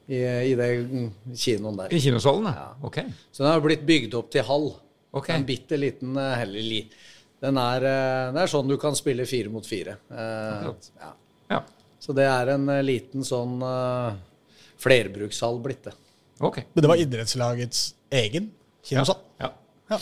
i, 0.08 0.20
i 0.24 0.56
det 0.56 0.68
mm, 0.88 1.08
kinoen 1.36 1.80
der. 1.82 1.94
I 1.94 2.00
kinosalen? 2.02 2.48
Ja. 2.56 2.68
Ok. 2.88 3.02
Så 3.32 3.44
den 3.44 3.52
har 3.52 3.64
blitt 3.64 3.86
bygd 3.88 4.16
opp 4.20 4.32
til 4.32 4.46
hall. 4.48 4.70
Ok. 5.18 5.30
En 5.36 5.46
bitte 5.48 5.80
liten 5.80 6.18
eh, 6.20 6.36
heller 6.42 6.64
li. 6.64 6.82
Den 7.44 7.60
er, 7.62 7.86
eh, 7.86 8.28
det 8.36 8.44
er 8.44 8.52
sånn 8.52 8.70
du 8.70 8.78
kan 8.82 8.96
spille 8.98 9.28
fire 9.30 9.52
mot 9.54 9.68
fire. 9.68 9.98
Eh, 10.10 10.70
ja. 11.02 11.12
Ja. 11.52 11.62
Så 12.00 12.16
det 12.18 12.28
er 12.30 12.54
en 12.56 12.70
eh, 12.72 12.84
liten 12.86 13.26
sånn 13.28 13.60
uh, 13.64 14.16
flerbrukshall 14.82 15.60
blitt 15.64 15.90
det. 15.90 15.94
Ok. 16.40 16.62
Men 16.74 16.86
det 16.86 16.92
var 16.92 17.02
idrettslagets 17.02 17.84
egen 18.22 18.52
kinosal. 18.86 19.20
Ja. 19.42 19.52
Ja. 19.92 20.00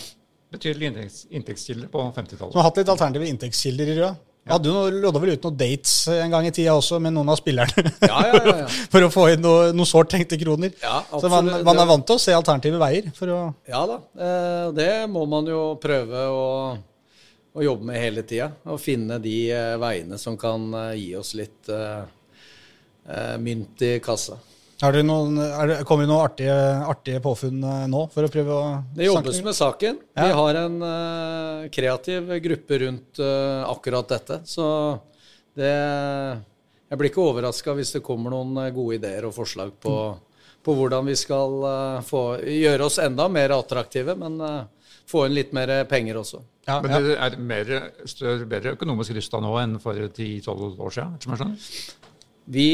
Betydelig 0.55 0.91
inntekts, 0.91 1.25
inntektskilde 1.33 1.89
på 1.91 2.03
50-tallet. 2.15 2.55
har 2.55 2.67
hatt 2.67 2.79
litt 2.79 2.91
alternative 2.91 3.27
inntektskilder 3.33 3.91
i 3.91 3.97
Røa. 3.99 4.13
Hadde 4.45 4.69
jo 4.69 4.81
lodda 4.93 5.21
vel 5.21 5.31
ut 5.33 5.45
noen 5.47 5.55
dates 5.57 5.93
en 6.13 6.33
gang 6.35 6.45
i 6.45 6.51
tida 6.53 6.75
også 6.77 6.99
med 7.01 7.15
noen 7.15 7.31
av 7.33 7.39
spillerne. 7.39 7.81
Ja, 8.05 8.19
ja, 8.29 8.33
ja. 8.45 8.55
ja. 8.61 8.67
for 8.93 9.05
å 9.07 9.09
få 9.13 9.23
inn 9.33 9.41
noe, 9.41 9.71
noe 9.73 9.89
sårt 9.89 10.11
tenkte 10.13 10.37
kroner. 10.37 10.75
Så 11.09 11.31
man, 11.33 11.49
man 11.65 11.81
er 11.81 11.89
vant 11.89 12.05
til 12.05 12.19
å 12.19 12.21
se 12.21 12.35
alternative 12.35 12.77
veier. 12.81 13.09
Ja 13.65 13.81
da, 13.89 13.97
eh, 14.21 14.67
det 14.77 14.91
må 15.09 15.25
man 15.31 15.49
jo 15.49 15.63
prøve 15.81 16.27
å, 16.29 16.45
å 17.57 17.65
jobbe 17.65 17.89
med 17.89 17.97
hele 17.97 18.25
tida. 18.27 18.51
Og 18.69 18.77
finne 18.83 19.17
de 19.23 19.35
eh, 19.49 19.73
veiene 19.81 20.21
som 20.21 20.37
kan 20.37 20.69
eh, 20.83 20.91
gi 21.01 21.09
oss 21.17 21.33
litt 21.39 21.71
eh, 21.73 22.05
mynt 23.41 23.81
i 23.81 23.95
kassa. 24.03 24.37
Er 24.83 24.91
det 24.91 25.05
noen, 25.07 25.37
er 25.39 25.69
det, 25.69 25.75
kommer 25.87 26.03
det 26.03 26.11
noen 26.11 26.25
artige, 26.25 26.55
artige 26.83 27.21
påfunn 27.23 27.61
eh, 27.63 27.85
nå? 27.91 28.01
for 28.11 28.27
å 28.27 28.31
prøve 28.31 28.51
å 28.55 28.63
Det 28.97 29.07
jobbes 29.07 29.39
med 29.45 29.55
saken. 29.55 30.01
Ja. 30.17 30.25
Vi 30.27 30.35
har 30.35 30.59
en 30.65 30.75
uh, 30.83 31.67
kreativ 31.71 32.33
gruppe 32.43 32.81
rundt 32.83 33.21
uh, 33.23 33.63
akkurat 33.69 34.11
dette. 34.11 34.41
Så 34.49 34.67
det 35.55 35.71
Jeg 35.71 36.99
blir 36.99 37.09
ikke 37.09 37.23
overraska 37.23 37.77
hvis 37.77 37.95
det 37.95 38.03
kommer 38.03 38.35
noen 38.35 38.67
gode 38.75 38.99
ideer 38.99 39.29
og 39.29 39.35
forslag 39.37 39.71
på, 39.79 39.95
på 40.59 40.75
hvordan 40.75 41.07
vi 41.07 41.15
skal 41.23 41.55
uh, 41.63 42.03
få, 42.03 42.27
gjøre 42.43 42.91
oss 42.91 42.99
enda 42.99 43.29
mer 43.31 43.55
attraktive, 43.55 44.17
men 44.19 44.41
få 45.07 45.27
inn 45.29 45.37
litt 45.37 45.55
mer 45.55 45.85
penger 45.87 46.19
også. 46.19 46.43
Ja, 46.67 46.81
Men 46.81 46.91
ja. 46.91 46.99
det 46.99 47.15
er 47.21 47.35
mer, 47.39 47.75
større, 48.09 48.47
bedre 48.49 48.73
økonomisk 48.75 49.15
rusta 49.15 49.39
nå 49.39 49.53
enn 49.61 49.77
for 49.79 49.95
10-12 50.09 50.81
år 50.81 50.95
siden? 50.97 51.19
Som 51.21 51.31
jeg 51.31 51.41
skjønner. 51.41 51.67
Vi 52.55 52.71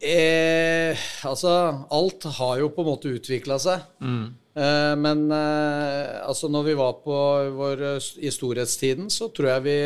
eh, 0.00 0.96
Altså, 1.28 1.50
alt 1.90 2.24
har 2.38 2.58
jo 2.62 2.70
på 2.74 2.82
en 2.84 2.88
måte 2.90 3.12
utvikla 3.12 3.58
seg. 3.62 3.84
Eh, 4.00 4.94
men 4.98 5.26
eh, 5.30 6.20
altså, 6.26 6.48
når 6.50 6.64
vi 6.70 6.74
var 6.78 6.96
på 7.04 7.18
vår 7.56 7.84
eh, 7.94 8.08
i 8.26 8.32
storhetstiden, 8.34 9.10
så 9.12 9.28
tror 9.34 9.52
jeg 9.54 9.66
vi 9.68 9.76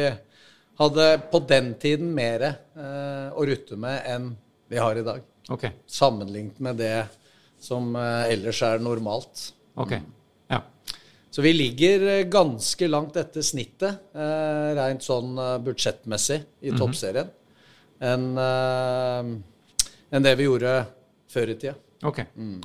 hadde 0.80 1.08
på 1.30 1.38
den 1.46 1.74
tiden 1.78 2.08
mer 2.16 2.42
eh, 2.48 3.28
å 3.34 3.44
rutte 3.46 3.76
med 3.78 4.00
enn 4.10 4.32
vi 4.72 4.80
har 4.80 4.96
i 4.98 5.04
dag. 5.06 5.20
Ok. 5.52 5.68
Sammenlignet 5.86 6.58
med 6.64 6.80
det 6.80 7.04
som 7.62 7.92
eh, 7.96 8.32
ellers 8.32 8.62
er 8.66 8.82
normalt. 8.82 9.50
ok. 9.76 9.98
Ja. 10.50 10.62
Så 11.34 11.42
vi 11.42 11.52
ligger 11.52 12.22
ganske 12.30 12.86
langt 12.88 13.16
etter 13.18 13.42
snittet, 13.42 14.00
eh, 14.14 14.68
rent 14.78 15.02
sånn 15.02 15.34
budsjettmessig, 15.66 16.40
i 16.62 16.70
toppserien, 16.78 17.30
enn 18.00 18.28
enn 20.14 20.24
det 20.24 20.34
vi 20.38 20.46
gjorde 20.46 20.76
før 21.30 21.50
i 21.50 21.58
tida. 21.58 21.74
Ok. 22.06 22.20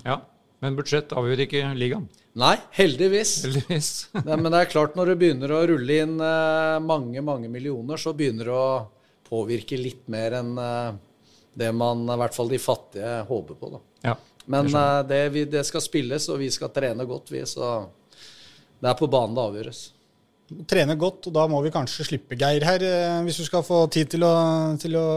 Ja. 0.06 0.22
Men 0.60 0.76
budsjett 0.76 1.14
avgjør 1.16 1.45
ikke 1.45 1.68
ligaen. 1.80 2.08
Nei, 2.39 2.56
heldigvis. 2.76 3.34
Heldigvis. 3.47 3.91
Nei, 4.28 4.38
men 4.38 4.52
det 4.52 4.62
er 4.62 4.72
klart, 4.72 4.95
når 5.00 5.14
det 5.14 5.20
begynner 5.22 5.54
å 5.56 5.62
rulle 5.72 6.00
inn 6.04 6.18
eh, 6.24 6.78
mange, 6.84 7.24
mange 7.26 7.50
millioner, 7.52 8.00
så 8.00 8.14
begynner 8.16 8.52
det 8.52 8.56
å 8.56 8.72
påvirke 9.30 9.80
litt 9.80 10.06
mer 10.12 10.38
enn 10.39 10.52
eh, 10.62 10.89
det 11.60 11.72
man, 11.76 12.06
i 12.06 12.18
hvert 12.22 12.36
fall 12.36 12.52
de 12.52 12.60
fattige, 12.62 13.22
håper 13.28 13.60
på. 13.60 13.72
Da. 13.74 13.82
Ja. 14.12 14.18
Men 14.52 14.70
eh, 14.70 14.97
det, 15.10 15.22
vi, 15.36 15.45
det 15.50 15.64
skal 15.68 15.84
spilles, 15.84 16.28
og 16.32 16.41
vi 16.43 16.52
skal 16.54 16.74
trene 16.76 17.08
godt, 17.10 17.32
vi. 17.34 17.45
Så 17.50 17.72
det 18.80 18.91
er 18.91 19.00
på 19.00 19.10
banen 19.12 19.38
det 19.38 19.47
avgjøres. 19.47 19.86
Trene 20.70 20.95
godt, 21.00 21.30
og 21.30 21.36
da 21.36 21.47
må 21.50 21.64
vi 21.66 21.74
kanskje 21.74 22.08
slippe 22.08 22.38
Geir 22.39 22.64
her, 22.66 22.84
hvis 23.26 23.38
du 23.41 23.45
skal 23.45 23.66
få 23.66 23.84
tid 23.93 24.16
til 24.16 24.24
å, 24.26 24.34
til 24.82 24.95
å 24.97 25.08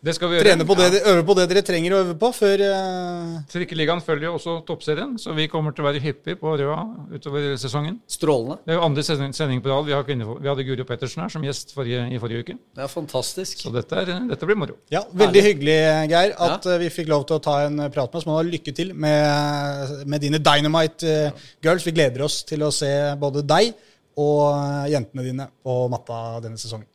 Det 0.00 0.14
skal 0.16 0.30
vi 0.30 0.38
gjøre. 0.38 0.46
trene 0.48 0.64
på 0.64 0.74
det, 0.78 1.02
øve 1.10 1.24
på 1.28 1.34
det 1.36 1.44
dere 1.50 1.62
trenger 1.66 1.92
å 1.92 1.98
øve 2.00 2.14
på 2.20 2.30
før 2.32 2.62
uh... 2.64 3.34
Trikkeligaen 3.52 4.00
følger 4.04 4.30
jo 4.30 4.36
også 4.38 4.54
toppserien, 4.68 5.12
så 5.20 5.34
vi 5.36 5.44
kommer 5.52 5.74
til 5.76 5.84
å 5.84 5.88
være 5.90 6.00
hyppig 6.00 6.38
på 6.40 6.54
Røa 6.56 6.78
utover 7.12 7.50
sesongen. 7.60 7.98
Strålende. 8.08 8.56
Det 8.64 8.72
er 8.72 8.78
jo 8.78 8.86
andre 8.86 9.04
sending, 9.04 9.34
sending 9.36 9.60
på 9.60 9.68
rad. 9.68 9.84
Vi, 9.90 9.92
har 9.92 10.06
vi 10.08 10.48
hadde 10.48 10.66
Guro 10.70 10.86
Pettersen 10.88 11.24
her 11.24 11.34
som 11.34 11.44
gjest 11.44 11.74
forrige, 11.76 12.06
i 12.08 12.20
forrige 12.22 12.46
uke. 12.46 12.56
Det 12.78 12.86
er 12.86 12.92
fantastisk. 12.92 13.60
Så 13.66 13.74
dette, 13.74 14.00
er, 14.00 14.24
dette 14.30 14.48
blir 14.48 14.56
moro. 14.62 14.78
Ja, 14.92 15.04
veldig 15.12 15.42
hyggelig, 15.50 15.76
Geir, 16.14 16.32
at 16.32 16.64
Ja. 16.64 16.74
eh, 16.76 16.80
vi 16.86 16.88
fikk 16.94 17.12
lov 17.12 17.26
til 17.28 17.36
å 17.36 17.44
ta 17.44 17.58
en 17.66 17.84
prat 17.92 18.08
med 18.08 18.22
oss. 18.22 18.28
Men 18.30 18.54
lykke 18.54 18.74
til 18.76 18.94
med, 18.94 20.00
med 20.08 20.24
dine 20.24 20.40
Dynamite 20.40 21.16
uh, 21.28 21.44
Girls. 21.60 21.84
Vi 21.84 21.92
gleder 21.92 22.24
oss 22.24 22.40
til 22.48 22.64
å 22.64 22.72
se 22.72 22.90
både 23.20 23.44
deg 23.44 23.74
og 24.20 24.46
eh, 24.56 24.88
jentene 24.96 25.26
dine 25.28 25.46
på 25.60 25.76
matta 25.92 26.40
denne 26.44 26.60
sesongen. 26.60 26.88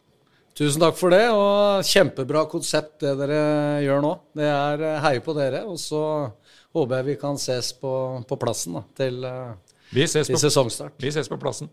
Tusen 0.55 0.79
takk 0.79 0.95
for 0.95 1.11
det, 1.11 1.25
og 1.35 1.83
kjempebra 1.83 2.45
konsept 2.47 3.01
det 3.03 3.11
dere 3.19 3.39
gjør 3.83 4.03
nå. 4.05 4.11
Det 4.39 4.45
er 4.47 4.83
eh, 4.87 4.99
heier 5.03 5.23
på 5.25 5.33
dere, 5.35 5.65
og 5.67 5.75
så 5.81 5.99
håper 6.71 7.01
jeg 7.01 7.07
vi 7.09 7.15
kan 7.19 7.35
ses 7.39 7.73
på, 7.75 7.91
på 8.23 8.37
plassen 8.39 8.77
da, 8.77 8.85
til, 8.95 9.17
eh, 9.27 9.81
Vi 9.91 10.07
ses, 10.07 10.29
til 10.29 10.37
på, 10.37 10.39
sesongstart. 10.39 10.95
vi 11.03 11.11
ses 11.11 11.27
på 11.27 11.39
plassen. 11.41 11.67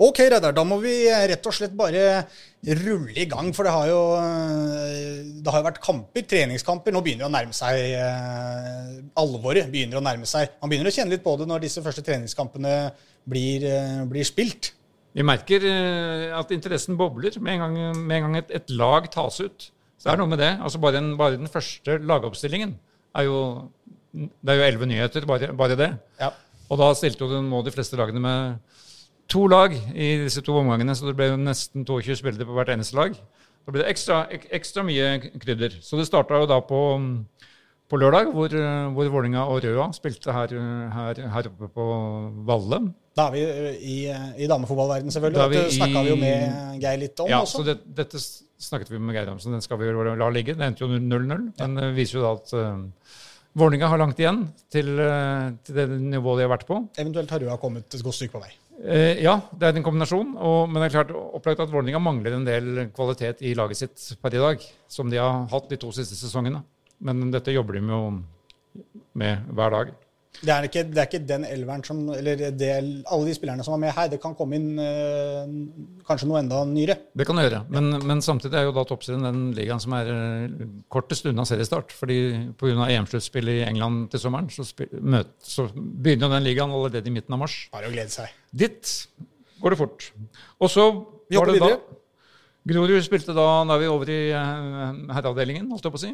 Ok, 0.00 0.22
Reidar, 0.24 0.56
da 0.56 0.64
må 0.64 0.80
vi 0.80 0.94
rett 1.08 1.44
og 1.48 1.56
slett 1.56 1.76
bare 1.76 2.22
rulle 2.74 3.14
i 3.14 3.26
gang. 3.30 3.52
For 3.54 3.66
det 3.66 3.74
har 3.74 3.90
jo, 3.90 4.00
det 5.42 5.52
har 5.52 5.62
jo 5.62 5.66
vært 5.68 5.82
kamper, 5.84 6.24
treningskamper. 6.26 6.94
Nå 6.94 7.02
begynner 7.04 7.26
det 7.26 7.30
å 7.30 7.34
nærme 7.34 7.56
seg 7.56 7.82
eh, 7.98 8.96
alvoret. 9.22 9.70
begynner 9.72 10.00
å 10.00 10.04
nærme 10.04 10.28
seg. 10.28 10.56
Man 10.62 10.72
begynner 10.72 10.90
å 10.90 10.96
kjenne 10.96 11.14
litt 11.14 11.24
på 11.24 11.36
det 11.38 11.46
når 11.50 11.66
disse 11.66 11.84
første 11.84 12.04
treningskampene 12.06 12.74
blir, 13.28 13.66
eh, 13.70 14.02
blir 14.10 14.26
spilt. 14.26 14.72
Vi 15.16 15.24
merker 15.24 15.64
eh, 15.64 16.34
at 16.36 16.50
interessen 16.52 16.98
bobler 16.98 17.38
med 17.40 17.56
en 17.56 17.64
gang, 17.64 18.02
med 18.02 18.16
en 18.18 18.26
gang 18.26 18.40
et, 18.42 18.50
et, 18.58 18.74
lag 18.76 19.08
tas 19.12 19.40
ut. 19.40 19.70
Så 19.96 20.08
det 20.08 20.12
er 20.12 20.20
noe 20.20 20.32
med 20.32 20.42
det. 20.42 20.52
Altså 20.60 20.80
bare, 20.82 21.00
en, 21.00 21.14
bare 21.16 21.38
den 21.38 21.52
første 21.52 22.00
lagoppstillingen 22.04 22.76
er 23.16 23.24
jo 23.24 23.38
Det 24.16 24.52
er 24.52 24.56
jo 24.56 24.64
elleve 24.64 24.86
nyheter, 24.88 25.24
bare, 25.28 25.50
bare 25.52 25.76
det. 25.76 25.90
Ja. 26.20 26.30
Og 26.72 26.78
da 26.80 26.90
stilte 26.96 27.26
jo 27.28 27.40
nå 27.44 27.62
de 27.62 27.72
fleste 27.72 27.98
lagene 27.98 28.20
med 28.20 28.76
to 29.30 29.46
lag 29.50 29.74
i 29.74 30.12
disse 30.24 30.42
to 30.44 30.54
omgangene, 30.60 30.94
så 30.96 31.08
det 31.08 31.16
ble 31.18 31.32
jo 31.32 31.40
nesten 31.40 31.86
22 31.86 32.20
spillere 32.20 32.46
på 32.46 32.56
hvert 32.56 32.72
eneste 32.74 32.98
lag. 32.98 33.16
Da 33.66 33.74
ble 33.74 33.82
det 33.82 33.90
ekstra, 33.90 34.20
ek, 34.30 34.46
ekstra 34.54 34.84
mye 34.86 35.16
krydder. 35.42 35.80
Så 35.82 35.98
det 35.98 36.06
starta 36.06 36.38
jo 36.38 36.46
da 36.46 36.60
på, 36.62 36.80
på 37.90 37.98
lørdag, 37.98 38.30
hvor, 38.34 38.52
hvor 38.94 39.10
Vålinga 39.16 39.42
og 39.50 39.64
Røa 39.64 39.88
spilte 39.96 40.34
her, 40.34 40.54
her, 40.94 41.20
her, 41.34 41.50
oppe 41.50 41.70
på 41.74 41.86
Valle. 42.46 42.84
Da 43.18 43.26
er 43.26 43.34
vi 43.34 43.42
i, 43.80 43.96
i 44.44 44.48
damefotballverden 44.50 45.10
selvfølgelig. 45.10 45.48
Dette 45.56 45.78
snakka 45.80 46.02
vi 46.04 46.12
jo 46.12 46.18
med 46.20 46.82
Geir 46.84 47.00
litt 47.00 47.22
om 47.24 47.30
ja, 47.32 47.40
også. 47.42 47.62
Så 47.64 47.66
det, 47.72 47.80
dette 47.98 48.20
snakket 48.22 48.92
vi 48.92 49.00
med 49.02 49.18
Geir 49.18 49.32
om, 49.32 49.40
så 49.42 49.50
den 49.50 49.64
skal 49.64 49.80
vi 49.82 49.90
la 49.90 50.28
ligge. 50.30 50.54
Det 50.54 50.68
endte 50.68 50.86
jo 50.86 50.90
0-0. 50.92 51.48
men 51.58 51.80
ja. 51.82 51.88
viser 51.96 52.20
jo 52.20 52.26
da 52.28 52.36
at 52.36 52.54
uh, 52.54 53.16
Vålinga 53.56 53.88
har 53.90 53.98
langt 53.98 54.20
igjen 54.20 54.44
til, 54.70 54.94
til, 55.64 55.80
det 55.80 55.88
nivået 55.96 56.42
de 56.42 56.46
har 56.46 56.54
vært 56.54 56.68
på. 56.68 56.78
Eventuelt 57.00 57.34
har 57.34 57.42
Røa 57.42 57.58
kommet 57.58 57.88
et 57.88 58.04
godt 58.04 58.20
stykke 58.20 58.36
på 58.36 58.44
vei. 58.44 58.52
Eh, 58.84 59.22
ja, 59.24 59.38
det 59.56 59.68
er 59.68 59.78
en 59.78 59.86
kombinasjon. 59.86 60.34
Og, 60.36 60.70
men 60.70 60.80
det 60.80 60.88
er 60.88 60.96
klart 60.98 61.12
opplagt 61.16 61.62
at 61.64 61.72
Vålerenga 61.72 62.00
mangler 62.02 62.36
en 62.36 62.46
del 62.46 62.86
kvalitet 62.96 63.42
i 63.46 63.54
laget 63.56 63.80
sitt 63.80 64.08
per 64.22 64.36
i 64.36 64.42
dag, 64.42 64.64
som 64.92 65.12
de 65.12 65.20
har 65.22 65.46
hatt 65.52 65.70
de 65.72 65.80
to 65.80 65.92
siste 65.96 66.18
sesongene. 66.18 66.62
Men 67.04 67.30
dette 67.32 67.54
jobber 67.54 67.78
de 67.78 67.84
jo 67.84 68.02
med 69.16 69.48
hver 69.56 69.72
dag. 69.72 69.94
Det 70.42 70.52
er, 70.52 70.66
ikke, 70.68 70.82
det 70.90 71.00
er 71.00 71.08
ikke, 71.08 71.20
den 71.26 71.44
elveren 71.48 71.84
som 71.86 72.02
Eller 72.12 72.50
det, 72.52 72.70
alle 72.76 73.28
de 73.28 73.34
spillerne 73.36 73.64
som 73.64 73.76
var 73.76 73.80
med 73.82 73.94
her. 73.96 74.10
Det 74.12 74.18
kan 74.22 74.34
komme 74.38 74.58
inn 74.58 74.80
øh, 74.82 75.54
kanskje 76.08 76.28
noe 76.30 76.40
enda 76.42 76.62
nyere. 76.68 76.98
Det 77.16 77.26
kan 77.28 77.38
det 77.38 77.46
gjøre. 77.46 77.62
Men, 77.72 77.90
men, 78.06 78.22
samtidig 78.24 78.60
er 78.60 78.68
jo 78.68 78.74
da 78.76 78.86
toppserien 78.88 79.24
den 79.26 79.42
ligaen 79.56 79.82
som 79.82 79.96
er 79.96 80.12
øh, 80.12 80.68
kortest 80.92 81.28
unna 81.30 81.46
seriestart. 81.48 81.94
fordi 81.96 82.18
Pga. 82.58 82.88
EM-sluttspillet 82.96 83.62
i 83.62 83.66
England 83.68 84.10
til 84.12 84.22
sommeren, 84.22 84.50
så, 84.52 84.66
møt, 85.00 85.32
så 85.42 85.68
begynner 85.74 86.32
den 86.36 86.46
ligaen 86.46 86.72
allerede 86.72 87.08
i 87.08 87.14
midten 87.14 87.36
av 87.36 87.44
mars. 87.44 87.58
Bare 87.74 87.90
å 87.90 87.94
glede 87.94 88.12
seg. 88.12 88.32
Dit 88.52 88.96
går 89.62 89.74
det 89.74 89.80
fort. 89.80 90.10
Og 90.60 90.72
så 90.72 90.90
var 90.92 91.48
det 91.48 91.58
videre. 91.58 91.78
da 91.78 92.02
Grorud 92.66 93.02
spilte 93.06 93.34
da 93.34 93.46
Da 93.66 93.76
er 93.76 93.82
vi 93.82 93.88
over 93.90 94.10
i 94.10 94.20
herreavdelingen, 94.34 95.68
holdt 95.70 95.86
jeg 95.86 95.94
på 95.94 96.00
å 96.00 96.02
si. 96.02 96.10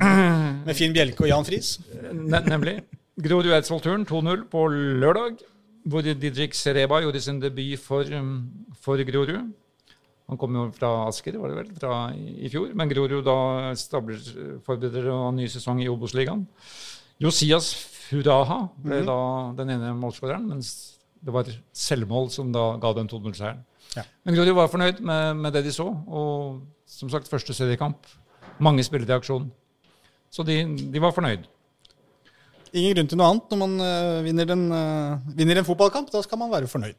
Med 0.68 0.76
Finn 0.76 0.92
Bjelke 0.96 1.24
og 1.24 1.30
Jan 1.30 1.46
Friis? 1.48 1.78
Ne 2.12 2.42
nemlig. 2.44 2.80
Grorud 3.18 3.50
Eidsvoll 3.50 3.80
Turn 3.82 4.04
2-0 4.06 4.44
på 4.50 4.60
lørdag, 4.70 5.40
hvor 5.90 6.04
Didrik 6.06 6.54
Sereba 6.54 7.00
gjorde 7.02 7.20
sin 7.20 7.40
debut 7.42 7.80
for, 7.82 8.06
um, 8.14 8.46
for 8.78 9.00
Grorud. 9.08 9.48
Han 10.28 10.38
kom 10.38 10.54
jo 10.54 10.66
fra 10.76 11.08
Asker, 11.08 11.38
var 11.40 11.50
det 11.50 11.56
vel, 11.56 11.72
fra 11.80 12.12
i 12.14 12.50
fjor. 12.52 12.68
Men 12.78 12.90
Grorud 12.92 13.24
da 13.26 13.74
stabler, 13.80 14.22
forbereder 14.66 15.08
en 15.10 15.40
ny 15.40 15.48
sesong 15.50 15.82
i 15.82 15.88
Obos-ligaen. 15.90 16.46
Josias 17.18 17.72
Furaha 17.74 18.68
ble 18.76 19.00
mm 19.00 19.02
-hmm. 19.02 19.06
da 19.06 19.62
den 19.62 19.70
ene 19.70 19.94
målskåreren, 19.94 20.48
mens 20.48 20.98
det 21.20 21.32
var 21.32 21.44
selvmål 21.72 22.30
som 22.30 22.52
da 22.52 22.76
ga 22.76 22.92
den 22.92 23.08
2-0-seieren. 23.08 23.64
Ja. 23.96 24.02
Men 24.24 24.34
Grorud 24.34 24.54
var 24.54 24.68
fornøyd 24.68 25.00
med, 25.00 25.34
med, 25.34 25.52
det 25.52 25.64
de 25.64 25.72
så. 25.72 25.88
Og 26.06 26.62
som 26.86 27.10
sagt, 27.10 27.28
første 27.28 27.54
seriekamp. 27.54 27.96
Mange 28.60 28.84
spillere 28.84 29.14
i 29.14 29.16
aksjon. 29.16 29.50
Så 30.30 30.42
de, 30.42 30.76
de 30.92 31.00
var 31.00 31.10
fornøyd 31.10 31.38
ingen 32.72 32.96
grunn 32.96 33.10
til 33.10 33.20
noe 33.20 33.28
annet 33.32 33.52
når 33.52 33.60
man 33.62 33.76
uh, 33.82 34.24
vinner, 34.26 34.50
en, 34.54 34.64
uh, 34.72 35.36
vinner, 35.38 35.60
en, 35.60 35.68
fotballkamp. 35.68 36.10
Da 36.14 36.22
skal 36.24 36.40
man 36.40 36.52
være 36.52 36.70
fornøyd. 36.70 36.98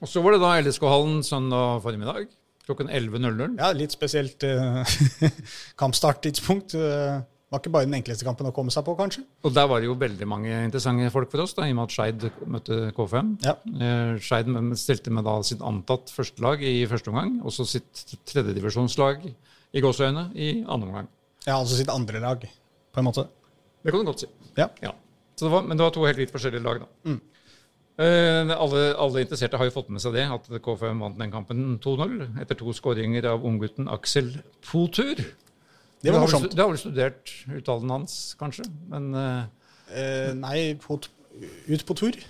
Og 0.00 0.10
Så 0.10 0.20
var 0.24 0.36
det 0.36 0.42
da 0.42 0.56
LSK-hallen 0.60 1.22
søndag 1.24 1.80
formiddag 1.84 2.26
klokken 2.66 2.90
11.00. 2.90 3.56
Ja, 3.60 3.70
litt 3.76 3.94
spesielt 3.94 4.42
uh, 4.42 4.82
kampstarttidspunkt. 5.80 6.74
Uh, 6.74 7.22
var 7.46 7.62
ikke 7.62 7.72
bare 7.76 7.86
den 7.86 7.94
enkleste 8.00 8.26
kampen 8.26 8.48
å 8.48 8.52
komme 8.54 8.72
seg 8.74 8.82
på, 8.86 8.96
kanskje. 8.98 9.22
Og 9.46 9.52
der 9.54 9.68
var 9.70 9.78
det 9.78 9.86
jo 9.86 9.94
veldig 9.98 10.26
mange 10.28 10.50
interessante 10.66 11.12
folk 11.14 11.30
for 11.30 11.44
oss, 11.44 11.54
da, 11.54 11.66
i 11.66 11.74
og 11.74 11.78
med 11.78 11.86
at 11.86 11.94
Skeid 11.94 12.26
møtte 12.50 12.78
K5. 12.96 13.30
Ja. 13.46 13.54
Eh, 13.70 14.16
Skeid 14.22 14.50
stilte 14.80 15.14
med 15.14 15.26
da 15.28 15.36
sitt 15.46 15.62
antatt 15.64 16.10
førstelag 16.10 16.64
i 16.66 16.80
første 16.90 17.12
omgang, 17.12 17.36
og 17.46 17.54
så 17.54 17.68
sitt 17.70 18.02
tredjedivisjonslag 18.26 19.28
i 19.30 19.84
gåseøyne 19.84 20.28
i 20.34 20.50
andre 20.64 20.90
omgang. 20.90 21.10
Ja, 21.46 21.60
altså 21.60 21.78
sitt 21.78 21.92
andre 21.92 22.22
lag, 22.24 22.42
på 22.42 23.02
en 23.02 23.06
måte. 23.06 23.28
Det 23.86 23.94
kan 23.94 24.02
du 24.02 24.10
godt 24.10 24.26
si. 24.26 24.32
Ja. 24.56 24.68
ja. 24.82 24.92
Det 25.36 25.48
var, 25.52 25.64
men 25.66 25.76
det 25.76 25.84
var 25.84 25.92
to 25.92 26.04
helt 26.08 26.20
vidt 26.20 26.32
forskjellige 26.32 26.64
lag, 26.64 26.84
da. 26.84 27.10
Mm. 27.10 27.18
Uh, 27.96 28.52
alle, 28.52 28.80
alle, 29.00 29.22
interesserte 29.24 29.56
har 29.56 29.68
jo 29.68 29.72
fått 29.72 29.88
med 29.88 30.02
seg 30.04 30.12
det, 30.18 30.26
at 30.28 30.48
K5 30.64 30.98
vant 31.00 31.16
den 31.16 31.32
kampen 31.32 31.78
2-0 31.80 32.42
etter 32.42 32.58
to 32.60 32.74
skåringer 32.76 33.24
av 33.30 33.44
unggutten 33.48 33.88
Aksel 33.88 34.34
Potur. 34.64 35.22
Det 36.04 36.12
var 36.12 36.20
morsomt. 36.20 36.52
Du 36.52 36.60
har 36.60 36.68
vel 36.68 36.80
studert 36.80 37.32
uttalen 37.56 37.92
hans, 37.94 38.34
kanskje? 38.40 38.66
Men, 38.92 39.08
uh, 39.16 39.70
uh, 39.94 40.32
nei, 40.36 40.58
på, 40.80 40.98
ut 41.00 41.86
på 41.88 41.96
tur. 41.96 42.20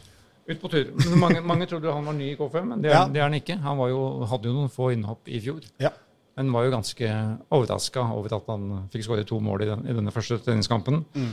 Ut 0.47 0.63
på 0.63 0.71
tur. 0.71 0.93
Mange, 1.19 1.43
mange 1.43 1.67
trodde 1.67 1.91
han 1.91 2.07
var 2.07 2.15
ny 2.15 2.31
i 2.31 2.39
K5, 2.39 2.63
men 2.63 2.83
det 2.85 2.93
er, 2.93 3.01
ja. 3.01 3.05
det 3.11 3.23
er 3.23 3.27
han 3.27 3.39
ikke. 3.39 3.59
Han 3.67 3.83
jo, 3.91 4.03
hadde 4.31 4.51
jo 4.51 4.55
noen 4.61 4.71
få 4.71 4.93
innhopp 4.95 5.27
i 5.27 5.43
fjor. 5.43 5.67
Ja. 5.83 5.91
Men 6.39 6.53
var 6.55 6.67
jo 6.67 6.77
ganske 6.77 7.11
overraska 7.57 8.07
over 8.15 8.35
at 8.37 8.49
han 8.53 8.87
fikk 8.93 9.07
skåret 9.07 9.27
to 9.27 9.41
mål 9.43 9.65
i, 9.65 9.71
den, 9.73 9.87
i 9.89 9.95
denne 9.97 10.15
første 10.15 10.39
treningskampen. 10.45 11.03
Mm. 11.17 11.31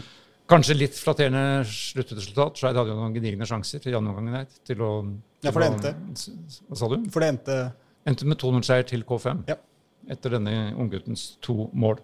Kanskje 0.51 0.75
litt 0.75 0.97
flatterende 0.99 1.63
sluttresultat. 1.69 2.59
Skeid 2.59 2.75
hadde 2.75 2.91
jo 2.91 2.97
noen 2.99 3.15
gedigne 3.15 3.47
sjanser 3.47 3.79
til 3.83 3.95
andre 3.95 4.11
omgang 4.11 4.49
til 4.67 4.83
å 4.83 4.91
Ja, 5.43 5.51
for 5.51 5.63
det 5.63 5.69
endte 5.71 5.93
Hva 6.67 6.79
sa 6.79 6.89
du? 6.91 6.97
For 7.13 7.23
det 7.23 7.31
endte 7.35 7.57
Endte 8.03 8.27
med 8.27 8.39
2-0-seier 8.41 8.83
til 8.89 9.05
K5 9.07 9.45
ja. 9.47 9.55
etter 10.11 10.33
denne 10.35 10.73
ungguttens 10.75 11.37
to 11.43 11.69
mål. 11.71 12.01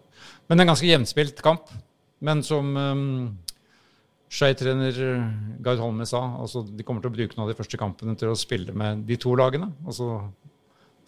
Men 0.47 0.63
en 0.63 0.71
ganske 0.71 0.87
jevnspilt 0.87 1.41
kamp. 1.43 1.67
Men 2.23 2.39
som 2.47 2.69
um, 2.71 3.09
Skei-trener 4.31 4.95
Gard 5.65 5.81
Holme 5.83 6.07
sa, 6.07 6.21
altså 6.39 6.63
de 6.63 6.85
kommer 6.87 7.03
til 7.03 7.11
å 7.11 7.17
bruke 7.17 7.35
noen 7.35 7.49
av 7.49 7.51
de 7.51 7.57
første 7.59 7.79
kampene 7.81 8.15
til 8.19 8.31
å 8.31 8.37
spille 8.39 8.71
med 8.71 9.03
de 9.09 9.17
to 9.19 9.35
lagene. 9.35 9.73
Altså 9.83 10.21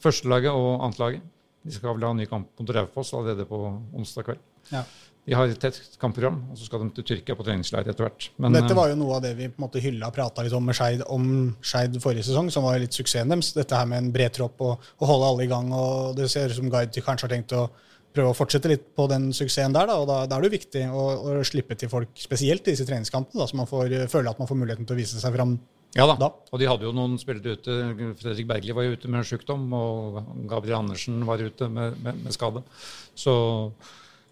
førstelaget 0.03 0.51
og 0.51 0.84
annetlaget. 0.88 1.23
De 1.61 1.71
skal 1.75 1.95
vel 1.95 2.07
ha 2.07 2.11
en 2.15 2.19
ny 2.19 2.25
kamp 2.27 2.49
mot 2.57 2.75
Raufoss 2.75 3.13
allerede 3.13 3.45
på 3.47 3.59
onsdag 3.95 4.27
kveld. 4.27 4.43
Ja. 4.73 4.84
De 5.30 5.36
har 5.38 5.51
et 5.51 5.59
tett 5.61 5.78
kampprogram, 6.01 6.39
og 6.49 6.57
så 6.57 6.65
skal 6.65 6.82
de 6.82 6.95
til 6.97 7.05
Tyrkia 7.11 7.36
på 7.38 7.45
treningsleir 7.45 7.86
etter 7.91 8.07
hvert. 8.07 8.26
Men, 8.41 8.55
Dette 8.57 8.74
var 8.78 8.89
jo 8.89 8.97
noe 8.97 9.19
av 9.19 9.22
det 9.22 9.36
vi 9.38 9.51
på 9.51 9.59
en 9.59 9.65
måte 9.67 9.84
hylla 9.84 10.09
og 10.09 10.15
prata 10.15 10.41
litt 10.41 10.55
om 10.57 10.65
med 10.65 10.78
Skeid 10.78 11.03
om 11.13 11.28
Skeid 11.61 11.99
forrige 12.01 12.26
sesong, 12.26 12.49
som 12.53 12.65
var 12.65 12.80
litt 12.82 12.97
suksessen 12.97 13.30
deres. 13.30 13.51
Dette 13.53 13.78
her 13.78 13.86
med 13.89 14.01
en 14.01 14.09
bred 14.15 14.34
tropp 14.34 14.63
og, 14.65 14.89
og, 14.97 15.05
holde 15.11 15.30
alle 15.30 15.45
i 15.45 15.51
gang. 15.51 15.69
og 15.78 16.17
Det 16.17 16.30
ser 16.32 16.49
ut 16.49 16.57
som 16.57 16.72
Guide 16.74 17.05
kanskje 17.05 17.30
har 17.30 17.36
tenkt 17.36 17.53
å 17.53 17.67
prøve 18.11 18.34
å 18.34 18.36
fortsette 18.36 18.72
litt 18.72 18.89
på 18.97 19.05
den 19.11 19.30
suksessen 19.36 19.78
der. 19.78 19.91
Da, 19.91 19.99
og 20.01 20.09
da, 20.09 20.24
da 20.26 20.39
er 20.39 20.41
det 20.41 20.49
jo 20.49 20.57
viktig 20.57 20.88
å, 20.89 21.05
å, 21.22 21.38
slippe 21.47 21.78
til 21.78 21.93
folk, 21.93 22.17
spesielt 22.17 22.65
i 22.65 22.74
disse 22.74 22.89
treningskampene, 22.89 23.43
da, 23.43 23.47
så 23.47 23.61
man 23.61 23.69
får 23.69 23.93
føler 24.11 24.34
at 24.34 24.41
man 24.41 24.49
får 24.49 24.59
muligheten 24.63 24.89
til 24.89 24.97
å 24.97 25.01
vise 25.03 25.22
seg 25.22 25.38
fram 25.38 25.59
ja 25.91 26.05
da. 26.07 26.15
da. 26.15 26.30
Og 26.55 26.59
de 26.61 26.67
hadde 26.69 26.86
jo 26.88 26.93
noen 26.95 27.17
spillere 27.19 27.57
ute. 27.57 27.74
Fredrik 28.19 28.47
Bergli 28.47 28.72
var 28.76 28.86
jo 28.86 28.93
ute 28.95 29.09
med 29.11 29.28
sykdom, 29.28 29.65
og 29.76 30.22
Gabriel 30.47 30.78
Andersen 30.80 31.19
var 31.28 31.43
ute 31.43 31.67
med, 31.67 31.97
med, 31.99 32.22
med 32.24 32.36
skade. 32.36 32.63
Så 33.11 33.34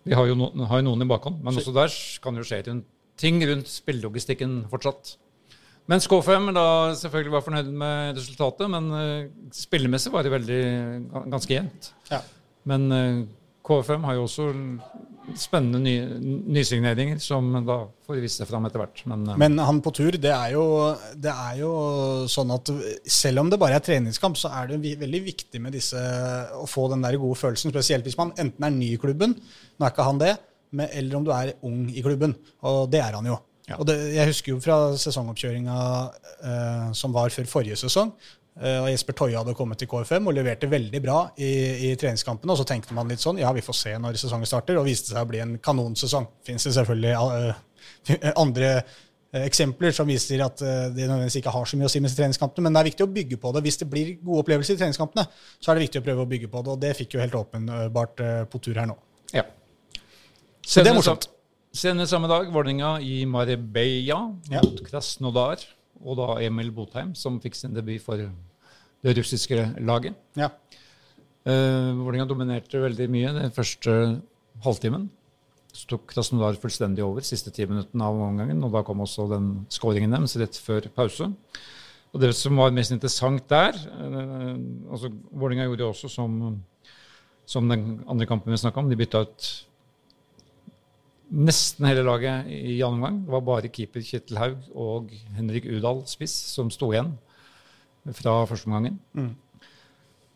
de 0.09 0.17
har 0.17 0.29
jo, 0.29 0.35
no, 0.37 0.49
har 0.69 0.81
noen 0.85 1.05
i 1.05 1.09
bakhånd. 1.09 1.41
Men 1.45 1.59
også 1.59 1.73
der 1.75 1.93
kan 2.23 2.37
jo 2.39 2.45
skje 2.47 2.63
ting 3.19 3.41
rundt 3.45 3.69
spillelogistikken 3.69 4.63
fortsatt. 4.71 5.17
Mens 5.89 6.05
K5 6.09 6.51
da 6.53 6.65
selvfølgelig 6.97 7.33
var 7.33 7.43
fornøyd 7.45 7.69
med 7.81 8.17
resultatet, 8.19 8.69
men 8.69 8.89
uh, 8.93 9.29
spillemessig 9.55 10.11
var 10.13 10.25
det 10.25 10.33
veldig 10.33 10.61
ganske 11.33 11.55
jevnt. 11.55 11.91
Ja. 12.11 12.21
Men 12.69 12.85
uh, 12.93 13.23
K5 13.65 14.05
har 14.05 14.17
jo 14.17 14.25
også 14.27 14.49
spennende 15.37 15.79
ny, 15.83 15.93
nysigneringer 16.55 17.19
som 17.21 17.51
da 17.67 17.81
får 18.07 18.21
vise 18.23 18.41
seg 18.41 18.49
fram 18.49 18.65
etter 18.67 18.81
hvert. 18.81 19.03
Men, 19.09 19.25
uh, 19.29 19.35
men, 19.39 19.57
han 19.61 19.81
på 19.85 19.93
tur, 19.95 20.17
det 20.17 20.31
er, 20.33 20.53
jo, 20.55 20.63
det 21.13 21.33
er, 21.33 21.59
jo, 21.61 21.71
sånn 22.31 22.53
at 22.55 22.71
selv 23.05 23.43
om 23.43 23.51
det 23.51 23.59
bare 23.61 23.77
er 23.79 23.85
treningskamp, 23.85 24.39
så 24.39 24.51
er 24.61 24.71
det 24.71 24.95
veldig 25.03 25.23
viktig 25.27 25.61
med 25.63 25.75
disse, 25.77 26.01
å 26.57 26.65
få 26.69 26.87
den 26.93 27.05
der 27.05 27.19
gode 27.21 27.39
følelsen. 27.41 27.73
Spesielt 27.75 28.07
hvis 28.07 28.17
man 28.19 28.33
enten 28.39 28.65
er 28.65 28.73
ny 28.75 28.93
i 28.95 29.01
klubben, 29.01 29.37
nå 29.37 29.85
er 29.85 29.93
ikke 29.93 30.07
han 30.07 30.23
det, 30.23 30.33
eller 30.89 31.19
om 31.19 31.25
du 31.25 31.31
er 31.35 31.53
ung 31.65 31.85
i 31.89 32.03
klubben. 32.05 32.35
Og 32.65 32.83
det 32.93 33.03
er 33.03 33.17
han 33.17 33.29
jo. 33.29 33.37
Ja. 33.69 33.77
Og 33.77 33.85
det, 33.85 33.95
jeg 34.15 34.31
husker 34.31 34.55
jo 34.55 34.61
fra 34.63 34.77
sesongoppkjøringa 34.97 35.77
uh, 36.41 36.85
som 36.97 37.13
var 37.13 37.29
før 37.33 37.49
forrige 37.49 37.77
sesong, 37.77 38.15
Eh, 38.59 38.79
og 38.83 38.89
Jesper 38.91 39.15
Toje 39.15 39.39
hadde 39.39 39.55
kommet 39.55 39.79
til 39.79 39.87
KFM 39.87 40.25
og 40.27 40.35
leverte 40.35 40.67
veldig 40.71 40.99
bra 41.03 41.19
i, 41.39 41.51
i, 41.89 41.91
treningskampene. 41.99 42.51
Og 42.51 42.59
så 42.59 42.67
tenkte 42.67 42.95
man 42.97 43.07
litt 43.11 43.23
sånn 43.23 43.39
ja, 43.39 43.53
vi 43.55 43.63
får 43.63 43.77
se 43.79 43.93
når 44.01 44.19
sesongen 44.19 44.49
starter, 44.49 44.79
og 44.79 44.87
viste 44.89 45.13
seg 45.13 45.23
å 45.23 45.29
bli 45.29 45.39
en 45.43 45.55
kanonsesong. 45.63 46.27
Fins 46.47 46.67
det 46.67 46.75
selvfølgelig 46.75 47.13
uh, 47.15 48.33
andre 48.43 48.73
eh, 48.75 49.45
eksempler 49.45 49.95
som 49.95 50.09
viser 50.11 50.43
at 50.43 50.59
de 50.59 50.75
det 50.97 51.07
nødvendigvis 51.07 51.39
ikke 51.39 51.55
har 51.55 51.71
så 51.71 51.79
mye 51.79 51.87
å 51.87 51.93
si 51.93 52.03
med 52.03 52.15
treningskampene, 52.17 52.67
men 52.67 52.75
det 52.75 52.83
er 52.83 52.91
viktig 52.91 53.07
å 53.07 53.13
bygge 53.15 53.39
på 53.39 53.55
det. 53.55 53.63
Hvis 53.67 53.79
det 53.79 53.89
blir 53.91 54.13
gode 54.17 54.43
opplevelser 54.43 54.75
i 54.75 54.83
treningskampene, 54.83 55.27
så 55.59 55.71
er 55.71 55.79
det 55.79 55.87
viktig 55.87 56.03
å 56.03 56.07
prøve 56.09 56.27
å 56.27 56.31
bygge 56.35 56.51
på 56.51 56.65
det, 56.65 56.75
og 56.75 56.83
det 56.83 56.93
fikk 56.99 57.15
jo 57.15 57.23
helt 57.23 57.39
åpenbart 57.39 58.25
eh, 58.25 58.43
på 58.51 58.63
tur 58.65 58.81
her 58.81 58.91
nå. 58.91 58.99
Ja. 59.31 59.47
Så 60.65 60.83
det 60.83 60.91
er 60.91 60.99
morsomt. 60.99 61.31
Senere 61.71 62.09
samme 62.09 62.27
dag, 62.27 62.47
Vålerenga 62.51 62.95
i 63.05 63.23
Marbella 63.29 64.33
Ja. 64.49 64.61
mot 64.65 64.81
Krasnodar. 64.83 65.61
Og 65.99 66.15
da 66.17 66.39
Emil 66.41 66.71
Botheim, 66.71 67.13
som 67.15 67.39
fikk 67.43 67.55
sin 67.55 67.75
debut 67.75 68.01
for 68.01 68.21
det 69.05 69.15
russiske 69.17 69.61
laget. 69.79 70.17
Ja. 70.37 70.51
Uh, 71.47 71.95
Vålerenga 72.01 72.27
dominerte 72.27 72.81
veldig 72.83 73.07
mye 73.11 73.31
den 73.35 73.55
første 73.55 73.93
halvtimen. 74.65 75.07
Så 75.71 75.85
tok 75.91 76.07
Krasnodar 76.09 76.57
fullstendig 76.59 77.03
over 77.05 77.23
siste 77.23 77.53
ti 77.53 77.67
minuttene 77.69 78.05
av 78.05 78.17
omgangen, 78.17 78.63
og 78.65 78.73
da 78.73 78.81
kom 78.83 79.03
også 79.05 79.29
den 79.31 79.51
skåringen 79.71 80.11
deres 80.15 80.35
rett 80.41 80.57
før 80.59 80.89
pause. 80.95 81.29
Og 82.09 82.23
det 82.23 82.33
som 82.35 82.57
var 82.57 82.73
mest 82.73 82.91
interessant 82.95 83.45
der 83.51 83.77
uh, 83.77 84.57
altså 84.91 85.13
Vålerenga 85.31 85.69
gjorde 85.69 85.89
også 85.93 86.11
som, 86.11 86.59
som 87.47 87.71
den 87.71 88.03
andre 88.09 88.27
kampen 88.27 88.51
vi 88.51 88.59
snakka 88.59 88.83
om. 88.83 88.91
De 88.91 88.99
bytta 88.99 89.23
ut 89.23 89.49
nesten 91.29 91.85
hele 91.85 92.03
laget 92.03 92.49
i 92.49 92.81
annen 92.81 92.99
omgang. 92.99 93.23
Det 93.23 93.31
var 93.31 93.47
bare 93.47 93.71
keeper 93.71 94.03
Kjetil 94.03 94.41
Haug 94.41 94.69
og 94.73 95.11
Henrik 95.37 95.69
Udal 95.69 96.03
spiss 96.09 96.33
som 96.51 96.73
sto 96.73 96.89
igjen 96.91 97.13
fra 98.15 98.35
første 98.49 98.69
omgangen. 98.69 98.99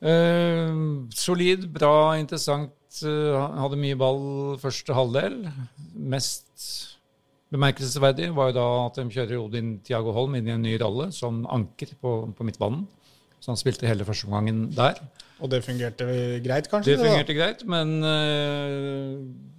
Eh, 0.03 0.71
solid, 1.15 1.67
bra, 1.73 2.15
interessant. 2.19 2.73
eh, 3.01 3.59
hadde 3.61 3.79
mye 3.79 3.97
ball 3.97 4.57
første 4.61 4.93
halvdel. 4.93 5.39
Mest 5.95 6.97
bemerkelsesverdig 7.53 8.31
var 8.35 8.51
jo 8.51 8.57
da 8.57 8.67
at 8.87 8.99
de 8.99 9.05
kjører 9.13 9.39
Odin 9.39 9.77
Tiago 9.85 10.13
Holm 10.15 10.35
inn 10.37 10.49
i 10.49 10.55
en 10.55 10.65
ny 10.65 10.75
rolle 10.81 11.11
som 11.13 11.43
anker 11.53 11.93
på, 12.01 12.13
på 12.33 12.47
midtbanen. 12.47 12.87
Så 13.43 13.51
han 13.51 13.59
spilte 13.59 13.89
hele 13.89 14.05
første 14.07 14.29
omgangen 14.29 14.69
der. 14.71 15.01
Og 15.43 15.49
det 15.51 15.63
fungerte 15.65 16.05
greit, 16.45 16.69
kanskje? 16.71 16.93
Det 16.93 17.03
fungerte 17.03 17.35
greit, 17.35 17.65
men 17.67 17.97
øh, 18.07 19.17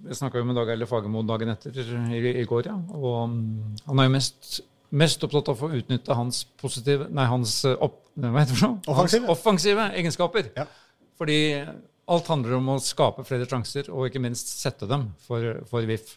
jeg 0.09 0.17
snakka 0.17 0.41
jo 0.41 0.47
med 0.49 0.57
Dag 0.57 0.71
Eile 0.73 0.87
Fagermo 0.89 1.21
dagen 1.29 1.53
etter 1.53 1.77
i, 2.09 2.23
i 2.41 2.45
går, 2.49 2.71
ja. 2.71 2.77
Og 2.97 3.29
mm, 3.29 3.75
han 3.91 4.01
er 4.01 4.09
jo 4.09 4.15
mest, 4.15 4.63
mest 4.95 5.25
opptatt 5.27 5.51
av 5.51 5.57
å 5.57 5.61
få 5.65 5.71
utnytte 5.79 6.15
hans 6.17 6.45
positive 6.61 7.09
Nei, 7.11 7.27
hans 7.31 7.57
øh, 7.69 7.77
opp? 7.83 8.01
Offensive. 8.91 9.27
Offensive 9.33 9.89
egenskaper. 9.99 10.53
Ja. 10.57 10.67
Fordi 11.19 11.39
alt 12.11 12.29
handler 12.31 12.59
om 12.59 12.69
å 12.75 12.81
skape 12.83 13.25
flere 13.27 13.47
sjanser, 13.49 13.89
og 13.91 14.07
ikke 14.09 14.23
minst 14.23 14.51
sette 14.61 14.87
dem 14.91 15.09
for, 15.27 15.63
for 15.71 15.87
VIF. 15.89 16.13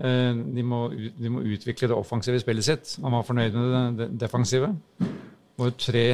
Eh, 0.00 0.32
De 0.56 0.64
må, 0.64 0.84
de 0.94 1.32
må 1.32 1.42
utvikle 1.44 1.90
det 1.90 1.96
offensive 1.98 2.40
spillet 2.40 2.66
sitt. 2.68 2.94
Han 3.02 3.16
var 3.18 3.26
fornøyd 3.28 3.58
med 3.58 4.00
det 4.00 4.08
defensive. 4.22 4.72
Tre, 5.76 6.04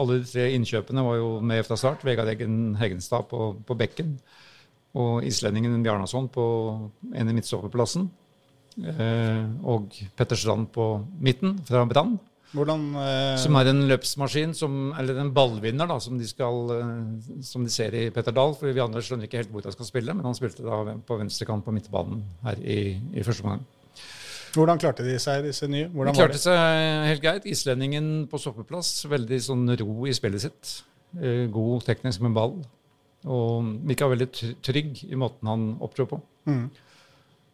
alle 0.00 0.14
de 0.22 0.24
tre 0.30 0.46
innkjøpene 0.56 1.02
var 1.04 1.18
jo 1.18 1.26
med 1.44 1.60
fra 1.66 1.76
start. 1.76 2.06
Vegard 2.08 2.30
Eggen 2.32 2.72
Heggenstad 2.80 3.26
på, 3.28 3.50
på 3.68 3.76
bekken. 3.76 4.14
Og 4.96 5.26
islendingen 5.28 5.82
Bjarnason 5.84 6.30
på 6.32 6.44
en 7.12 7.28
i 7.28 7.34
midtstopperplassen. 7.36 8.06
Eh, 8.80 9.42
og 9.70 9.92
Petter 10.16 10.38
Strand 10.38 10.70
på 10.74 10.86
midten 11.22 11.58
fra 11.66 11.84
Brann. 11.88 12.16
Hvordan 12.54 12.82
eh, 13.02 13.36
Som 13.42 13.56
er 13.58 13.70
en 13.70 13.82
løpsmaskin, 13.90 14.52
som, 14.54 14.92
eller 14.98 15.18
en 15.18 15.32
ballvinner, 15.34 15.88
da, 15.90 15.98
som 16.02 16.18
de, 16.18 16.26
skal, 16.28 16.60
eh, 16.76 17.38
som 17.42 17.64
de 17.66 17.72
ser 17.72 17.96
i 17.98 18.04
Petter 18.14 18.34
Dahl. 18.34 18.54
For 18.58 18.70
vi 18.70 18.82
andre 18.82 19.02
skjønner 19.02 19.26
ikke 19.26 19.42
helt 19.42 19.54
hvor 19.54 19.66
han 19.66 19.74
skal 19.74 19.90
spille, 19.90 20.14
men 20.14 20.26
han 20.26 20.38
spilte 20.38 20.66
da 20.66 20.98
på 21.06 21.18
venstrekant 21.18 21.66
på 21.66 21.74
midtbanen 21.74 22.22
her 22.46 22.60
i, 22.62 22.78
i 23.14 23.26
første 23.26 23.46
omgang. 23.46 23.64
Hvordan 24.54 24.78
klarte 24.78 25.02
de 25.02 25.16
seg, 25.18 25.42
disse 25.48 25.66
nye? 25.66 25.88
Hvordan 25.90 26.14
de 26.14 26.20
klarte 26.20 26.38
seg 26.38 27.08
helt 27.10 27.24
greit. 27.24 27.46
Islendingen 27.50 28.28
på 28.30 28.38
stoppeplass, 28.38 29.00
veldig 29.10 29.40
sånn 29.42 29.66
ro 29.80 30.06
i 30.06 30.14
spillet 30.14 30.46
sitt. 30.46 30.74
Eh, 31.18 31.46
God 31.50 31.82
teknisk 31.88 32.22
med 32.22 32.36
ball. 32.38 32.60
Og 33.24 33.70
virka 33.88 34.06
veldig 34.10 34.28
trygg 34.62 35.02
i 35.08 35.18
måten 35.18 35.50
han 35.50 35.68
opptro 35.82 36.06
på. 36.06 36.20
Mm. 36.46 36.68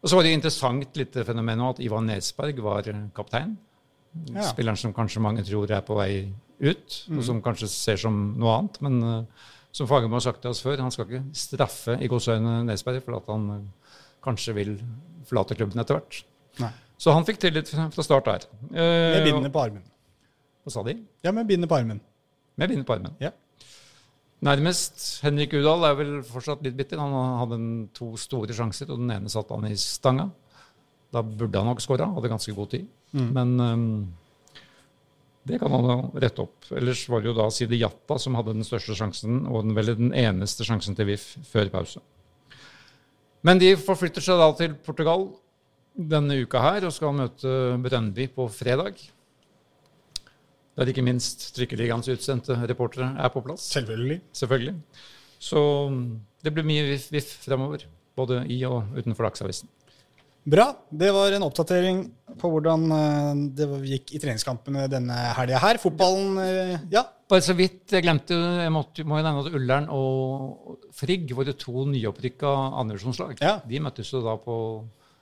Og 0.00 0.08
så 0.08 0.16
var 0.16 0.24
det 0.24 0.32
interessant 0.32 0.96
lite 0.96 1.24
fenomen 1.28 1.62
at 1.66 1.80
Ivan 1.84 2.06
Nesberg 2.08 2.60
var 2.64 2.88
kaptein. 3.16 3.56
Ja. 4.32 4.46
Spilleren 4.48 4.78
som 4.80 4.94
kanskje 4.96 5.22
mange 5.22 5.44
tror 5.46 5.70
er 5.70 5.84
på 5.86 5.96
vei 5.98 6.12
ut, 6.60 6.96
og 7.12 7.22
som 7.24 7.40
kanskje 7.44 7.68
ser 7.70 8.00
som 8.00 8.16
noe 8.40 8.56
annet. 8.56 8.80
Men 8.84 8.96
uh, 9.04 9.50
som 9.76 9.88
Fagermo 9.90 10.18
har 10.18 10.24
sagt 10.24 10.42
til 10.44 10.52
oss 10.52 10.62
før, 10.64 10.80
han 10.82 10.92
skal 10.94 11.06
ikke 11.06 11.22
straffe 11.36 11.96
i 12.00 12.08
gåseøynene 12.10 12.64
Nesberg 12.68 13.04
for 13.04 13.20
at 13.20 13.28
han 13.30 13.46
uh, 13.52 13.92
kanskje 14.24 14.56
vil 14.56 14.74
forlate 15.28 15.56
klubben 15.58 15.80
etter 15.80 15.98
hvert. 15.98 16.22
Nei. 16.60 16.72
Så 17.00 17.14
han 17.16 17.24
fikk 17.28 17.38
tillit 17.40 17.70
fra 17.72 17.86
fra 17.92 18.04
start 18.04 18.28
der. 18.28 18.48
Uh, 18.72 18.80
Med 18.80 19.28
bindene 19.28 19.52
på 19.52 19.62
armen. 19.62 19.84
Hva 20.64 20.74
sa 20.74 20.84
de? 20.84 20.96
Ja, 21.24 21.32
med 21.32 21.48
bindene 21.48 21.70
på 21.70 21.78
armen. 21.78 22.02
Med 22.60 22.72
bindene 22.72 22.88
på 22.88 22.96
armen. 22.96 23.14
Ja. 23.22 23.32
Nærmest 24.40 25.20
Henrik 25.24 25.52
Udal 25.58 25.84
er 25.84 25.96
vel 25.98 26.12
fortsatt 26.24 26.62
litt 26.64 26.78
bitter. 26.78 27.00
Han 27.02 27.12
hadde 27.42 27.58
en, 27.60 27.72
to 27.96 28.14
store 28.20 28.56
sjanser, 28.56 28.88
og 28.88 29.02
den 29.02 29.12
ene 29.12 29.32
satte 29.32 29.56
han 29.56 29.68
i 29.68 29.76
stanga. 29.76 30.30
Da 31.12 31.22
burde 31.26 31.60
han 31.60 31.68
nok 31.68 31.82
skåra, 31.84 32.08
hadde 32.14 32.30
ganske 32.32 32.54
god 32.56 32.70
tid. 32.72 32.86
Men 33.34 33.52
um, 33.60 33.84
det 35.48 35.58
kan 35.60 35.72
han 35.74 35.88
jo 35.90 35.98
rette 36.22 36.44
opp. 36.46 36.70
Ellers 36.76 37.02
var 37.10 37.20
det 37.20 37.30
jo 37.32 37.36
da 37.36 37.50
Sidi 37.52 37.80
Jatta 37.80 38.16
som 38.22 38.38
hadde 38.38 38.54
den 38.56 38.66
største 38.66 38.96
sjansen, 38.96 39.42
og 39.50 39.64
den, 39.66 39.76
vel 39.76 39.92
den 39.98 40.14
eneste 40.16 40.64
sjansen 40.64 40.96
til 40.96 41.10
VIF 41.10 41.26
før 41.50 41.72
pause. 41.72 42.02
Men 43.46 43.60
de 43.60 43.72
forflytter 43.80 44.24
seg 44.24 44.40
da 44.40 44.50
til 44.56 44.76
Portugal 44.84 45.30
denne 45.96 46.36
uka 46.44 46.60
her 46.62 46.86
og 46.86 46.94
skal 46.94 47.16
møte 47.16 47.54
Brøndby 47.82 48.28
på 48.32 48.46
fredag. 48.52 49.00
Der 50.80 50.88
ikke 50.88 51.04
minst 51.04 51.50
Trykkeligaens 51.56 52.08
utsendte 52.08 52.56
reportere 52.70 53.12
er 53.20 53.28
på 53.34 53.42
plass. 53.44 53.66
Selvfølgelig. 53.74 54.20
Selvfølgelig. 54.32 54.74
Så 55.40 55.60
mm, 55.92 56.04
det 56.44 56.52
blir 56.56 56.64
mye 56.68 56.86
VIF-VIF 56.94 57.34
fremover. 57.44 57.84
Både 58.16 58.40
i 58.52 58.62
og 58.68 58.96
utenfor 58.96 59.28
Dagsavisen. 59.28 59.68
Bra. 60.50 60.70
Det 60.88 61.10
var 61.12 61.34
en 61.36 61.44
oppdatering 61.44 61.98
på 62.40 62.48
hvordan 62.48 62.86
eh, 62.96 63.40
det 63.58 63.66
gikk 63.90 64.14
i 64.16 64.20
treningskampene 64.22 64.86
denne 64.88 65.18
helga 65.36 65.60
her. 65.60 65.78
Fotballen, 65.82 66.38
eh, 66.40 66.72
ja. 66.92 67.04
Bare 67.30 67.44
så 67.44 67.54
vidt, 67.54 67.84
jeg 67.92 68.02
glemte 68.02 68.34
jeg 68.34 68.72
måtte, 68.74 69.04
må 69.06 69.20
jo 69.20 69.26
nevne 69.26 69.44
at 69.44 69.54
Ullern 69.54 69.86
og 69.94 70.78
Frigg, 70.96 71.28
våre 71.36 71.52
to 71.54 71.84
nyopprykka 71.92 72.50
andredivisjonslag, 72.80 73.36
Ja. 73.44 73.58
de 73.68 73.84
møttes 73.84 74.10
jo 74.10 74.24
da 74.24 74.34
på 74.40 74.56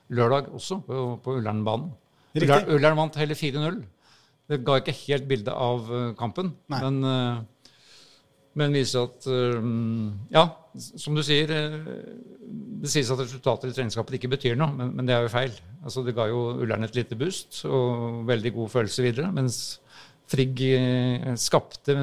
lørdag 0.09 0.47
også, 0.55 0.79
på, 0.87 1.03
på 1.21 1.35
Ullernbanen. 1.37 1.91
Ullern, 2.39 2.65
Ullern 2.73 2.97
vant 2.97 3.19
hele 3.19 3.35
4-0. 3.37 3.83
Det 4.49 4.63
ga 4.65 4.79
ikke 4.79 4.95
helt 5.03 5.27
bilde 5.29 5.53
av 5.53 5.89
eh, 5.93 6.05
kampen, 6.17 6.53
Nei. 6.73 6.79
men, 6.81 6.95
eh, 7.05 7.67
men 8.57 8.73
viser 8.73 9.05
at 9.05 9.27
eh, 9.29 9.67
Ja, 10.33 10.45
som 10.79 11.17
du 11.17 11.21
sier, 11.25 11.49
det 11.49 12.89
sies 12.89 13.09
at 13.13 13.21
resultater 13.21 13.69
i 13.69 13.75
treningskampen 13.75 14.17
ikke 14.17 14.31
betyr 14.33 14.57
noe, 14.57 14.73
men, 14.73 14.95
men 14.97 15.09
det 15.09 15.15
er 15.15 15.25
jo 15.25 15.33
feil. 15.33 15.53
Altså, 15.83 16.03
det 16.05 16.15
ga 16.17 16.27
jo 16.31 16.41
Ullern 16.63 16.87
et 16.87 16.97
lite 16.97 17.17
boost 17.19 17.63
og 17.69 18.25
veldig 18.29 18.53
god 18.57 18.73
følelse 18.77 19.05
videre, 19.05 19.31
mens 19.35 19.79
Frigg 20.29 20.61
skapte 21.41 21.95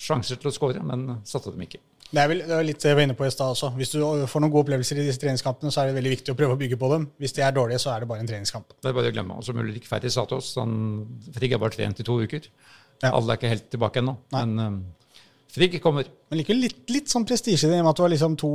sjanser 0.00 0.38
til 0.40 0.48
å 0.48 0.54
skåre, 0.54 0.80
men 0.80 1.18
satte 1.28 1.52
dem 1.52 1.66
ikke. 1.66 1.82
Det 2.08 2.20
er 2.22 2.28
vel 2.30 2.38
det 2.40 2.54
er 2.56 2.64
litt 2.64 2.84
jeg 2.86 2.96
var 2.96 3.04
inne 3.04 3.16
på 3.16 3.26
i 3.26 3.32
stad 3.32 3.52
også. 3.52 3.68
Hvis 3.76 3.90
du 3.92 3.98
får 4.00 4.40
noen 4.40 4.52
gode 4.52 4.64
opplevelser 4.64 5.00
i 5.00 5.04
disse 5.04 5.20
treningskampene, 5.20 5.72
så 5.72 5.82
er 5.82 5.90
det 5.90 5.98
veldig 5.98 6.12
viktig 6.14 6.32
å 6.32 6.38
prøve 6.38 6.56
å 6.56 6.60
bygge 6.60 6.78
på 6.80 6.88
dem. 6.94 7.04
Hvis 7.20 7.36
de 7.36 7.44
er 7.44 7.52
dårlige, 7.52 7.82
så 7.82 7.92
er 7.92 8.02
det 8.04 8.08
bare 8.08 8.24
en 8.24 8.30
treningskamp. 8.30 8.72
Det 8.80 8.88
er 8.88 8.96
bare 8.96 9.12
å 9.12 9.16
glemme. 9.16 9.36
Og 9.36 9.44
som 9.44 9.60
Ulrik 9.60 9.88
Ferri 9.88 10.12
sa 10.12 10.24
til 10.28 10.40
oss, 10.40 10.54
han, 10.56 10.72
Frigg 11.36 11.56
er 11.56 11.60
bare 11.60 11.76
trent 11.76 12.00
i 12.00 12.06
to 12.08 12.16
uker. 12.24 12.48
Ja. 13.04 13.12
Alle 13.12 13.34
er 13.34 13.40
ikke 13.40 13.52
helt 13.52 13.68
tilbake 13.70 14.00
ennå, 14.00 14.16
men 14.34 14.56
um, 14.58 14.78
Frigg 15.52 15.76
kommer. 15.84 16.08
Men 16.32 16.40
likevel 16.40 16.64
litt, 16.64 16.80
litt 16.92 17.12
sånn 17.12 17.28
prestisje 17.28 17.68
i 17.68 17.72
det, 17.72 17.82
med 17.82 17.92
at 17.92 18.00
du 18.00 18.04
har 18.06 18.12
liksom 18.12 18.34
to, 18.40 18.52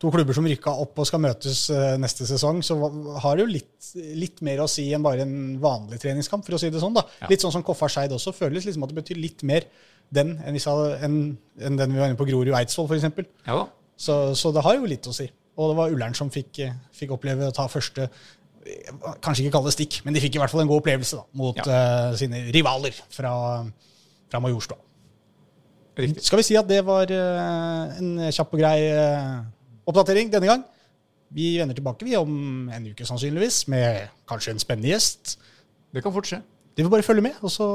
to 0.00 0.10
klubber 0.14 0.38
som 0.38 0.46
rykka 0.46 0.72
opp 0.84 1.02
og 1.02 1.08
skal 1.10 1.22
møtes 1.22 1.66
uh, 1.74 1.94
neste 2.00 2.26
sesong, 2.30 2.62
så 2.66 2.78
har 3.24 3.36
det 3.36 3.44
jo 3.44 3.50
litt, 3.50 3.92
litt 4.18 4.42
mer 4.46 4.62
å 4.62 4.70
si 4.70 4.86
enn 4.94 5.04
bare 5.04 5.26
en 5.26 5.58
vanlig 5.62 6.00
treningskamp, 6.02 6.46
for 6.46 6.56
å 6.56 6.62
si 6.62 6.70
det 6.70 6.82
sånn. 6.82 6.94
da. 6.96 7.04
Ja. 7.20 7.34
Litt 7.34 7.42
sånn 7.42 7.54
som 7.54 7.66
Koffa 7.66 7.90
Skeid 7.90 8.14
også. 8.14 8.34
Føles 8.36 8.66
liksom 8.68 8.86
at 8.86 8.94
det 8.94 9.02
betyr 9.02 9.20
litt 9.20 9.42
mer 9.46 9.66
den 10.12 10.34
enn, 10.44 10.58
enn, 10.58 11.20
enn 11.60 11.78
den 11.78 11.94
vi 11.94 12.00
var 12.00 12.10
inne 12.10 12.18
på 12.18 12.26
Grorud 12.28 12.52
Eidsvoll, 12.56 12.90
f.eks. 12.90 13.32
Ja. 13.46 13.64
Så, 13.96 14.18
så 14.38 14.52
det 14.54 14.64
har 14.64 14.76
jo 14.76 14.88
litt 14.88 15.08
å 15.08 15.14
si. 15.16 15.28
Og 15.56 15.72
det 15.72 15.78
var 15.78 15.92
Ullern 15.92 16.16
som 16.16 16.30
fikk, 16.32 16.62
eh, 16.64 16.76
fikk 16.96 17.12
oppleve 17.16 17.50
å 17.50 17.54
ta 17.54 17.66
første 17.68 18.06
eh, 18.06 18.92
Kanskje 19.24 19.44
ikke 19.44 19.56
kalle 19.58 19.68
det 19.68 19.76
stikk, 19.76 20.00
men 20.06 20.16
de 20.16 20.22
fikk 20.22 20.38
i 20.38 20.42
hvert 20.42 20.52
fall 20.52 20.64
en 20.64 20.70
god 20.70 20.80
opplevelse 20.80 21.18
da, 21.18 21.26
mot 21.38 21.60
eh, 21.60 22.08
sine 22.20 22.46
rivaler 22.54 22.96
fra, 23.12 23.34
fra 24.32 24.42
Majorstua. 24.42 24.80
Riktig. 25.98 26.24
Skal 26.24 26.40
vi 26.40 26.46
si 26.46 26.56
at 26.56 26.64
det 26.64 26.78
var 26.86 27.10
uh, 27.12 27.98
en 28.00 28.14
kjapp 28.32 28.54
og 28.56 28.62
grei 28.62 28.78
uh, 28.96 29.42
oppdatering 29.84 30.30
denne 30.32 30.48
gang? 30.48 30.62
Vi 31.36 31.50
vender 31.60 31.76
tilbake 31.76 32.06
vi 32.08 32.16
om 32.16 32.70
en 32.72 32.86
uke 32.88 33.04
sannsynligvis, 33.04 33.66
med 33.68 34.08
kanskje 34.28 34.54
en 34.54 34.62
spennende 34.62 34.88
gjest. 34.88 35.36
Det 35.92 36.00
kan 36.00 36.14
fort 36.14 36.30
skje. 36.30 36.40
Det 36.72 36.86
får 36.86 36.94
bare 36.96 37.04
følge 37.04 37.26
med, 37.28 37.36
og 37.44 37.52
så 37.52 37.68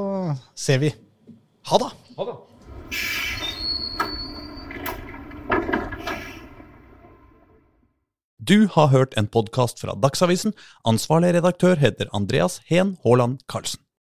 ser 0.57 0.81
vi. 0.81 0.89
Ha 1.69 1.81
det! 1.83 1.93
Ha 2.17 2.25
det. 2.25 2.35
Du 8.37 8.67
har 8.71 8.87
hørt 8.87 9.13
en 9.17 9.27
podkast 9.27 9.83
fra 9.83 9.93
Dagsavisen. 9.93 10.55
Ansvarlig 10.87 11.35
redaktør 11.35 11.77
heter 11.77 12.09
Andreas 12.17 12.61
Heen 12.65 12.95
Haaland 13.03 13.43
Karlsen. 13.45 13.86